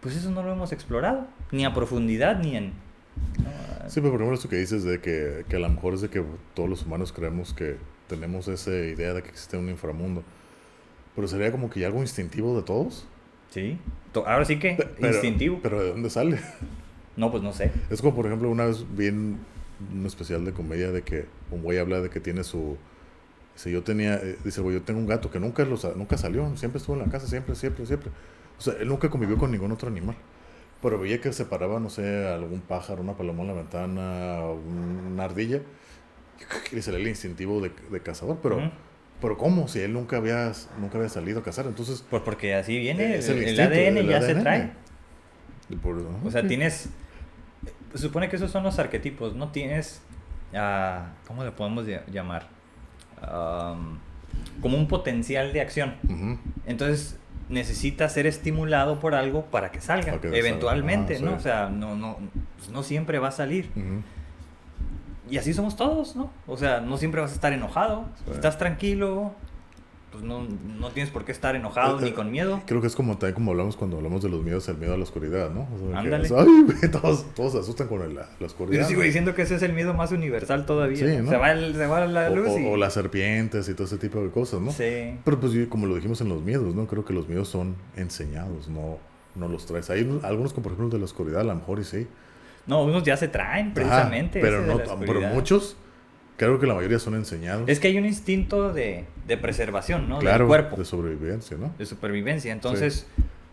[0.00, 2.72] pues eso no lo hemos explorado, ni a profundidad, ni en...
[3.42, 3.90] ¿no?
[3.90, 6.08] Sí, pero por ejemplo, eso que dices de que, que a lo mejor es de
[6.08, 6.22] que
[6.54, 7.76] todos los humanos creemos que
[8.08, 10.22] tenemos esa idea de que existe un inframundo.
[11.14, 13.06] Pero sería como que ya algo instintivo de todos.
[13.50, 13.78] Sí.
[14.14, 15.60] Ahora sí que, Pe- Pero, instintivo.
[15.62, 16.40] Pero ¿de dónde sale?
[17.16, 17.70] no, pues no sé.
[17.90, 19.38] Es como, por ejemplo, una vez vi en
[19.92, 22.76] un especial de comedia de que un güey habla de que tiene su...
[23.54, 24.16] Dice, yo tenía...
[24.16, 26.56] eh, Dice, güey, yo tengo un gato que nunca, lo sa- nunca salió.
[26.56, 28.10] Siempre estuvo en la casa, siempre, siempre, siempre.
[28.58, 30.16] O sea, él nunca convivió con ningún otro animal.
[30.84, 35.24] Pero veía que se paraba, no sé, algún pájaro, una paloma en la ventana, una
[35.24, 35.62] ardilla.
[36.70, 38.38] Y dice, el instintivo de, de cazador.
[38.42, 38.70] Pero,
[39.20, 39.66] pero ¿cómo?
[39.66, 41.66] Si él nunca había, nunca había salido a cazar.
[41.66, 42.04] Entonces...
[42.10, 44.72] Pues porque así viene, es el, ADN el ya se trae.
[46.24, 46.90] O sea, tienes...
[47.92, 49.50] Se supone que esos son los arquetipos, ¿no?
[49.50, 50.02] Tienes...
[50.54, 52.48] ah, ¿Cómo le podemos ll- llamar?
[53.22, 53.98] Am,
[54.60, 55.94] como un potencial de acción.
[56.66, 57.18] Entonces
[57.48, 61.30] necesita ser estimulado por algo para que salga, eventualmente, Ah, ¿no?
[61.32, 61.36] sí.
[61.36, 62.18] O sea, no, no,
[62.56, 63.70] pues no siempre va a salir.
[65.30, 66.30] Y así somos todos, ¿no?
[66.46, 68.06] O sea, no siempre vas a estar enojado.
[68.26, 68.32] Sí.
[68.32, 69.34] Estás tranquilo,
[70.14, 70.46] pues no,
[70.78, 72.62] no tienes por qué estar enojado Eh, ni con miedo.
[72.66, 74.96] Creo que es como también como hablamos cuando hablamos de los miedos, el miedo a
[74.96, 75.62] la oscuridad, ¿no?
[75.74, 76.28] O sea, que Ándale.
[76.82, 78.82] Ay, todos, todos se asustan con el- la, la oscuridad.
[78.82, 79.06] Yo sigo ¿no?
[79.06, 80.96] diciendo que ese es el miedo más universal todavía.
[80.96, 81.28] Sí, ¿no?
[81.30, 82.66] Se, va el- se va la luz o- y...
[82.66, 84.70] o las serpientes y todo ese tipo de cosas, ¿no?
[84.70, 85.18] Sí.
[85.24, 86.86] Pero pues como lo dijimos en los miedos, ¿no?
[86.86, 88.98] Creo que los miedos son enseñados, no,
[89.34, 89.90] no los traes.
[89.90, 92.06] Hay unos- algunos como por ejemplo el de la oscuridad, a lo mejor y sí.
[92.66, 94.40] No, unos ya se traen precisamente.
[94.40, 95.76] pero, no, pero muchos,
[96.36, 97.68] creo que la mayoría son enseñados.
[97.68, 100.18] Es que hay un instinto de, de preservación, ¿no?
[100.18, 100.76] claro, Del cuerpo.
[100.76, 101.72] de sobrevivencia, ¿no?
[101.78, 102.52] de supervivencia.
[102.52, 103.06] Entonces,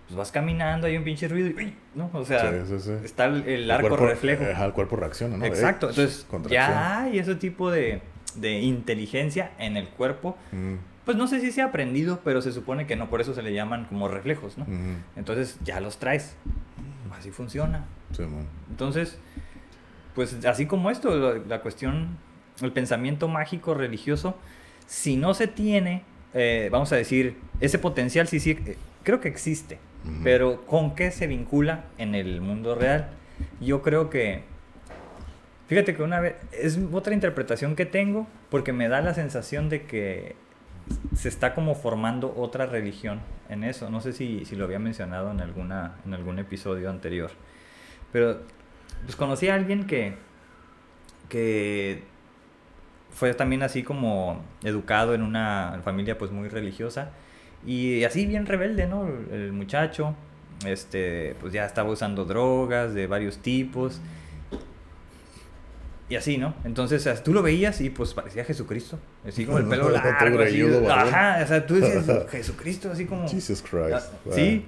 [0.08, 1.74] pues vas caminando, hay un pinche ruido y ¡uy!
[1.96, 2.10] ¿no?
[2.14, 4.44] O sea, Sí, está el, el El arco cuerpo- reflejo.
[4.44, 5.46] El cuerpo reacciona, ¿no?
[5.46, 5.90] Exacto.
[5.90, 8.02] Entonces, ya hay ese tipo de,
[8.36, 10.38] de inteligencia en el cuerpo.
[10.52, 10.76] Mm,
[11.06, 13.42] Pues no sé si se ha aprendido, pero se supone que no, por eso se
[13.42, 14.66] le llaman como reflejos, ¿no?
[15.16, 16.36] Entonces, ya los traes.
[17.18, 17.86] Así funciona.
[18.16, 18.48] Sí, man.
[18.70, 19.18] Entonces,
[20.16, 22.18] pues así como esto, la, la cuestión,
[22.66, 24.36] el pensamiento mágico religioso,
[24.88, 26.04] si no se tiene,
[26.34, 29.80] eh, vamos a decir, ese potencial sí, sí, eh, creo que existe,
[30.24, 33.10] pero ¿con qué se vincula en el mundo real?
[33.60, 34.44] Yo creo que,
[35.68, 39.84] fíjate que una vez, es otra interpretación que tengo, porque me da la sensación de
[39.84, 40.36] que
[41.16, 43.90] se está como formando otra religión en eso.
[43.90, 47.32] No sé si, si lo había mencionado en, alguna, en algún episodio anterior.
[48.12, 48.42] Pero
[49.04, 50.16] pues conocí a alguien que,
[51.30, 52.04] que
[53.14, 57.10] fue también así como educado en una familia pues muy religiosa
[57.66, 59.08] y así bien rebelde, ¿no?
[59.32, 60.16] El, muchacho,
[60.66, 64.02] este, pues ya estaba usando drogas de varios tipos
[66.10, 66.54] y así, ¿no?
[66.64, 71.40] Entonces tú lo veías y pues parecía Jesucristo, así como el pelo largo, así, ajá,
[71.44, 73.94] o sea, tú decías Jesucristo así como Jesus Christ.
[73.94, 74.66] Ah, Sí.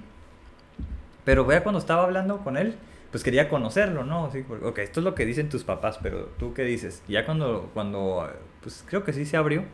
[1.25, 2.75] Pero vea cuando estaba hablando con él,
[3.13, 4.25] pues quería conocerlo, ¿no?
[4.25, 7.03] Así, porque, ok, esto es lo que dicen tus papás, pero tú qué dices.
[7.07, 8.27] Y ya cuando, cuando,
[8.63, 9.65] pues creo que sí se abrió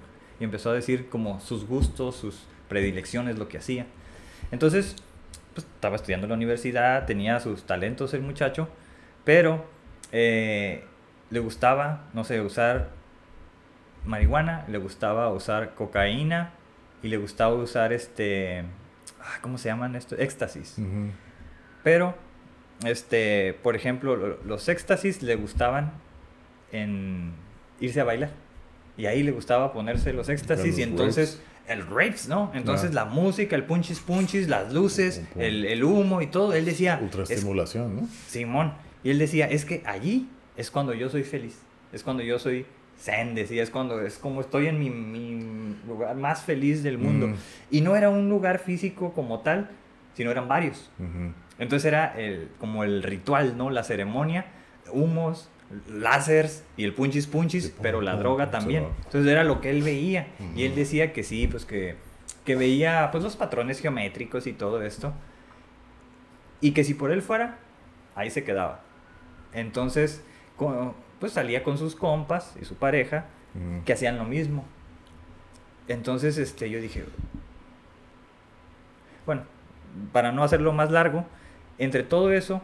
[0.42, 3.86] y empezó a decir como sus gustos, sus predilecciones, lo que hacía.
[4.52, 4.98] Entonces,
[5.54, 8.68] pues estaba estudiando en la universidad, tenía sus talentos el muchacho,
[9.24, 9.64] pero
[10.12, 10.84] eh,
[11.30, 12.90] le gustaba, no sé, usar
[14.06, 16.52] marihuana, le gustaba usar cocaína
[17.02, 18.66] y le gustaba usar este,
[19.22, 20.18] ah, ¿cómo se llaman esto?
[20.18, 20.76] Éxtasis.
[21.86, 22.16] Pero,
[22.86, 25.92] este, por ejemplo, lo- los éxtasis le gustaban
[26.72, 27.32] en
[27.80, 28.32] irse a bailar.
[28.98, 32.52] Y ahí le gustaba ponerse los éxtasis los y entonces el rapes, ¿no?
[32.54, 36.54] Entonces la música, el punchis punchis, las luces, el, el humo y todo.
[36.54, 38.08] Él decía, es- Ultraestimulación, ¿no?
[38.28, 38.74] Simón.
[39.04, 40.28] Y él decía, es que allí
[40.58, 41.60] es cuando yo soy feliz.
[41.94, 42.66] Es cuando yo soy
[43.00, 47.28] zen, decía, es cuando es como estoy en mi, mi lugar más feliz del mundo.
[47.28, 47.36] Mm.
[47.72, 49.70] Y no era un lugar físico como tal,
[50.16, 50.90] sino eran varios.
[51.60, 53.70] Entonces era el, como el ritual, ¿no?
[53.70, 54.46] La ceremonia,
[54.92, 55.50] humos,
[55.88, 58.88] láseres y el punchis punchis, pero la droga también.
[59.06, 60.28] Entonces era lo que él veía.
[60.56, 61.96] Y él decía que sí, pues que,
[62.46, 65.14] que veía pues los patrones geométricos y todo esto.
[66.62, 67.60] Y que si por él fuera,
[68.16, 68.82] ahí se quedaba.
[69.54, 70.24] Entonces,
[71.20, 73.26] pues salía con sus compas y su pareja
[73.86, 74.66] que hacían lo mismo.
[75.88, 77.04] Entonces, este, yo dije,
[79.26, 79.44] bueno,
[80.14, 81.26] para no hacerlo más largo,
[81.80, 82.62] entre todo eso,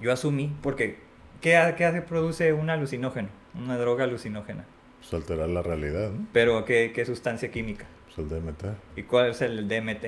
[0.00, 0.98] yo asumí, porque
[1.40, 3.28] ¿qué, qué hace, produce un alucinógeno?
[3.54, 4.64] Una droga alucinógena.
[5.00, 6.26] Pues alterar la realidad, ¿no?
[6.32, 7.86] Pero ¿qué, qué sustancia química?
[8.06, 8.64] Pues el DMT.
[8.96, 10.06] ¿Y cuál es el DMT?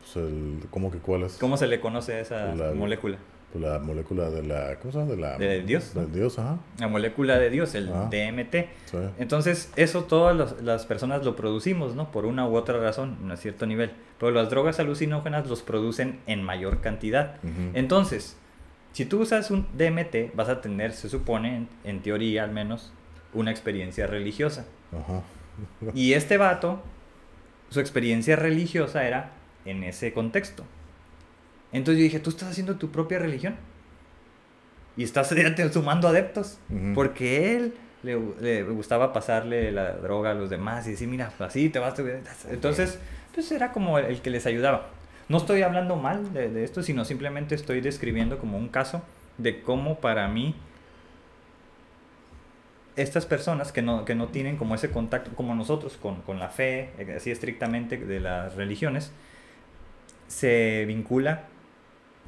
[0.00, 1.36] Pues el, ¿Cómo que cuál es?
[1.38, 3.18] ¿Cómo se le conoce a esa La- molécula?
[3.52, 4.76] Pues la molécula de la...
[4.76, 5.10] ¿Cómo se llama?
[5.10, 5.36] De la...
[5.38, 5.92] De Dios.
[5.94, 6.58] Del Dios, ajá.
[6.78, 7.86] La molécula de Dios, el.
[7.88, 8.54] DMT.
[8.86, 8.96] Sí.
[9.18, 12.12] Entonces, eso todas las- las personas lo producimos, ¿no?
[12.12, 13.90] Por una u otra razón, a cierto nivel.
[14.20, 17.36] Pero las drogas alucinógenas los producen en mayor cantidad.
[17.74, 18.36] Entonces,
[18.92, 22.92] si tú usas un DMT, vas a tener, se supone, en, en teoría al menos,
[23.34, 24.64] una experiencia religiosa.
[24.92, 25.22] Ajá.
[25.94, 26.80] Y este vato,
[27.68, 29.32] su experiencia religiosa era
[29.64, 30.64] en ese contexto.
[31.72, 33.56] Entonces yo dije, tú estás haciendo tu propia religión.
[34.96, 35.32] Y estás
[35.72, 36.58] sumando adeptos.
[36.94, 41.68] Porque él le, le gustaba pasarle la droga a los demás y decir, mira, así
[41.70, 41.94] te vas.
[41.94, 42.98] te- Entonces,
[43.34, 44.88] pues era como el que les ayudaba.
[45.28, 49.02] No estoy hablando mal de, de esto, sino simplemente estoy describiendo como un caso
[49.38, 50.56] de cómo para mí
[52.96, 56.48] estas personas que no, que no tienen como ese contacto, como nosotros, con, con la
[56.48, 59.12] fe, eh, así estrictamente de las religiones,
[60.26, 61.44] se vincula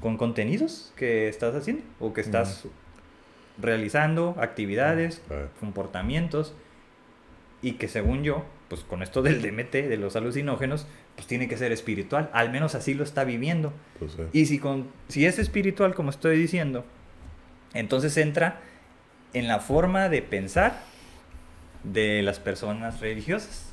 [0.02, 2.64] con contenidos que estás haciendo o que estás
[3.58, 6.54] realizando, actividades, Ah, comportamientos,
[7.62, 11.56] y que según yo, pues con esto del DMT, de los alucinógenos, pues tiene que
[11.56, 13.72] ser espiritual, al menos así lo está viviendo.
[13.98, 14.16] Pues.
[14.32, 16.84] Y si, con, si es espiritual, como estoy diciendo,
[17.72, 18.60] entonces entra
[19.32, 20.80] en la forma de pensar
[21.84, 23.72] de las personas religiosas.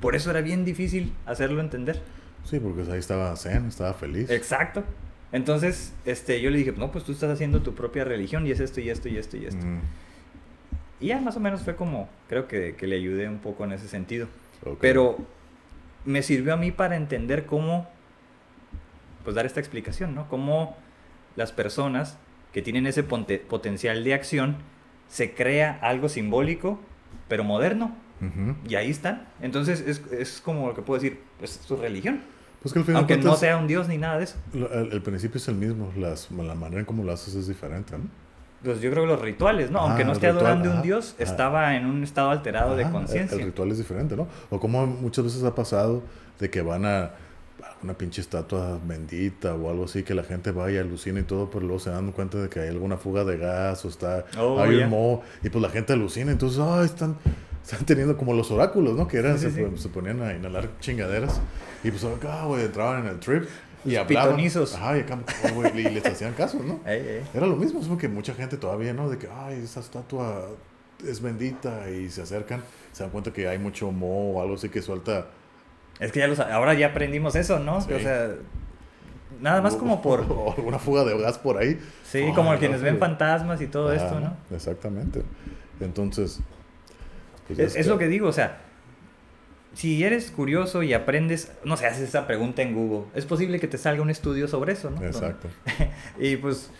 [0.00, 2.00] Por eso era bien difícil hacerlo entender.
[2.44, 4.30] Sí, porque ahí estaba Zen, estaba feliz.
[4.30, 4.84] Exacto.
[5.32, 8.60] Entonces, este, yo le dije, no, pues tú estás haciendo tu propia religión y es
[8.60, 9.64] esto y esto y esto y esto.
[9.66, 9.80] Mm,
[11.00, 13.72] Y ya más o menos fue como, creo que, que le ayudé un poco en
[13.72, 14.26] ese sentido.
[14.80, 15.18] Pero
[16.04, 17.86] me sirvió a mí para entender cómo,
[19.24, 20.28] pues dar esta explicación, ¿no?
[20.28, 20.76] Cómo
[21.36, 22.16] las personas
[22.52, 24.56] que tienen ese potencial de acción,
[25.08, 26.80] se crea algo simbólico,
[27.28, 27.94] pero moderno.
[28.68, 29.28] Y ahí están.
[29.40, 32.20] Entonces es, es como lo que puedo decir, pues es su religión.
[32.62, 34.36] Pues que al final Aunque no sea un dios ni nada de eso.
[34.52, 37.96] el, el principio es el mismo, las, la manera en cómo lo haces es diferente,
[37.96, 38.04] ¿no?
[38.64, 39.78] Pues yo creo que los rituales, ¿no?
[39.78, 42.74] Ah, Aunque no el esté ritual, adorando a un dios, estaba en un estado alterado
[42.74, 43.38] de el- conciencia.
[43.38, 44.26] El, ritual es diferente, ¿no?
[44.50, 46.02] O como muchas veces ha pasado
[46.40, 47.10] de que van a
[47.60, 51.24] a una pinche estatua bendita o algo así, que la gente va y alucina y
[51.24, 54.24] todo, pero luego se dan cuenta de que hay alguna fuga de gas o está,
[54.38, 54.84] Oh, hay ya.
[54.84, 57.16] un moho, y pues la gente alucina, entonces, ay, están,
[57.70, 59.06] están teniendo como los oráculos, ¿no?
[59.08, 59.62] Que eran, Sí, sí, se, sí.
[59.62, 61.40] pon- se ponían a inhalar chingaderas,
[61.84, 63.44] y pues, ah, güey, entraban en el trip
[63.84, 64.28] y Los hablaban.
[64.30, 64.74] pitonizos.
[64.74, 65.18] Ajá, y, acá,
[65.56, 66.80] oh, y les hacían caso, ¿no?
[66.86, 67.22] Ey, ey.
[67.34, 69.08] Era lo mismo, es porque mucha gente todavía, ¿no?
[69.08, 70.46] De que, ay, esa estatua
[71.06, 72.62] es bendita y se acercan,
[72.92, 75.26] se dan cuenta que hay mucho moho o algo así que suelta.
[76.00, 77.76] Es que ya lo sa- ahora ya aprendimos eso, ¿no?
[77.76, 78.30] O sea,
[79.40, 80.20] nada más como por...
[80.28, 81.78] O alguna fuga de gas por ahí.
[82.04, 84.36] Sí, como no, quienes ven fantasmas y todo esto, ¿no?
[84.54, 85.22] Exactamente.
[85.80, 86.40] Entonces.
[87.48, 88.58] Pues, Es, es lo que digo, o sea,
[89.74, 93.68] si eres curioso y aprendes, no sé, haces esa pregunta en Google, es posible que
[93.68, 95.02] te salga un estudio sobre eso, ¿no?
[95.04, 95.48] Exacto.
[96.18, 96.70] Y pues,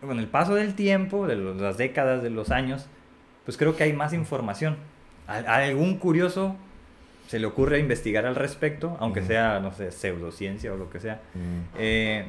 [0.00, 2.86] con el paso del tiempo, de los- las décadas, de los años,
[3.44, 4.76] pues creo que hay más información.
[5.26, 6.56] A, a algún curioso
[7.28, 11.20] se le ocurre investigar al respecto, aunque sea, no sé, pseudociencia o lo que sea.
[11.78, 12.26] Eh,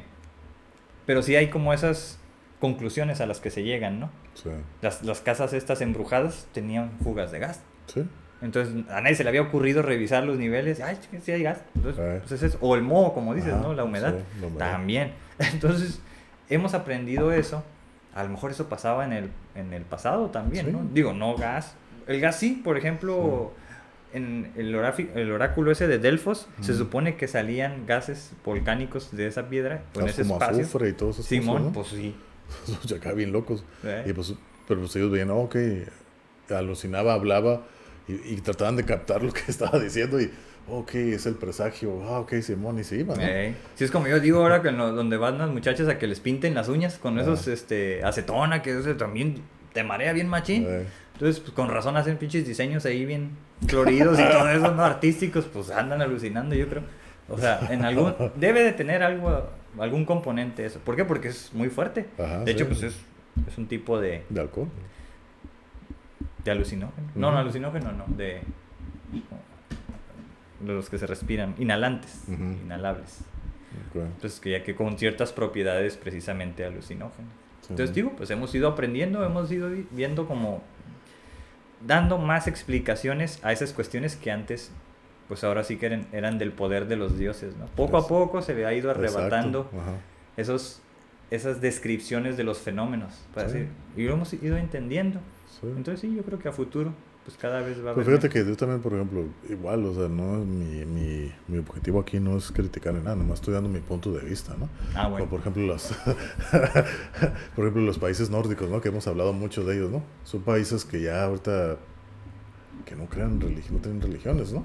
[1.04, 2.18] pero sí hay como esas
[2.64, 4.08] conclusiones a las que se llegan, ¿no?
[4.34, 4.48] sí.
[4.80, 7.60] Las, las casas estas embrujadas tenían fugas de gas.
[7.92, 8.04] Sí.
[8.40, 10.80] Entonces a nadie se le había ocurrido revisar los niveles.
[10.80, 11.58] Ay, sí hay gas.
[11.74, 12.58] Entonces, pues es eso.
[12.62, 13.74] O el moho, como dices, Ajá, ¿no?
[13.74, 14.14] La humedad.
[14.16, 14.72] sí, la humedad.
[14.72, 15.12] También.
[15.52, 16.00] Entonces
[16.48, 17.62] hemos aprendido eso.
[18.14, 20.72] A lo mejor eso pasaba en el, en el pasado también, Sí.
[20.72, 20.86] ¿no?
[20.92, 21.74] Digo, no gas.
[22.06, 23.52] El gas sí, por ejemplo,
[24.12, 24.74] en el,
[25.14, 30.10] el oráculo ese de Delfos, se supone que salían gases volcánicos de esa piedra, Gas
[30.10, 30.62] ese como espacio.
[30.62, 32.14] azufre y todos esos Simón, pues sí.
[32.82, 33.64] pues acá bien locos.
[33.84, 34.04] ¿eh?
[34.06, 34.34] Y pues,
[34.68, 35.56] pero pues ellos veían, ok,
[36.50, 37.62] alucinaba, hablaba
[38.08, 40.30] y, y trataban de captar lo que estaba diciendo y,
[40.68, 43.22] ok, es el presagio, ah, ok, Simón, y se iban, ¿no?
[43.24, 43.54] Ey.
[43.74, 46.06] Sí, es como yo digo ahora que en lo- donde van las muchachas a que
[46.06, 47.22] les pinten las uñas con Ah.
[47.22, 50.64] esos este acetona, que eso también te marea bien machín.
[50.68, 53.30] Eh, Entonces, pues con razón hacen pinches diseños ahí bien
[53.68, 54.84] floridos y todo eso, ¿no?
[54.84, 56.82] Artísticos, pues andan alucinando, yo creo.
[57.28, 59.48] O sea, en algún debe de tener algo
[59.78, 60.78] algún componente eso.
[60.80, 61.04] ¿Por qué?
[61.04, 62.06] Porque es muy fuerte.
[62.18, 62.96] Ajá, de hecho, pues es,
[63.48, 64.68] es un tipo de, de alcohol.
[66.44, 67.08] de alucinógeno.
[67.14, 68.40] No, no, alucinógeno no, de
[70.60, 73.20] de los que se respiran, inhalantes, inhalables.
[73.90, 77.30] Ok, Entonces, que ya que con ciertas propiedades precisamente alucinógenas.
[77.60, 77.66] sí.
[77.70, 80.62] Entonces, digo, pues hemos ido aprendiendo, hemos ido vi- viendo como
[81.86, 84.70] dando más explicaciones a esas cuestiones que antes,
[85.28, 87.66] pues ahora sí que eran, eran del poder de los dioses, ¿no?
[87.66, 89.70] Poco a poco se le ha ido arrebatando
[90.36, 90.80] esos,
[91.30, 93.54] esas descripciones de los fenómenos, para Sí.
[93.58, 95.20] decir, y lo hemos ido entendiendo.
[95.60, 95.66] Sí.
[95.68, 96.92] Entonces, sí, yo creo que a futuro
[97.24, 99.94] pues cada vez va a Pues haber fíjate que yo también, por ejemplo, igual, o
[99.94, 103.70] sea, no mi, mi, mi objetivo aquí no es criticar ni nada, nomás estoy dando
[103.70, 104.68] mi punto de vista, ¿no?
[104.94, 105.24] Ah, bueno.
[105.24, 105.90] Como por ejemplo los
[107.56, 108.82] por ejemplo los países nórdicos, ¿no?
[108.82, 110.02] Que hemos hablado mucho de ellos, ¿no?
[110.24, 111.78] Son países que ya ahorita
[112.84, 114.64] que no crean religión, no tienen religiones, ¿no?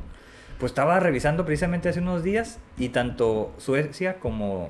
[0.59, 4.69] Pues estaba revisando precisamente hace unos días y tanto Suecia como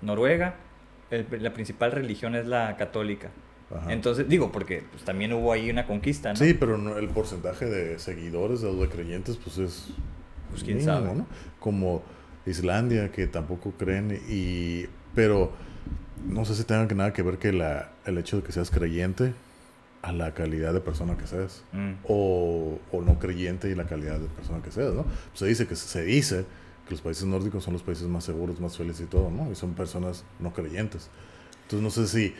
[0.00, 0.54] Noruega,
[1.10, 3.30] el- la principal religión es la católica.
[3.74, 3.92] Ajá.
[3.92, 6.36] Entonces, digo, porque pues, también hubo ahí una conquista, ¿no?
[6.36, 9.88] Sí, pero no- el porcentaje de seguidores de creyentes, pues es.
[10.50, 11.14] Pues, quién mínimo, sabe.
[11.14, 11.26] ¿no?
[11.60, 12.02] Como
[12.46, 14.86] Islandia, que tampoco creen, y.
[15.14, 15.52] Pero
[16.26, 19.34] no sé si tenga nada que ver que la, el hecho de que seas creyente
[20.02, 21.64] a la calidad de persona que seas.
[21.72, 21.92] Mm.
[22.04, 25.04] O, o no creyente y la calidad de persona que seas, ¿no?
[25.34, 26.44] Se dice que se dice
[26.86, 29.50] que los países nórdicos son los países más seguros, más felices y todo, ¿no?
[29.50, 31.10] Y son personas no creyentes.
[31.62, 32.34] Entonces no sé si,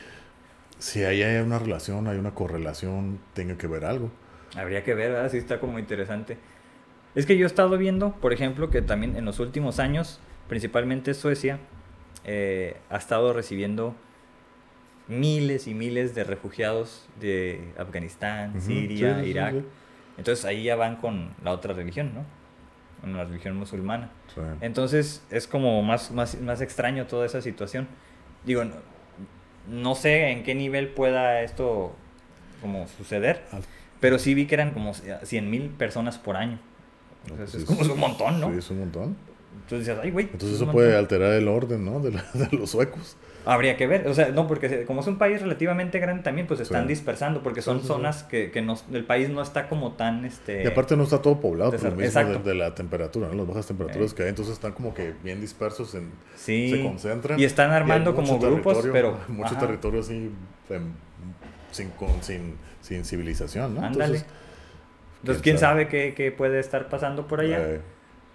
[0.79, 4.09] si ahí hay una relación, hay una correlación, tenga que ver algo.
[4.55, 5.29] Habría que ver, ¿verdad?
[5.29, 6.37] Sí está como interesante.
[7.13, 11.13] Es que yo he estado viendo, por ejemplo, que también en los últimos años, principalmente
[11.13, 11.59] Suecia,
[12.23, 13.95] eh, ha estado recibiendo
[15.09, 19.53] miles y miles de refugiados de Afganistán, Ujú, Siria, sí, sí, sí, Irak.
[19.55, 19.63] sí.
[20.17, 22.23] Entonces ahí ya van con la otra religión, ¿no?
[23.01, 24.11] Con la religión musulmana.
[24.61, 27.87] Entonces es como más, más, más extraño toda esa situación.
[28.45, 28.75] Digo, no,
[29.69, 31.95] no sé en qué nivel pueda esto
[32.61, 33.43] como suceder,
[33.99, 36.59] pero sí vi que eran como 100 mil personas por año.
[37.27, 38.51] No, Entonces, pues es como un montón, ¿no?
[38.51, 39.17] Sí, es un montón.
[39.63, 40.25] Entonces ay, güey.
[40.25, 40.99] Entonces es eso puede montón".
[40.99, 41.99] alterar el orden, ¿no?
[41.99, 43.15] De, la- de los suecos.
[43.45, 46.57] Habría que ver, o sea, no, porque como es un país relativamente grande también, pues
[46.57, 46.89] se están Sí.
[46.89, 47.93] dispersando, porque son Sí, sí, sí.
[47.93, 50.63] zonas que, que no, el país no está como tan, este...
[50.63, 53.35] Y aparte no está todo poblado por lo mismo de, la temperatura, ¿no?
[53.35, 54.15] Las bajas temperaturas Eh.
[54.15, 57.39] que hay, entonces están como que bien dispersos, en, se concentran.
[57.39, 59.17] y están armando como grupos, pero...
[59.29, 59.59] Mucho ajá.
[59.59, 60.29] territorio así,
[60.69, 60.91] em,
[61.71, 63.81] sin, con- sin, sin civilización, ¿no?
[63.85, 64.03] Ándale.
[64.17, 64.25] Entonces,
[65.21, 67.57] Entonces, quién sabe qué, qué puede estar pasando por allá.
[67.59, 67.81] eh,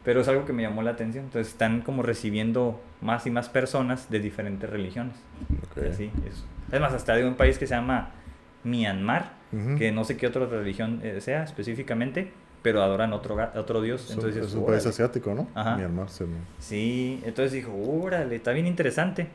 [0.04, 1.24] Pero es algo que me llamó la atención.
[1.24, 5.14] Entonces están como recibiendo más y más personas de diferentes religiones.
[5.70, 5.82] ok.
[5.84, 6.44] Y así, es.
[6.72, 8.10] es más, hasta de un país que se llama
[8.64, 9.32] Myanmar,
[9.78, 12.32] que no sé qué otra religión eh, sea específicamente,
[12.62, 14.10] pero adoran otro, otro dios.
[14.10, 15.48] Entonces, es un país asiático, ¿no?
[15.54, 15.76] Ajá.
[15.76, 16.26] Myanmar se-
[16.58, 19.28] Sí, entonces dijo, órale, está bien interesante.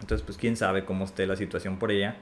[0.00, 2.16] Entonces, pues quién sabe cómo esté la situación por allá.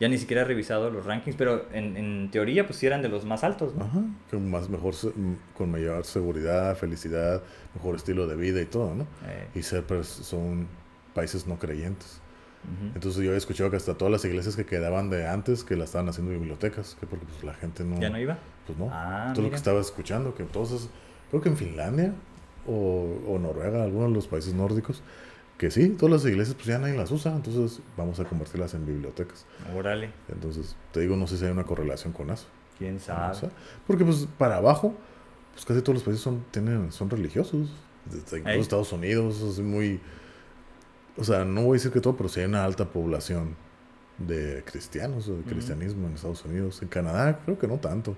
[0.00, 3.08] Ya ni siquiera he revisado los rankings, pero en, en teoría, pues sí eran de
[3.10, 3.84] los más altos, ¿no?
[3.84, 4.94] Ajá, con más mejor,
[5.56, 7.42] con mayor seguridad, felicidad,
[7.74, 9.04] mejor estilo de vida y todo, ¿no?
[9.26, 10.66] Eh, Y ser, pues, son
[11.14, 12.20] países no creyentes.
[12.94, 15.86] Entonces yo he escuchado que hasta todas las iglesias que quedaban de antes, que las
[15.86, 17.98] estaban haciendo bibliotecas, que porque pues, la gente no...
[17.98, 18.36] ¿Ya no iba?
[18.66, 18.90] Pues no.
[18.92, 19.50] Ah, todo lo mira.
[19.50, 20.90] que estaba escuchando, que entonces,
[21.30, 22.12] creo que en Finlandia
[22.66, 25.02] o, o Noruega, algunos de los países nórdicos,
[25.60, 28.86] que sí, todas las iglesias pues ya nadie las usa, entonces vamos a convertirlas en
[28.86, 29.44] bibliotecas.
[29.76, 32.46] Órale, Entonces, te digo, no sé si hay una correlación con eso.
[32.78, 33.50] quién sabe.
[33.86, 34.94] Porque pues para abajo,
[35.52, 37.68] pues casi todos los países son, tienen, son religiosos.
[38.06, 38.60] Desde incluso Ey.
[38.62, 40.00] Estados Unidos es muy...
[41.18, 43.54] O sea, no voy a decir que todo, pero sí hay una alta población
[44.16, 46.80] de cristianos o de cristianismo en Estados Unidos.
[46.80, 48.16] En Canadá creo que no tanto.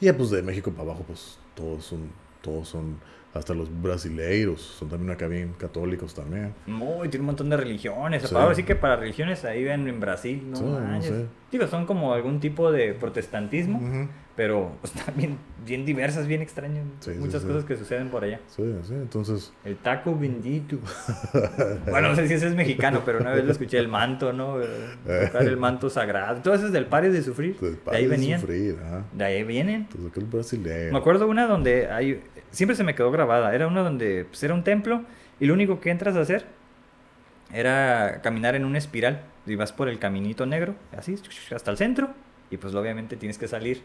[0.00, 2.08] Y ya pues de México para abajo, pues todos son,
[2.40, 2.98] todos son,
[3.34, 6.54] hasta los brasileiros son también acá bien católicos también.
[6.66, 8.22] Uy, tiene un montón de religiones.
[8.22, 8.34] Sí.
[8.34, 11.26] Ahora sí que para religiones ahí ven en Brasil, no Sí, no sé.
[11.52, 13.80] Digo, son como algún tipo de protestantismo,
[14.36, 16.84] pero pues, también bien diversas, bien extrañas.
[17.00, 18.40] Sí, Muchas cosas que suceden por allá.
[18.48, 19.52] Sí, sí, entonces...
[19.64, 20.76] El taco bendito.
[21.90, 24.56] bueno, no sé si ese es mexicano, pero una vez lo escuché, el manto, ¿no?
[25.06, 26.40] Tocar el manto sagrado.
[26.42, 27.56] Todo eso es del Pare de Sufrir.
[27.56, 28.40] pues, De ahí para venían.
[28.40, 28.76] sufrir.
[29.12, 29.82] De ahí vienen.
[29.82, 30.92] Entonces aquel brasileño.
[30.92, 32.22] Me acuerdo una donde hay.
[32.50, 33.54] Siempre se me quedó grabada.
[33.54, 35.02] Era una donde pues, era un templo
[35.40, 36.46] y lo único que entras a hacer
[37.52, 39.22] era caminar en una espiral.
[39.46, 41.16] Y vas por el caminito negro, así,
[41.54, 42.10] hasta el centro.
[42.50, 43.82] Y pues obviamente tienes que salir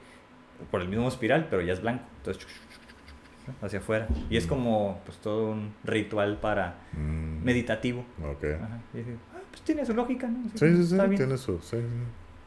[0.71, 2.03] por el mismo espiral, pero ya es blanco.
[2.17, 2.45] Entonces,
[3.61, 4.07] hacia afuera.
[4.29, 8.05] Y es como pues todo un ritual para Mm, meditativo.
[8.23, 8.43] Ok.
[8.61, 8.79] Ajá.
[8.93, 10.43] Y dices, "Ah, pues tiene su lógica, ¿no?
[10.55, 11.15] Sí, sí, sí, bien.
[11.15, 11.57] tiene su...
[11.59, 11.77] Sí, sí.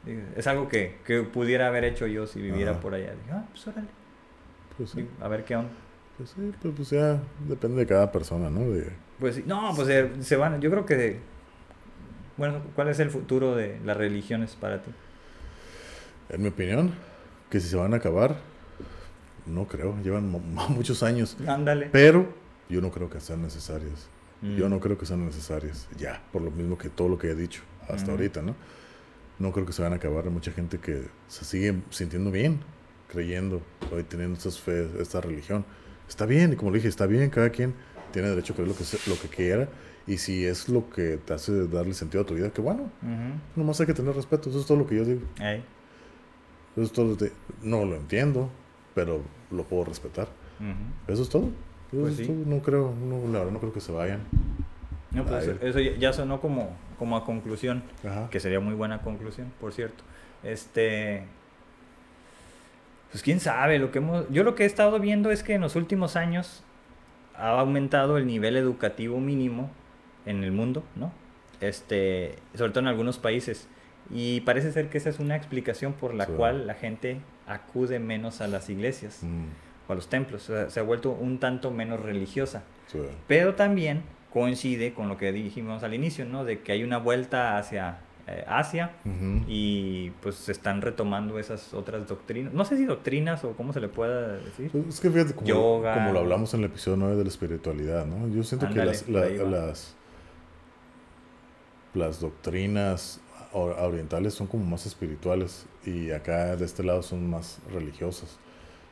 [0.05, 2.81] Digo, Es algo que, que pudiera haber hecho yo si viviera Ajá.
[2.81, 3.13] por allá.
[3.13, 3.89] Dije, ah, pues órale.
[4.77, 5.71] Pues sí, Digo, A ver qué onda.
[6.17, 8.61] Pues sí, pues, pues ya depende de cada persona, ¿no?
[8.71, 8.91] De,
[9.21, 11.21] Pues sí, no, pues eh, se van, yo creo que,
[12.37, 14.91] bueno, ¿cuál es el futuro de las religiones para ti?
[16.29, 16.93] en mi opinión,
[17.51, 18.37] que si se van a acabar,
[19.47, 20.41] no creo, llevan mu-
[20.71, 21.89] muchos años, Ándale.
[21.93, 22.27] pero
[22.69, 24.09] yo no creo que sean necesarias.
[24.43, 24.57] Mm.
[24.57, 27.35] Yo no creo que sean necesarias, ya, por lo mismo que todo lo que he
[27.37, 28.55] dicho hasta ahorita, ¿no?
[29.39, 30.25] No creo que se van a acabar.
[30.25, 32.59] Hay mucha gente que se sigue sintiendo bien,
[33.09, 33.63] creyendo,
[33.93, 35.65] hoy teniendo estas fe, esta religión.
[36.09, 37.75] Está bien, y como le dije, está bien, cada quien
[38.13, 39.69] tiene derecho a creer lo que, se- lo que quiera.
[40.07, 43.61] Y si es lo que te hace darle sentido a tu vida, que bueno, Ujú.
[43.61, 44.49] nomás hay que tener respeto.
[44.51, 45.21] Eso es todo lo que yo digo.
[46.77, 47.17] Eso es todo.
[47.17, 48.51] de- no lo entiendo,
[48.95, 50.29] pero lo puedo respetar.
[51.09, 51.47] Eso es todo.
[51.93, 52.33] Eso Pues es sí.
[52.33, 52.37] todo.
[52.47, 54.21] No creo, no, la verdad no creo que se vayan.
[55.13, 55.59] No, pues, Ay.
[55.63, 58.29] eso ya- ya sonó como, como a conclusión, Ajá.
[58.31, 60.05] que sería muy buena conclusión, por cierto.
[60.43, 61.25] Este,
[63.11, 65.61] pues quién sabe, lo que hemos, yo lo que he estado viendo es que en
[65.63, 66.63] los últimos años
[67.37, 69.71] ha aumentado el nivel educativo mínimo
[70.27, 71.13] en el mundo, ¿no?
[71.61, 73.69] Este, sobre todo en algunos países.
[74.11, 76.33] Y parece ser que esa es una explicación por la Sí.
[76.37, 79.47] cual la gente acude menos a las iglesias Mm,
[79.89, 80.49] o a los templos.
[80.51, 82.63] O sea, se ha vuelto un tanto menos religiosa.
[82.87, 82.99] sí.
[83.27, 84.03] Pero también
[84.33, 86.45] coincide con lo que dijimos al inicio, ¿no?
[86.45, 88.91] De que hay una vuelta hacia eh, Asia
[89.47, 92.53] y pues se están retomando esas otras doctrinas.
[92.53, 94.71] No sé si doctrinas o cómo se le pueda decir.
[94.73, 95.95] Pues Es que fíjate, como, Yoga.
[95.95, 98.29] como lo hablamos en el episodio 9 de la espiritualidad, ¿no?
[98.35, 99.97] Yo siento Ándale, que las, la- las,
[101.95, 103.21] las doctrinas
[103.53, 108.39] or- orientales son como más espirituales y acá de este lado son más religiosas.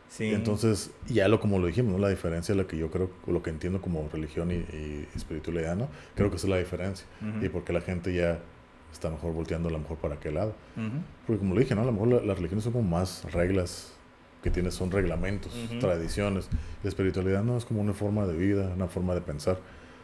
[0.09, 0.33] Sí.
[0.33, 1.99] Entonces, ya lo como lo dijimos, ¿no?
[1.99, 5.89] La diferencia, lo que yo creo, lo que entiendo como religión y, y espiritualidad, ¿no?
[6.15, 7.05] Creo que esa es la diferencia.
[7.43, 8.39] Y porque la gente ya
[8.95, 10.55] está mejor volteando a lo mejor para aquel lado.
[10.77, 10.97] Ujú.
[11.27, 11.83] Porque como lo dije, ¿no?
[11.83, 13.93] A lo mejor la- las religiones son como más reglas
[14.43, 15.79] que tienes, son reglamentos, Ujú.
[15.79, 16.49] tradiciones.
[16.83, 19.59] La espiritualidad no es como una forma de vida, una forma de pensar.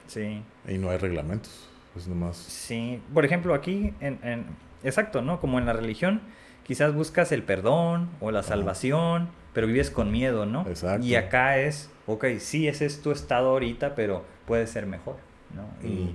[0.06, 0.42] Sí.
[0.68, 1.68] Y no hay reglamentos.
[1.96, 2.36] Es nomás...
[2.36, 3.00] Sí.
[3.12, 4.46] Por ejemplo, aquí, en, en-
[4.84, 5.40] exacto, ¿no?
[5.40, 6.20] Como en la religión,
[6.64, 8.48] quizás buscas el perdón o la Ajá.
[8.50, 10.66] salvación, pero vives con miedo, ¿no?
[10.68, 11.04] Exacto.
[11.06, 15.16] Y acá es, ok, sí, ese es tu estado ahorita, pero puede ser mejor,
[15.54, 15.64] ¿no?
[15.86, 16.14] Y,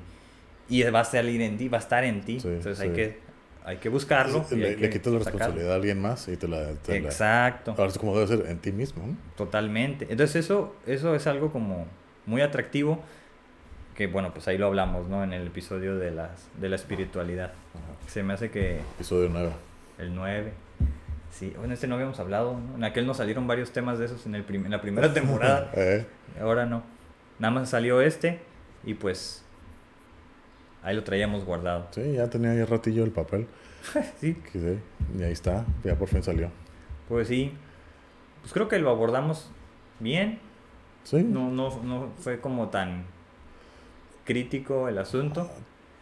[0.69, 2.39] y va a salir en ti, va a estar en ti.
[2.39, 2.95] Sí, Entonces hay sí.
[2.95, 3.19] que,
[3.63, 4.45] hay que buscarlo.
[4.51, 5.37] le, hay le que quitas la sacarlo.
[5.39, 6.73] responsabilidad a alguien más y te la...
[6.73, 9.03] te la- Exacto, ahora es como debe ser en ti mismo,
[9.37, 10.07] totalmente.
[10.09, 11.85] Entonces eso, eso es algo como
[12.25, 12.99] muy atractivo,
[13.95, 15.23] que bueno, pues ahí lo hablamos, ¿no?
[15.23, 17.53] En el episodio de, las, de la espiritualidad.
[17.73, 18.09] Ajá.
[18.09, 19.51] Se me hace que Episodio 9.
[19.99, 20.51] el 9.
[21.31, 22.75] Sí, bueno, este no habíamos hablado, ¿no?
[22.75, 25.71] En aquel nos salieron varios temas de esos en, el en la primera temporada.
[25.75, 26.05] Eh,
[26.41, 26.83] Ahora no.
[27.39, 28.39] Nada más salió este
[28.85, 29.44] y pues
[30.85, 31.87] ahí lo traíamos guardado.
[31.91, 33.47] sí, ya tenía ahí ratillo el papel.
[34.19, 34.35] Sí,
[35.19, 36.49] y ahí está, ya por fin salió.
[37.07, 37.51] pues sí.
[38.41, 39.49] Pues creo que lo abordamos
[39.99, 40.39] bien.
[41.03, 43.05] Sí, No, no, no fue como tan
[44.25, 45.49] crítico el asunto.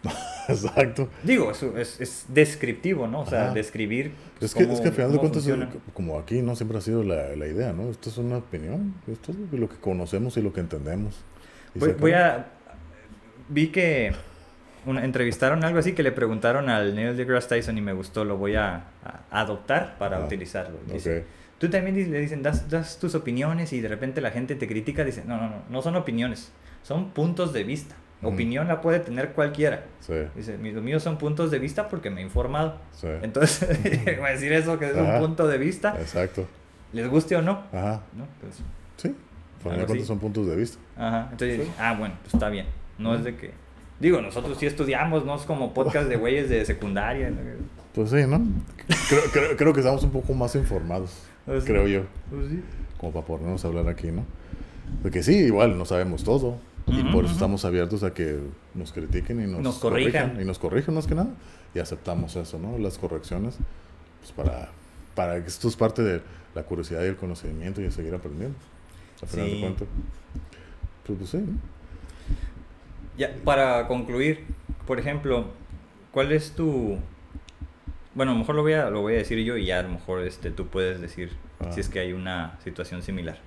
[0.50, 1.10] exacto.
[1.24, 3.22] Digo, es, es, es descriptivo, ¿no?
[3.22, 3.54] O sea, Ajá.
[3.54, 4.12] describir.
[4.40, 5.48] pues, Es que, cómo- es que al final de cuentas,
[5.94, 7.90] como aquí no siempre ha sido la, la idea, ¿no?
[7.90, 11.22] Esto es una opinión, esto es lo que conocemos y lo que entendemos.
[11.76, 12.50] Voy, voy a.
[13.50, 14.14] Vi que
[14.86, 18.26] una- entrevistaron algo así que le preguntaron al Neil deGrasse Tyson y me gustó.
[18.26, 20.78] Lo voy a, a adoptar para Ah, utilizarlo.
[20.92, 21.26] Dice.
[21.60, 25.04] Tú también le dicen, das, das tus opiniones y de repente la gente te critica.
[25.06, 26.52] Dice, no, no, no, no son opiniones,
[26.84, 27.96] son puntos de vista.
[28.22, 29.84] Opinión la puede tener cualquiera.
[30.00, 32.78] Sí, Dice, "Mi- los míos son puntos de vista porque me he informado.
[32.94, 33.08] sí.
[33.22, 33.68] Entonces,
[34.18, 35.16] voy a decir eso, que es Ajá.
[35.16, 36.48] un punto de vista, Exacto.
[36.94, 37.64] les guste o no.
[37.74, 38.02] Ajá.
[38.16, 38.26] ¿no?
[38.40, 38.62] Pues,
[38.96, 39.14] Sí.
[39.70, 40.06] Así.
[40.06, 40.78] son puntos de vista.
[40.98, 41.28] Ajá.
[41.32, 42.66] Entonces, ah, bueno, pues está bien.
[42.98, 43.52] No es de que.
[44.00, 47.30] Digo, nosotros sí estudiamos, no es como podcast de güeyes de secundaria.
[47.30, 47.38] ¿no?
[47.94, 48.42] Pues sí, ¿no?
[49.10, 51.12] Creo, creo, creo que estamos un poco más informados,
[51.46, 51.70] Pues sí.
[51.70, 52.62] creo yo, Pues sí.
[52.98, 54.26] como para ponernos a hablar aquí, ¿no?
[55.02, 56.58] Porque sí, igual no sabemos todo.
[56.88, 57.34] Y Ujú, por eso ujú.
[57.34, 58.40] estamos abiertos a que
[58.74, 60.38] nos critiquen y nos, Nos corrijan.
[60.42, 61.30] Y nos corrijan más que nada.
[61.74, 62.78] Y aceptamos eso, ¿no?
[62.78, 63.56] Las correcciones.
[64.20, 64.70] Pues para,
[65.16, 66.22] para que esto es parte de
[66.56, 68.56] la curiosidad y el conocimiento y de seguir aprendiendo.
[69.22, 69.54] Al final Sí.
[69.56, 69.88] de cuentas.
[71.06, 71.54] Pues, pues sí, ¿no?
[73.18, 74.46] Ya, para concluir,
[74.88, 75.46] por ejemplo,
[76.12, 76.98] ¿cuál es tu...
[78.16, 79.84] Bueno, a lo mejor lo voy a, lo voy a decir yo y ya a
[79.84, 81.72] lo mejor este, tú puedes decir Ah.
[81.72, 83.38] si es que hay una situación similar.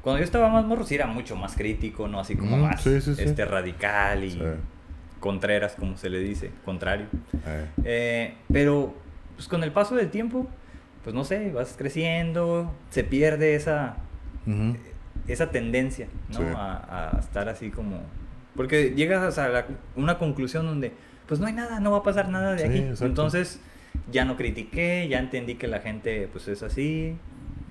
[0.00, 2.18] Cuando yo estaba más morro, sí era mucho más crítico, ¿no?
[2.20, 3.22] Así como Mm, más sí, sí, sí.
[3.22, 4.40] este, radical y
[5.20, 7.06] contreras, como se le dice, contrario.
[7.46, 8.94] Eh, Eh, pero
[9.34, 10.46] pues con el paso del tiempo,
[11.04, 13.96] pues no sé, vas creciendo, se pierde esa,
[15.28, 16.38] esa tendencia, ¿no?
[16.56, 18.00] A estar así como...
[18.56, 19.66] Porque llegas a la-
[19.96, 20.92] una conclusión donde,
[21.26, 22.78] pues no hay nada, no va a pasar nada de Sí, aquí.
[22.78, 23.04] exacto.
[23.06, 23.60] Entonces,
[24.10, 27.16] ya no critiqué, ya entendí que la gente, pues es así.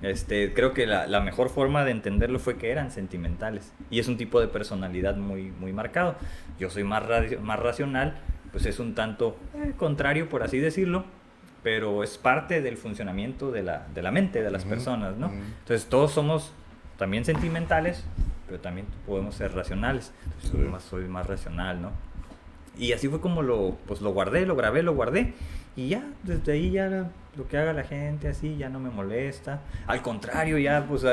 [0.02, 3.72] Este, creo que la, la mejor forma de entenderlo fue que eran sentimentales.
[3.90, 6.16] Y es un tipo de personalidad muy, muy marcado.
[6.58, 7.04] Yo soy más,
[7.42, 8.18] más racional,
[8.52, 11.04] pues es un tanto eh, contrario, por así decirlo.
[11.62, 15.26] Pero es parte del funcionamiento de la, de la mente de las Ujú, personas, ¿no?
[15.28, 15.34] ujú.
[15.60, 16.52] Entonces todos somos
[16.98, 18.04] también sentimentales,
[18.46, 20.12] pero también podemos ser racionales.
[20.24, 20.56] Entonces, Sí.
[20.56, 21.90] soy, más, soy más racional, ¿no?
[22.78, 25.34] Y así fue como lo, pues lo guardé, lo grabé, lo guardé.
[25.76, 29.60] Y ya, desde ahí ya lo que haga la gente así ya no me molesta.
[29.86, 31.04] Al contrario, ya pues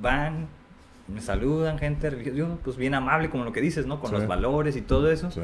[0.00, 0.46] van,
[1.08, 4.00] me saludan, gente religiosa, pues bien amable como lo que dices, ¿no?
[4.00, 4.16] Con Sí.
[4.16, 5.30] los valores y todo eso.
[5.30, 5.40] Sí.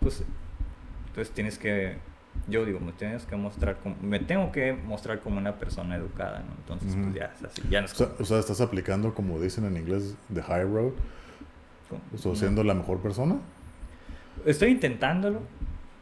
[0.00, 0.24] Pues
[1.08, 1.96] entonces tienes que
[2.48, 6.40] yo digo, me tienes que mostrar como, me tengo que mostrar como una persona educada,
[6.40, 6.54] ¿no?
[6.58, 9.40] Entonces, pues ya es así, ya no es O sea, o sea, estás aplicando, como
[9.40, 10.92] dicen en inglés, the high road,
[12.12, 13.36] o sea, siendo la mejor persona.
[14.44, 15.40] Estoy intentándolo.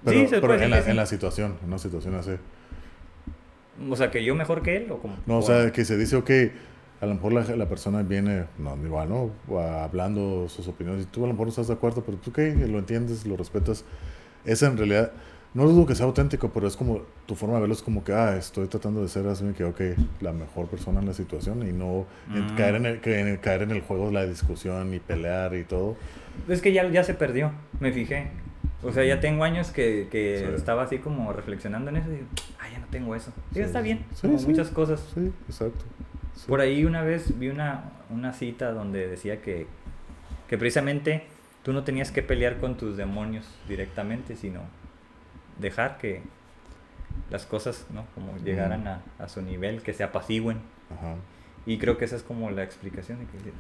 [0.04, 2.32] Pero, sí, se pero puede en, la, en la situación, en una situación así.
[3.88, 5.16] O sea, que yo mejor que él o como...
[5.26, 6.30] No, o sea, que se dice, ok,
[7.00, 9.30] a lo mejor la, la persona viene, no, igual, ¿no?
[9.60, 12.38] Hablando sus opiniones y tú a lo mejor no estás de acuerdo, pero tú, ok,
[12.68, 13.84] lo entiendes, lo respetas.
[14.44, 15.12] Esa en realidad,
[15.54, 18.12] no digo que sea auténtico, pero es como, tu forma de verlo es como que,
[18.12, 19.80] ah, estoy tratando de ser así, que, ok,
[20.20, 22.56] la mejor persona en la situación y no en- Mm.
[22.56, 25.54] caer, en el, que- en el- caer en el juego de la discusión y pelear
[25.54, 25.96] y todo.
[26.48, 28.28] Es que ya, ya se perdió, me fijé.
[28.82, 30.54] O sea, ya tengo años que, que Sí.
[30.56, 32.26] estaba así como reflexionando en eso y digo,
[32.58, 33.30] ah, ya no tengo eso.
[33.52, 34.46] Sí, Sí, está bien, Sí, como sí.
[34.48, 35.06] muchas cosas.
[35.14, 35.84] Sí, exacto.
[36.34, 36.44] Sí.
[36.48, 39.66] Por ahí una vez vi una, una cita donde decía que,
[40.48, 41.24] que precisamente
[41.62, 44.60] tú no tenías que pelear con tus demonios directamente, sino
[45.58, 46.22] dejar que
[47.30, 48.06] las cosas, ¿no?
[48.14, 50.58] Como llegaran a, a su nivel, que se apacigüen.
[50.90, 51.16] Ajá.
[51.66, 53.52] Y creo que esa es como la explicación de que...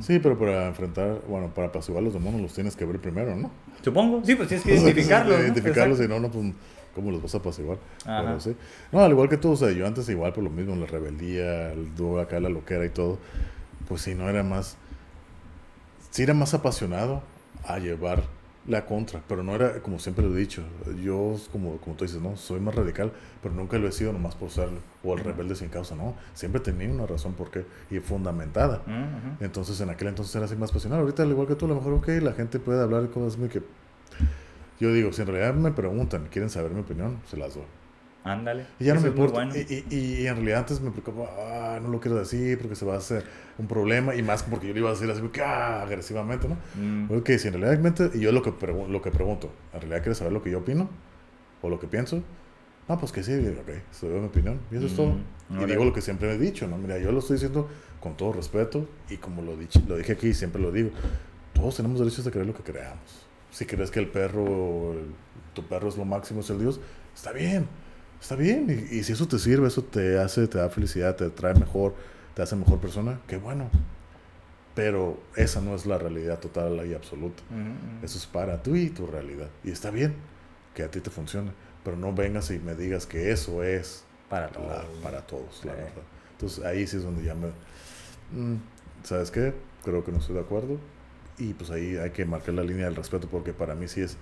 [0.00, 3.50] Sí, pero para enfrentar, bueno, para apaciguar los demonios los tienes que ver primero, ¿no?
[3.82, 5.36] Supongo, sí, pues tienes que identificarlos.
[5.36, 5.42] ¿no?
[5.42, 6.52] Identificarlos, si no, no, pues,
[6.94, 7.78] ¿cómo los vas a apaciguar?
[8.04, 8.56] Pero sí.
[8.92, 11.72] No, al igual que tú, o sea, yo antes igual por lo mismo, la rebeldía,
[11.72, 13.18] el dúo acá, la loquera y todo,
[13.88, 14.76] pues sí, no era más,
[16.10, 17.22] sí era más apasionado
[17.64, 18.22] a llevar
[18.66, 20.62] la contra, pero no era, como siempre lo he dicho,
[21.02, 23.10] yo, como, como tú dices, no, soy más radical,
[23.42, 26.60] pero nunca lo he sido nomás por serlo, o el rebelde sin causa, no, siempre
[26.60, 28.82] tenía una razón por qué, y fundamentada.
[29.40, 31.02] Entonces en aquel entonces era así más apasionado.
[31.02, 33.38] Ahorita, al igual que tú, a lo mejor, ok, la gente puede hablar de cosas
[33.38, 33.62] muy que...
[34.78, 37.64] Yo digo, si en realidad me preguntan, quieren saber mi opinión, se las doy.
[38.22, 38.66] Ándale.
[38.78, 39.32] Y ya no me importa.
[39.34, 39.52] bueno.
[39.56, 42.84] y, y- y en realidad antes me preocupaba, ah, no lo quiero decir porque se
[42.84, 43.24] va a hacer
[43.58, 44.14] un problema.
[44.14, 46.56] Y más porque yo le iba a decir así, ah, agresivamente, ¿no?
[46.74, 48.52] Mm, Ok, si en realidad, y yo lo que,
[48.88, 50.90] lo que pregunto, ¿en realidad quieres saber lo que yo opino?
[51.62, 52.22] ¿O lo que pienso?
[52.88, 54.60] No, pues que sí, ok, se doy mi opinión.
[54.70, 55.12] Y eso es todo.
[55.48, 56.76] Mm, Y digo lo que siempre he dicho, ¿no?
[56.76, 57.68] Mira, yo lo estoy diciendo
[58.00, 60.90] con todo respeto y como lo, dije, lo dije aquí y siempre lo digo,
[61.54, 63.26] todos tenemos derechos de creer lo que creamos.
[63.50, 65.06] Si crees que el perro, el-
[65.54, 66.80] tu perro es lo máximo, es el Dios,
[67.14, 67.66] está bien,
[68.20, 68.66] está bien.
[68.90, 71.94] Y, y si eso te sirve, eso te hace, te da felicidad, te trae mejor,
[72.34, 73.70] te hace mejor persona, qué bueno.
[74.74, 77.42] Pero esa no es la realidad total y absoluta.
[78.02, 79.48] Eso es para tú y tu realidad.
[79.64, 80.14] Y está bien
[80.74, 81.50] que a ti te funcione.
[81.84, 84.84] Pero no vengas y me digas que eso es Para la- todo.
[85.02, 85.90] para todos, la verdad.
[86.32, 87.48] Entonces ahí sí es donde ya me...
[88.32, 88.56] mm,
[89.02, 89.54] ¿Sabes qué?
[89.84, 90.78] Creo que no estoy de acuerdo.
[91.38, 94.16] Y pues ahí hay que marcar la línea del respeto porque para mí sí es...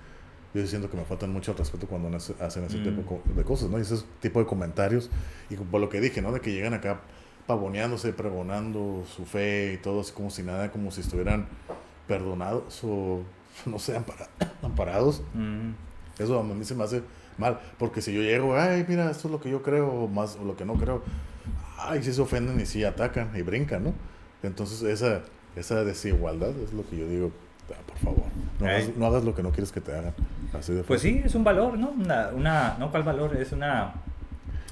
[0.55, 2.85] Yo siento que me faltan mucho el respeto cuando hacen ese Mm.
[2.85, 3.79] tipo de cosas, ¿no?
[3.79, 5.11] Y ese tipo de comentarios.
[5.51, 6.33] Y por lo que dije, ¿no?
[6.33, 7.01] De que llegan acá
[7.47, 11.47] pavoneándose, pregonando su fe y todo así como si nada, como si estuvieran
[12.07, 13.23] perdonados o,
[13.67, 14.29] no sé, ampara-
[14.63, 15.23] amparados.
[15.35, 15.71] Mm,
[16.19, 17.03] Eso a mí se me hace
[17.37, 20.37] mal, porque si yo llego, ay, mira, esto es lo que yo creo, o más
[20.37, 21.03] o lo que no creo,
[21.79, 23.95] ay, sí se ofenden y sí atacan y brincan, ¿no?
[24.43, 25.23] Entonces esa,
[25.55, 27.31] esa desigualdad es lo que yo digo,
[27.87, 28.25] por favor,
[28.61, 30.15] no, hagas, no hagas lo que no quieres que te hagan.
[30.53, 31.91] Así de Pues sí, es un valor, ¿no?
[31.91, 33.37] Una, una, no, ¿cuál valor?
[33.37, 33.93] Es una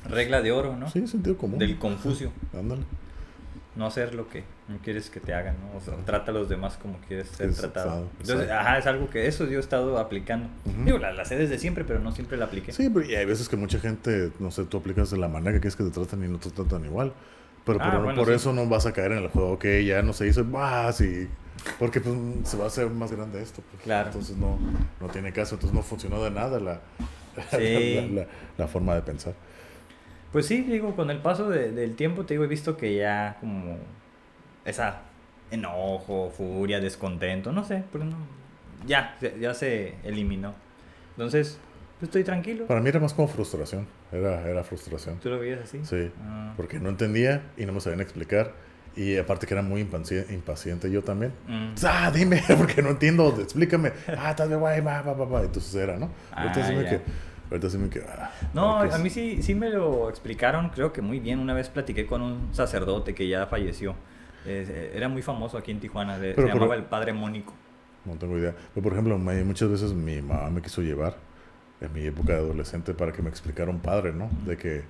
[0.09, 0.89] regla de oro, ¿no?
[0.90, 1.59] Sí, sentido común.
[1.59, 2.31] Del Confucio.
[2.59, 2.82] Ándale.
[3.74, 5.77] No hacer lo que no quieres que te hagan, ¿no?
[5.77, 8.09] O sea, trata a los demás como quieres ser tratado.
[8.20, 8.55] Entonces, exacto.
[8.55, 10.48] ajá, es algo que eso yo he estado aplicando.
[10.64, 10.85] Ujú.
[10.86, 12.73] Digo, la, la sé desde siempre, pero no siempre la apliqué.
[12.73, 15.52] Sí, pero y hay veces que mucha gente, no sé, tú aplicas de la manera
[15.52, 17.12] que quieres que te traten y no te tratan igual.
[17.66, 18.35] Pero Ah, por, bueno, por sí.
[18.35, 21.28] eso no vas a caer en el juego, que ya no se hizo, vas y...
[21.78, 22.14] Porque pues
[22.44, 23.62] se va a hacer más grande esto.
[23.70, 23.82] pues.
[23.82, 24.09] Claro.
[24.09, 24.59] Entonces no,
[25.01, 26.80] no tiene caso, entonces no funcionó de nada la,
[27.51, 27.94] Sí.
[28.12, 29.34] la, la- la forma de pensar.
[30.32, 33.36] Pues sí, digo, con el paso de- del tiempo, te digo, he visto que ya
[33.40, 33.76] como
[34.64, 35.02] esa
[35.51, 38.16] enojo, furia, descontento, no sé, pero no,
[38.86, 40.55] ya, ya, se eliminó.
[41.12, 41.59] Entonces,
[41.98, 42.66] pues estoy tranquilo.
[42.66, 45.18] Para mí era más como frustración, era, era frustración.
[45.20, 45.80] ¿Tú lo veías así?
[45.84, 46.52] Sí, Ah.
[46.56, 48.52] porque no entendía y no me sabían explicar.
[48.97, 51.32] Y aparte que era muy impaci- impaciente yo también.
[51.47, 51.74] Mm.
[51.85, 53.93] Ah, dime, porque no entiendo, explícame.
[54.18, 55.43] Ah, tal vez, guay, va, va, va, va.
[55.43, 56.10] Entonces era, ¿no?
[56.32, 57.01] Ahorita Ah, sí me que,
[57.51, 60.93] ahorita sí me que, ah, No, que a mí sí, sí me lo explicaron, creo
[60.94, 61.39] que muy bien.
[61.40, 63.94] Una vez platiqué con un sacerdote que ya falleció.
[64.47, 67.52] Eh, era muy famoso aquí en Tijuana, de- Pero se llamaba el Padre Mónico.
[68.06, 68.55] No tengo idea.
[68.73, 71.16] Pero, por ejemplo, me- muchas veces mi mamá me quiso llevar
[71.82, 74.31] en mi época de adolescente para que me explicara un padre, ¿no?
[74.47, 74.85] De que,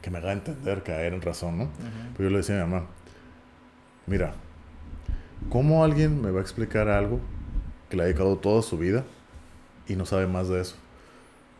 [0.00, 1.68] que me haga entender, caer en razón, ¿no?
[2.16, 2.86] Pero yo le decía a mi mamá,
[4.06, 4.34] mira,
[5.50, 7.20] ¿cómo alguien me va a explicar algo
[7.88, 9.04] que le ha dedicado toda su vida
[9.88, 10.76] y no sabe más de eso?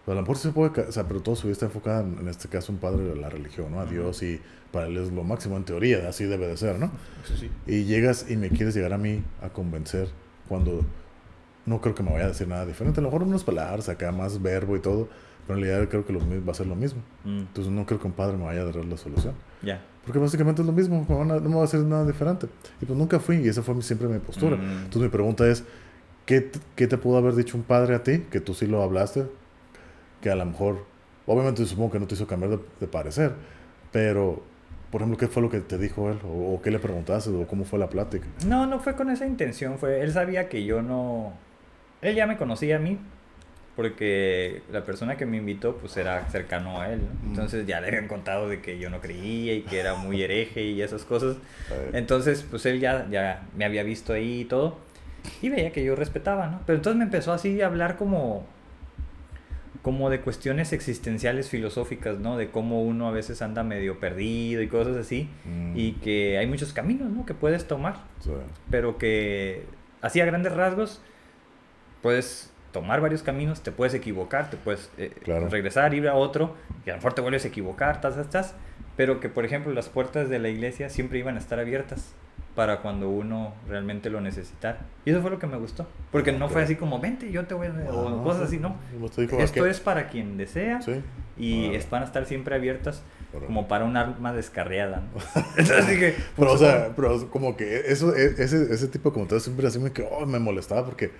[0.04, 2.18] Pues a lo mejor se puede, o sea, pero toda su vida está enfocada en,
[2.18, 3.80] en este caso un padre de la religión, ¿no?
[3.80, 3.86] A.
[3.86, 4.40] Dios y
[4.72, 6.90] para él es lo máximo en teoría, así debe de ser, ¿no?
[7.24, 7.50] Eso sí.
[7.66, 10.08] Y llegas y me quieres llegar a mí a convencer
[10.48, 10.84] cuando
[11.66, 12.98] no creo que me vaya a decir nada diferente.
[12.98, 15.08] A lo mejor unas palabras acá, más verbo y todo,
[15.46, 17.00] Pero en realidad creo que lo, va a ser lo mismo.
[17.24, 19.34] Mm, Entonces no creo que un padre me vaya a dar la solución.
[19.62, 19.80] ya.
[20.04, 22.48] Porque básicamente es lo mismo, a- no me va a hacer nada diferente.
[22.80, 24.56] Y pues nunca fui y esa fue mi- siempre mi postura.
[24.56, 24.84] Mm.
[24.84, 25.64] Entonces mi pregunta es,
[26.26, 28.24] ¿qué, ¿qué te pudo haber dicho un padre a ti?
[28.30, 29.24] Que tú sí lo hablaste,
[30.20, 30.84] que a lo mejor,
[31.26, 33.32] obviamente supongo que no te hizo cambiar de, de parecer,
[33.92, 34.42] pero,
[34.90, 36.18] por ejemplo, ¿qué fue lo que te dijo él?
[36.24, 37.30] ¿O, o qué le preguntaste?
[37.30, 38.26] ¿O cómo fue la plática?
[38.46, 41.32] No, no fue con esa intención, fue, él sabía que yo no,
[42.00, 42.98] él ya me conocía a mí,
[43.74, 47.30] porque la persona que me invitó pues era cercano a él, ¿no?
[47.30, 50.62] Entonces ya le habían contado de que yo no creía y que era muy hereje
[50.62, 51.36] y esas cosas,
[51.92, 54.78] entonces pues él ya, ya me había visto ahí y todo,
[55.40, 56.60] y veía que yo respetaba, ¿no?
[56.66, 58.44] Pero entonces me empezó así a hablar como,
[59.80, 62.36] como de cuestiones existenciales filosóficas, ¿no?
[62.36, 66.46] De cómo uno a veces anda medio perdido y cosas así, mm, y que hay
[66.46, 67.24] muchos caminos, ¿no?
[67.24, 68.30] Que puedes tomar sí,
[68.70, 69.64] pero que
[70.02, 71.00] así a grandes rasgos
[72.02, 75.48] puedes tomar varios caminos, te puedes equivocar, te puedes eh, Claro.
[75.48, 76.54] regresar, ir a otro,
[76.86, 78.54] y a lo mejor te vuelves a equivocar, tas, tas, tas,
[78.96, 82.12] pero que por ejemplo las puertas de la iglesia siempre iban a estar abiertas
[82.54, 84.80] para cuando uno realmente lo necesitara.
[85.06, 86.64] Y eso fue lo que me gustó, porque no fue Ok.
[86.66, 87.70] así como, vente, yo te voy a...
[87.70, 88.56] o Ah, no, cosas sí.
[88.56, 88.76] así, ¿no?
[88.94, 91.00] Nomás te dijo, ¿a Esto es para quien desea Sí.
[91.38, 93.02] y es- van a estar siempre abiertas
[93.46, 95.20] como para un arma descarriada, ¿no?
[95.56, 99.14] Entonces dije, Pero, pues, o sea, pero como que eso, e- ese, ese tipo de
[99.14, 101.10] comentarios siempre así me, que, oh, me molestaba porque,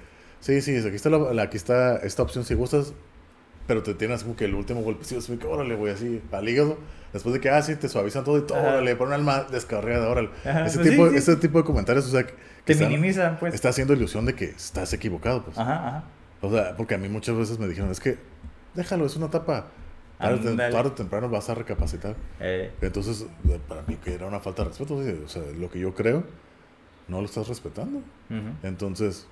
[0.43, 2.93] sí, sí, aquí está, la, la- aquí está esta opción si gustas,
[3.67, 6.77] pero te tienes como que el último golpecito, así que, órale, voy así, al hígado,
[7.13, 10.29] después de que, ah, sí, te suavizan todo y todo, órale, ponen alma descarriada, órale.
[10.45, 11.17] Ajá, ese, pues tipo, sí, sí.
[11.19, 13.55] ese tipo de comentarios, o sea, que te están- minimizan, pues.
[13.55, 15.57] está haciendo ilusión de que estás equivocado, pues.
[15.59, 16.05] Ajá, ajá.
[16.41, 18.19] O sea, porque a mí muchas veces me dijeron, es que,
[18.75, 19.67] déjalo, es una etapa,
[20.19, 22.15] tarde, tarde o temprano vas a recapacitar.
[22.41, 25.79] Eh, Entonces, eh, para mí que era una falta de respeto, o sea, lo que
[25.81, 26.25] yo creo,
[27.09, 27.99] no lo estás respetando.
[27.99, 28.51] ujú.
[28.65, 29.27] Entonces,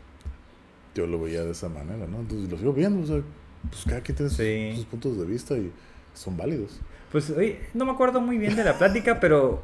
[0.94, 2.20] yo lo veía de esa manera, ¿no?
[2.20, 3.22] Entonces, lo sigo viendo, o sea,
[3.70, 5.70] pues cada quien tiene sus- sus, puntos de vista y
[6.14, 6.80] son válidos.
[7.12, 9.62] Pues oye, no me acuerdo muy bien de la plática, pero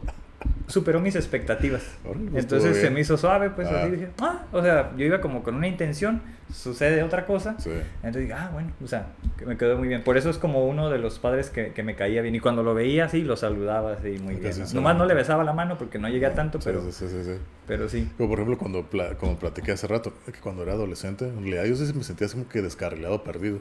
[0.67, 1.83] superó mis expectativas.
[2.03, 3.83] Pues, Entonces se me hizo suave, pues Ah.
[3.83, 6.21] así dije, ah, o sea, yo iba como con una intención,
[6.53, 7.55] sucede otra cosa.
[7.59, 7.71] Sí.
[7.97, 9.07] Entonces dije, ah, bueno, o sea,
[9.39, 10.03] que me quedó muy bien.
[10.03, 12.35] Por eso es como uno de los padres que, que me caía bien.
[12.35, 14.59] Y cuando lo veía así, lo saludaba así muy Ok, bien.
[14.59, 14.67] ¿no?
[14.75, 17.09] Nomás no le besaba la mano porque no llegué a tanto, Sí, pero Sí, sí,
[17.09, 17.39] sí, sí.
[17.67, 18.11] pero sí.
[18.17, 21.65] Como por ejemplo, cuando, pla- como platiqué hace rato, que cuando era adolescente, en realidad
[21.65, 23.59] yo sí me sentía así como que descarrilado, perdido.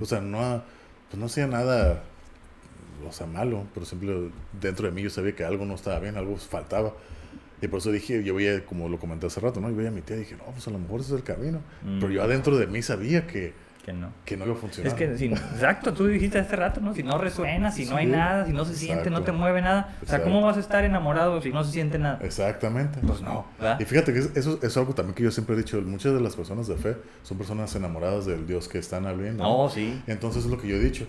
[0.00, 0.62] O sea, no,
[1.10, 2.02] pues no hacía nada,
[3.08, 6.16] o sea, malo, pero siempre dentro de mí yo sabía que algo no estaba bien,
[6.16, 6.92] algo faltaba.
[7.62, 9.70] Y por eso dije, yo veía, como lo comenté hace rato, ¿no?
[9.70, 11.24] Yo veía a mi tía y dije, no, pues a lo mejor ese es el
[11.24, 11.60] camino.
[11.82, 12.00] Mm.
[12.00, 14.10] Pero yo adentro de mí sabía que, que no.
[14.26, 14.88] que no iba a funcionar.
[14.92, 16.92] Es que, si, exacto, tú dijiste hace rato, ¿no?
[16.92, 18.12] Si no resuena, si no hay Sí.
[18.12, 19.38] nada, si no se siente, no te Exacto.
[19.40, 19.96] mueve nada.
[20.02, 20.46] O sea, ¿cómo Exacto.
[20.48, 22.18] vas a estar enamorado si no se siente nada?
[22.22, 22.98] Exactamente.
[23.06, 23.80] Pues no, ¿verdad?
[23.80, 26.20] Y fíjate que es- eso es algo también que yo siempre he dicho, muchas de
[26.20, 29.42] las personas de fe son personas enamoradas del Dios que están hablando.
[29.44, 30.02] No, sí.
[30.08, 31.06] Entonces es lo que yo he dicho.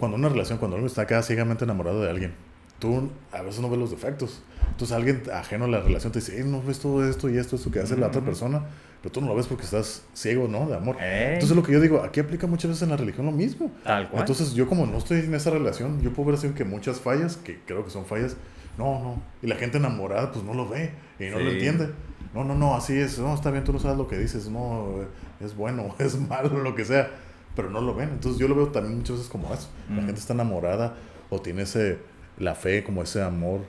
[0.00, 2.34] Cuando una relación, cuando uno está acá ciegamente enamorado de alguien,
[2.80, 4.42] tú a veces no ves los defectos.
[4.70, 7.54] Entonces alguien ajeno a la relación te dice, "Eh, no ves todo esto y esto,
[7.56, 8.62] esto que hace la otra persona,
[9.02, 10.66] pero tú no lo ves porque estás ciego, ¿no?
[10.68, 10.96] De amor.
[11.00, 11.34] Ey.
[11.34, 13.70] Entonces lo que yo digo, aquí aplica muchas veces en la religión lo mismo.
[13.84, 14.22] Tal cual.
[14.22, 17.36] Entonces yo como no estoy en esa relación, yo puedo ver así que muchas fallas,
[17.36, 18.36] que creo que son fallas,
[18.78, 19.22] no, no.
[19.42, 21.56] Y la gente enamorada pues no lo ve y no lo Sí.
[21.56, 21.90] entiende.
[22.32, 23.18] No, no, no, así es.
[23.18, 24.48] No, está bien, tú no sabes lo que dices.
[24.48, 24.94] No,
[25.40, 27.10] es bueno, es malo, lo que sea.
[27.56, 28.10] Pero no lo ven.
[28.10, 29.68] Entonces yo lo veo también muchas veces como eso.
[29.88, 30.06] La Mm.
[30.06, 30.94] gente está enamorada
[31.30, 31.98] o tiene ese,
[32.38, 33.60] la fe como ese amor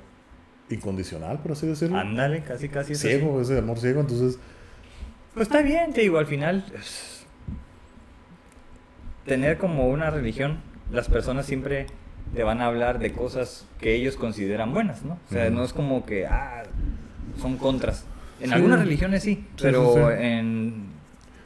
[0.70, 1.98] incondicional, por así decirlo.
[1.98, 2.94] Ándale, casi, casi.
[2.94, 3.08] así.
[3.08, 4.02] ciego, ese amor ciego.
[4.02, 4.40] Entonces,
[5.34, 6.66] Pues está bien, te digo, al final.
[6.78, 7.26] es-
[9.26, 10.58] Tener como una religión,
[10.92, 11.86] las personas siempre
[12.34, 15.20] te van a hablar de cosas que ellos consideran buenas, ¿no?
[15.30, 16.64] O sea, no es como que, ah,
[17.40, 18.06] son contras.
[18.40, 18.56] En Sí.
[18.56, 20.06] algunas religiones sí, Sí, pero sí, sí.
[20.26, 20.86] en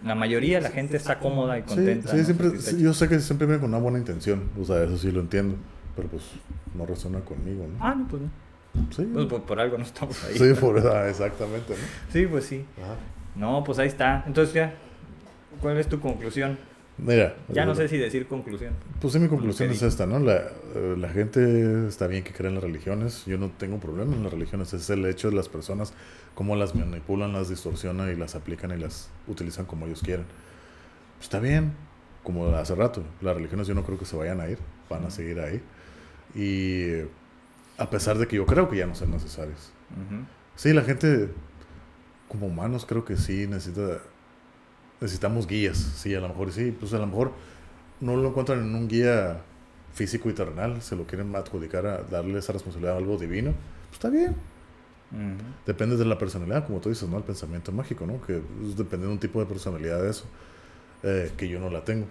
[0.04, 2.12] la mayoría la gente está cómoda y sí, contenta.
[2.12, 2.24] sí, ¿no?
[2.24, 4.50] siempre, sí, yo sé que siempre viene con una buena intención.
[4.60, 5.56] O sea, eso sí lo entiendo.
[5.96, 6.24] Pero pues
[6.76, 7.78] no resuena conmigo, ¿no?
[7.84, 8.30] Ah, no, pues no.
[8.94, 10.38] Sí, Pues, por, por algo no estamos ahí.
[10.38, 11.80] sí por, ah, exactamente, ¿no?
[12.12, 12.66] Sí, pues sí.
[12.84, 12.96] Ajá.
[13.36, 14.24] No, pues ahí está.
[14.28, 14.74] Entonces ya,
[15.62, 16.58] ¿cuál es tu conclusión?
[16.98, 17.36] Mira.
[17.50, 18.74] Ya no eh, sé si decir conclusión.
[19.02, 20.20] Pues sí, mi conclusión es esta, ¿no?
[20.20, 23.26] La, eh, la gente está bien que cree en las religiones.
[23.26, 24.74] Yo no tengo problema en las religiones.
[24.74, 25.94] Es el hecho de las personas,
[26.36, 30.26] cómo las manipulan, las distorsionan y las aplican y las utilizan como ellos quieren.
[31.18, 31.74] Pues está bien,
[32.24, 33.04] como hace rato.
[33.22, 34.58] Las religiones yo no creo que se vayan a ir,
[34.90, 35.62] van a seguir ahí.
[36.34, 37.08] Y eh,
[37.78, 39.72] a pesar de que yo creo que ya no son necesarios.
[39.92, 40.24] Ujú.
[40.56, 41.30] Sí, la gente,
[42.30, 44.02] como humanos, creo que sí necesita.
[45.02, 45.78] Necesitamos guías.
[45.78, 46.72] Sí, a lo mejor sí.
[46.78, 47.32] Pues a lo mejor
[48.02, 49.42] no lo encuentran en un guía
[49.94, 50.82] físico y terrenal.
[50.82, 53.52] Se lo quieren adjudicar a darle esa responsabilidad a algo divino.
[53.52, 54.36] Pues está bien.
[55.12, 55.44] Ujú.
[55.66, 57.18] Depende de la personalidad, como tú dices, ¿no?
[57.18, 58.22] El pensamiento mágico, ¿no?
[58.26, 58.42] Que
[58.76, 60.26] depende de un tipo de personalidad de eso.
[61.04, 62.08] eh, que yo no la tengo.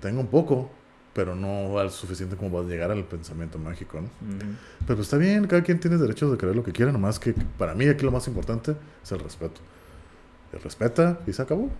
[0.00, 0.70] Tengo un poco,
[1.14, 4.08] pero no al suficiente como para llegar al pensamiento mágico, ¿no?
[4.86, 7.74] Pero está bien, cada quien tiene derecho de creer lo que quiera, nomás que para
[7.74, 9.60] mí aquí lo más importante es el respeto.
[10.52, 11.70] El respeta y se acabó.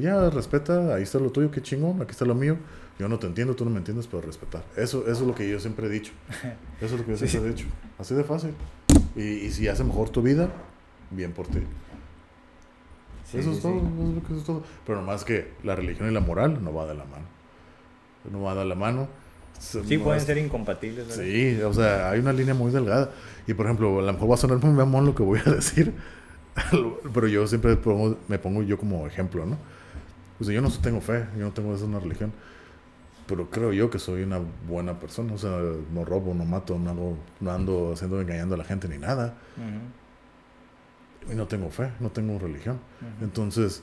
[0.00, 2.56] Ya, respeta, ahí está lo tuyo, qué chingón, aquí está lo mío.
[2.98, 4.64] Yo no te entiendo, tú no me entiendes, pero respetar.
[4.76, 6.12] Eso, eso es lo que yo siempre he dicho.
[6.80, 7.66] Eso es lo que yo siempre he dicho.
[7.98, 8.54] Así de fácil.
[9.14, 10.48] Y, y si hace mejor tu vida,
[11.10, 11.58] bien por ti.
[13.34, 13.80] eso, es todo,
[14.28, 14.62] eso es todo.
[14.86, 17.36] Pero nomás que la religión y la moral no va de la mano
[18.30, 19.08] no va a dar la mano.
[19.58, 21.14] Sí, pueden ser incompatibles.
[21.14, 23.10] Sí, o sea, hay una línea muy delgada.
[23.46, 25.50] Y por ejemplo, a lo mejor va a sonar muy mamón lo que voy a
[25.50, 25.94] decir,
[27.14, 27.78] pero yo siempre
[28.28, 29.56] me pongo yo como ejemplo, ¿no?
[30.40, 32.32] O sea, yo no tengo fe, yo no tengo esa una religión,
[33.26, 35.32] pero creo yo que soy una buena persona.
[35.32, 35.58] O sea,
[35.92, 39.34] no robo, no mato, no, hago, no ando haciendo engañando a la gente ni nada.
[41.30, 42.78] Y no tengo fe, no tengo religión.
[43.20, 43.82] Entonces,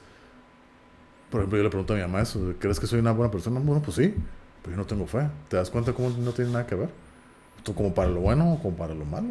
[1.30, 3.60] por ejemplo, yo le pregunto a mi mamá eso, ¿crees que soy una buena persona?
[3.60, 4.14] Bueno, pues sí,
[4.62, 5.28] pero yo no tengo fe.
[5.50, 6.90] ¿Te das cuenta cómo no tiene nada que ver?
[7.64, 9.30] Tú como para lo bueno o como para lo malo.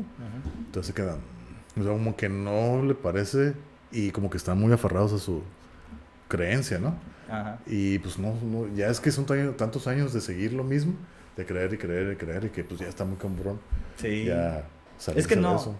[0.67, 1.19] Entonces se quedan,
[1.79, 3.55] o sea, como que no le parece
[3.91, 5.43] y como que están muy aferrados a su
[6.29, 6.97] creencia, ¿no?
[7.33, 7.59] Ajá.
[7.67, 8.35] Y pues no,
[8.75, 9.27] ya es que son
[9.57, 10.95] tantos años de seguir lo mismo,
[11.37, 13.61] de creer y creer y creer y que pues ya está muy cambrón.
[13.97, 14.25] Sí.
[14.25, 14.65] Ya
[15.17, 15.77] es que no,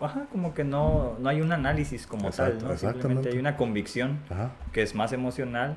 [0.00, 2.76] Ajá, como que no, no hay un análisis como tal, ¿no?
[2.76, 4.20] Simplemente hay una convicción
[4.72, 5.76] que es más emocional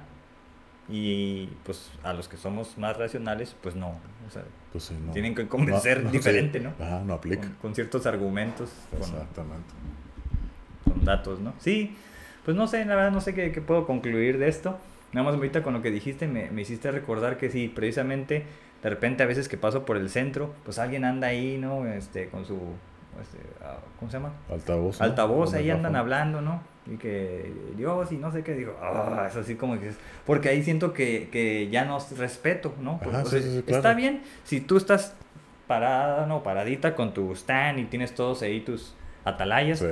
[0.87, 3.89] y pues a los que somos más racionales, pues no.
[4.25, 6.73] O sea, pues tienen que convencer diferente, ¿no?
[6.79, 7.49] Ajá, no aplica.
[7.61, 8.69] Con, ciertos argumentos.
[8.97, 9.73] Exactamente.
[10.85, 11.53] Con, datos, ¿no?
[11.59, 11.97] Sí,
[12.45, 14.77] pues no sé, la verdad no sé qué, puedo concluir de esto.
[15.11, 18.45] Nada más ahorita con lo que dijiste me, me hiciste recordar que sí, precisamente
[18.81, 21.85] de repente a veces que paso por el centro, pues alguien anda ahí, ¿no?
[21.87, 22.59] Este, con su
[23.21, 24.33] este, ah, ¿cómo se llama?
[24.49, 25.01] Altavoz.
[25.01, 26.61] Altavoz, ahí andan hablando, ¿no?
[26.85, 29.91] Y que Dios y no sé qué, digo, ah, es así como que
[30.25, 32.99] porque ahí siento que, que ya no respeto, ¿no?
[33.67, 35.15] Está bien, si tú estás
[35.67, 39.83] parada, no, paradita con tu stand y tienes todos ahí tus atalayas,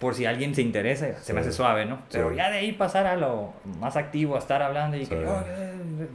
[0.00, 2.00] por si alguien se interesa, se me hace suave, ¿no?
[2.10, 5.44] Pero ya de ahí pasar a lo más activo, a estar hablando y que, oh,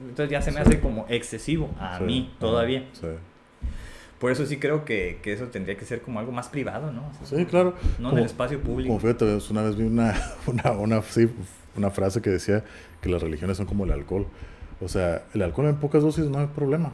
[0.10, 2.84] entonces ya se me hace como excesivo a mí todavía.
[2.94, 3.08] Sí.
[4.20, 7.12] Por eso sí creo que, que, eso tendría que ser como algo más privado, ¿no?
[7.24, 7.76] sí, claro.
[8.00, 8.88] No en el espacio público.
[8.88, 10.16] Como fíjate, una vez vi una,
[10.48, 11.30] una, una, sí,
[11.78, 12.64] una frase que decía
[13.02, 14.26] que las religiones son como el alcohol.
[14.82, 16.92] O sea, el alcohol en pocas dosis no hay problema.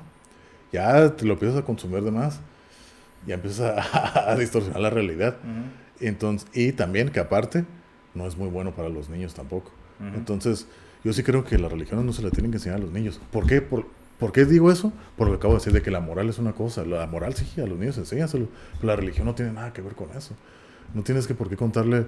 [0.74, 2.42] Ya te lo empiezas a consumir de más,
[3.26, 5.38] ya empiezas a, distorsionar la realidad.
[6.02, 7.66] Entonces, y también que aparte,
[8.14, 9.72] no es muy bueno para los niños tampoco.
[10.16, 10.66] Entonces,
[11.04, 13.22] yo sí creo que las religiones no se le tienen que enseñar a los niños.
[13.32, 13.62] ¿Por qué?
[13.62, 13.86] Por,
[14.20, 14.92] ¿Por qué digo eso?
[15.16, 16.84] Porque acabo de decir de que la moral es una cosa.
[16.86, 18.48] La moral sí, a los niños enséñaselo.
[18.82, 20.36] La religión no tiene nada que ver con eso.
[20.94, 22.06] No tienes que por qué contarle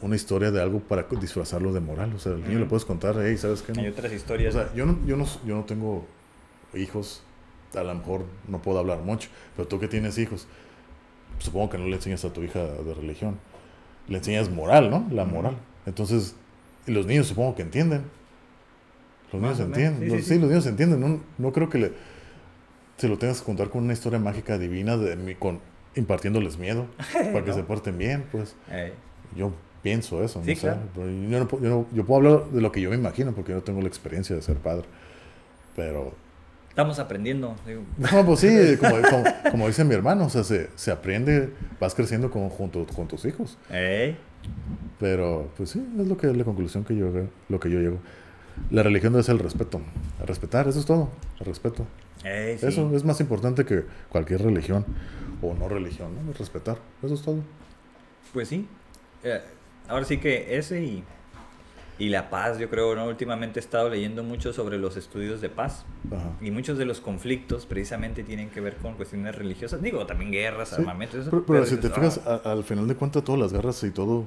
[0.00, 2.12] una historia de algo para disfrazarlo de moral.
[2.14, 3.72] O sea, al niño le puedes contar, hey, ¿sabes qué?
[3.78, 4.54] Hay otras historias.
[4.54, 6.04] O sea, yo no, yo, no, yo no tengo
[6.74, 7.22] hijos,
[7.74, 10.46] a lo mejor no puedo hablar mucho, pero tú que tienes hijos,
[11.42, 13.38] supongo que no le enseñas a tu hija de religión.
[14.08, 15.06] Le enseñas moral, ¿no?
[15.10, 15.56] La moral.
[15.86, 16.34] Entonces,
[16.86, 18.04] los niños supongo que entienden.
[19.32, 20.22] Los niños entienden.
[20.22, 21.00] Sí, los, niños entienden.
[21.00, 21.92] No, no creo que le,
[22.96, 25.60] se lo tengas que contar con una historia mágica divina de con
[25.94, 26.86] impartiéndoles miedo
[27.32, 28.54] para que se porten bien, pues.
[29.36, 29.52] Yo
[29.82, 30.74] pienso eso, no sé.
[30.94, 33.80] Yo, yo, yo, puedo hablar de lo que yo me imagino porque yo no tengo
[33.80, 34.84] la experiencia de ser padre.
[35.74, 36.14] Pero.
[36.72, 37.54] Estamos aprendiendo.
[37.98, 38.48] No, pues sí,
[38.80, 43.08] como, como, dice mi hermano, o sea, se, se aprende, vas creciendo con, junto con
[43.08, 43.58] tus hijos.
[44.98, 47.12] Pero, pues sí, es lo que la conclusión que yo
[47.50, 47.98] lo que yo llego.
[48.70, 49.82] La religión es el respeto.
[50.24, 51.10] respetar, eso es todo.
[51.40, 51.86] El respeto.
[52.24, 54.86] Eso es más importante que cualquier religión
[55.42, 56.32] o no religión, ¿no?
[56.32, 57.40] Respetar, eso es todo.
[58.32, 58.66] Pues sí.
[59.24, 59.42] Eh,
[59.88, 61.04] ahora sí que ese y,
[61.98, 63.06] y la paz, yo creo, ¿no?
[63.06, 65.84] Últimamente he estado leyendo mucho sobre los estudios de paz.
[66.40, 69.80] Y muchos de los conflictos precisamente tienen que ver con cuestiones religiosas.
[69.82, 71.28] Digo, también guerras, armamentos.
[71.46, 72.40] pero, si te fijas, ah".
[72.44, 74.24] al final de cuentas, todas las guerras y todo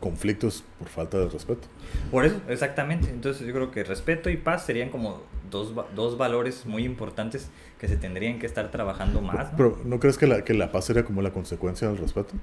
[0.00, 1.68] conflictos por falta de respeto.
[2.10, 3.10] Por eso, exactamente.
[3.10, 7.86] Entonces yo creo que respeto y paz serían como dos, dos valores muy importantes que
[7.86, 9.52] se tendrían que estar trabajando más.
[9.52, 9.56] ¿no?
[9.56, 12.34] Pero ¿no crees que la, que la paz sería como la consecuencia del respeto?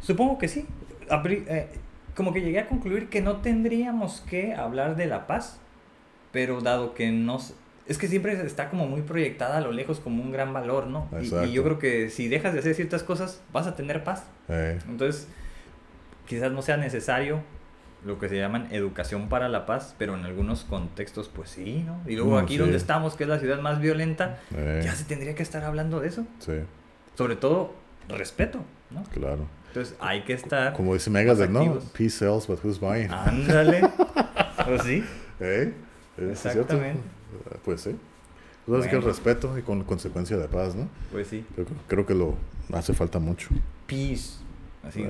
[0.00, 0.66] Supongo que sí.
[1.10, 1.68] Eh,
[2.14, 5.60] como que llegué a concluir que no tendríamos que hablar de la paz,
[6.32, 7.38] pero dado que no...
[7.86, 11.08] Es que siempre está como muy proyectada a lo lejos como un gran valor, ¿no?
[11.20, 14.24] Y, yo creo que si dejas de hacer ciertas cosas, vas a tener paz.
[14.48, 15.26] Entonces,
[16.26, 17.42] quizás no sea necesario
[18.04, 22.00] lo que se llaman educación para la paz, pero en algunos contextos pues sí, ¿no?
[22.06, 24.80] Y luego aquí donde estamos, que es la ciudad más violenta, eh.
[24.82, 26.26] ya se tendría que estar hablando de eso.
[26.38, 26.60] Sí.
[27.16, 27.74] Sobre todo
[28.08, 28.60] respeto,
[28.90, 29.02] ¿no?
[29.12, 29.46] Claro.
[29.70, 31.78] Entonces hay que estar Como dice Megadeth, ¿no?
[31.96, 33.10] Peace sells, but who's buying?
[33.10, 33.82] Ándale.
[34.66, 35.04] pues sí.
[35.40, 35.72] ¿Eh?
[36.18, 37.00] Exactamente.
[37.64, 37.96] Pues sí.
[38.66, 39.12] Pues es que el Bueno.
[39.14, 40.88] respeto y con consecuencia de paz, ¿no?
[41.12, 41.44] Pues sí.
[41.54, 42.34] Creo, creo que lo
[42.72, 43.48] hace falta mucho.
[43.86, 44.38] Peace.
[44.82, 45.04] Así.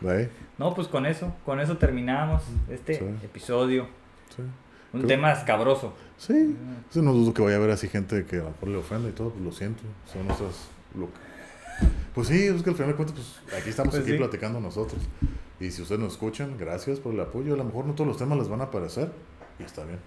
[0.00, 0.28] Bueno,
[0.58, 3.04] No, pues con eso, con eso terminamos este Sí.
[3.24, 3.86] episodio.
[4.36, 4.42] sí.
[4.92, 5.94] Un Creo- tema escabroso.
[6.18, 6.56] Sí,
[6.96, 9.12] no dudo que vaya a haber así gente que a lo mejor le ofenda y
[9.12, 9.82] todo, pues lo siento.
[10.12, 10.68] Son esas.
[10.98, 11.08] Lo...
[12.14, 14.18] Pues sí, es que al final de cuentas, pues aquí estamos Pues aquí sí.
[14.18, 15.00] platicando nosotros.
[15.60, 17.54] Y si ustedes nos escuchan, gracias por el apoyo.
[17.54, 19.10] A lo mejor no todos los temas les van a aparecer.
[19.58, 19.98] Y está bien.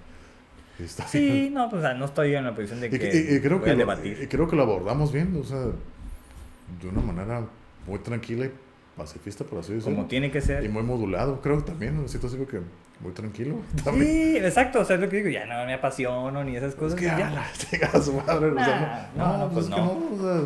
[0.80, 1.32] Y está bien.
[1.34, 2.95] Sí, no, pues no estoy en la posición de Y, que
[3.32, 4.20] y- y creo, voy que a lo, debatir.
[4.22, 7.45] y creo que lo abordamos bien, o sea, de una manera
[7.88, 8.52] muy tranquila y
[8.98, 9.95] pacifista, por así decirlo.
[9.98, 10.68] como tiene que Y ser.
[10.70, 12.02] muy modulado, creo que también.
[12.02, 12.60] Necesito así que
[13.00, 13.58] muy tranquilo.
[13.84, 14.08] También.
[14.08, 16.76] Sí, exacto, o sea, es lo que digo, ya no me apasiono ni esas Es
[16.76, 16.98] cosas.
[17.00, 17.18] que ya.
[17.20, 18.48] ya, la chingada su madre.
[18.52, 19.91] o sea, Nah, no, no, pues es que no.
[19.91, 20.41] o sea,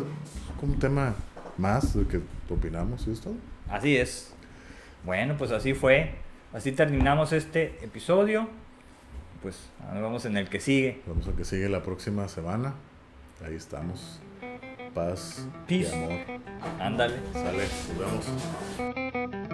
[0.62, 1.14] un tema
[1.56, 2.20] más de que
[2.50, 3.32] opinamos y esto.
[3.68, 4.34] Así es.
[5.04, 6.14] Bueno, pues así fue.
[6.52, 8.48] Así terminamos este episodio.
[9.42, 11.00] Pues nos vemos en el que sigue.
[11.06, 12.74] Vamos a que sigue la próxima semana.
[13.44, 14.20] Ahí estamos.
[14.94, 15.96] Paz Peace.
[15.96, 16.40] y amor.
[16.80, 17.16] Ándale.
[17.32, 17.64] Sale,
[17.98, 19.47] nos vemos.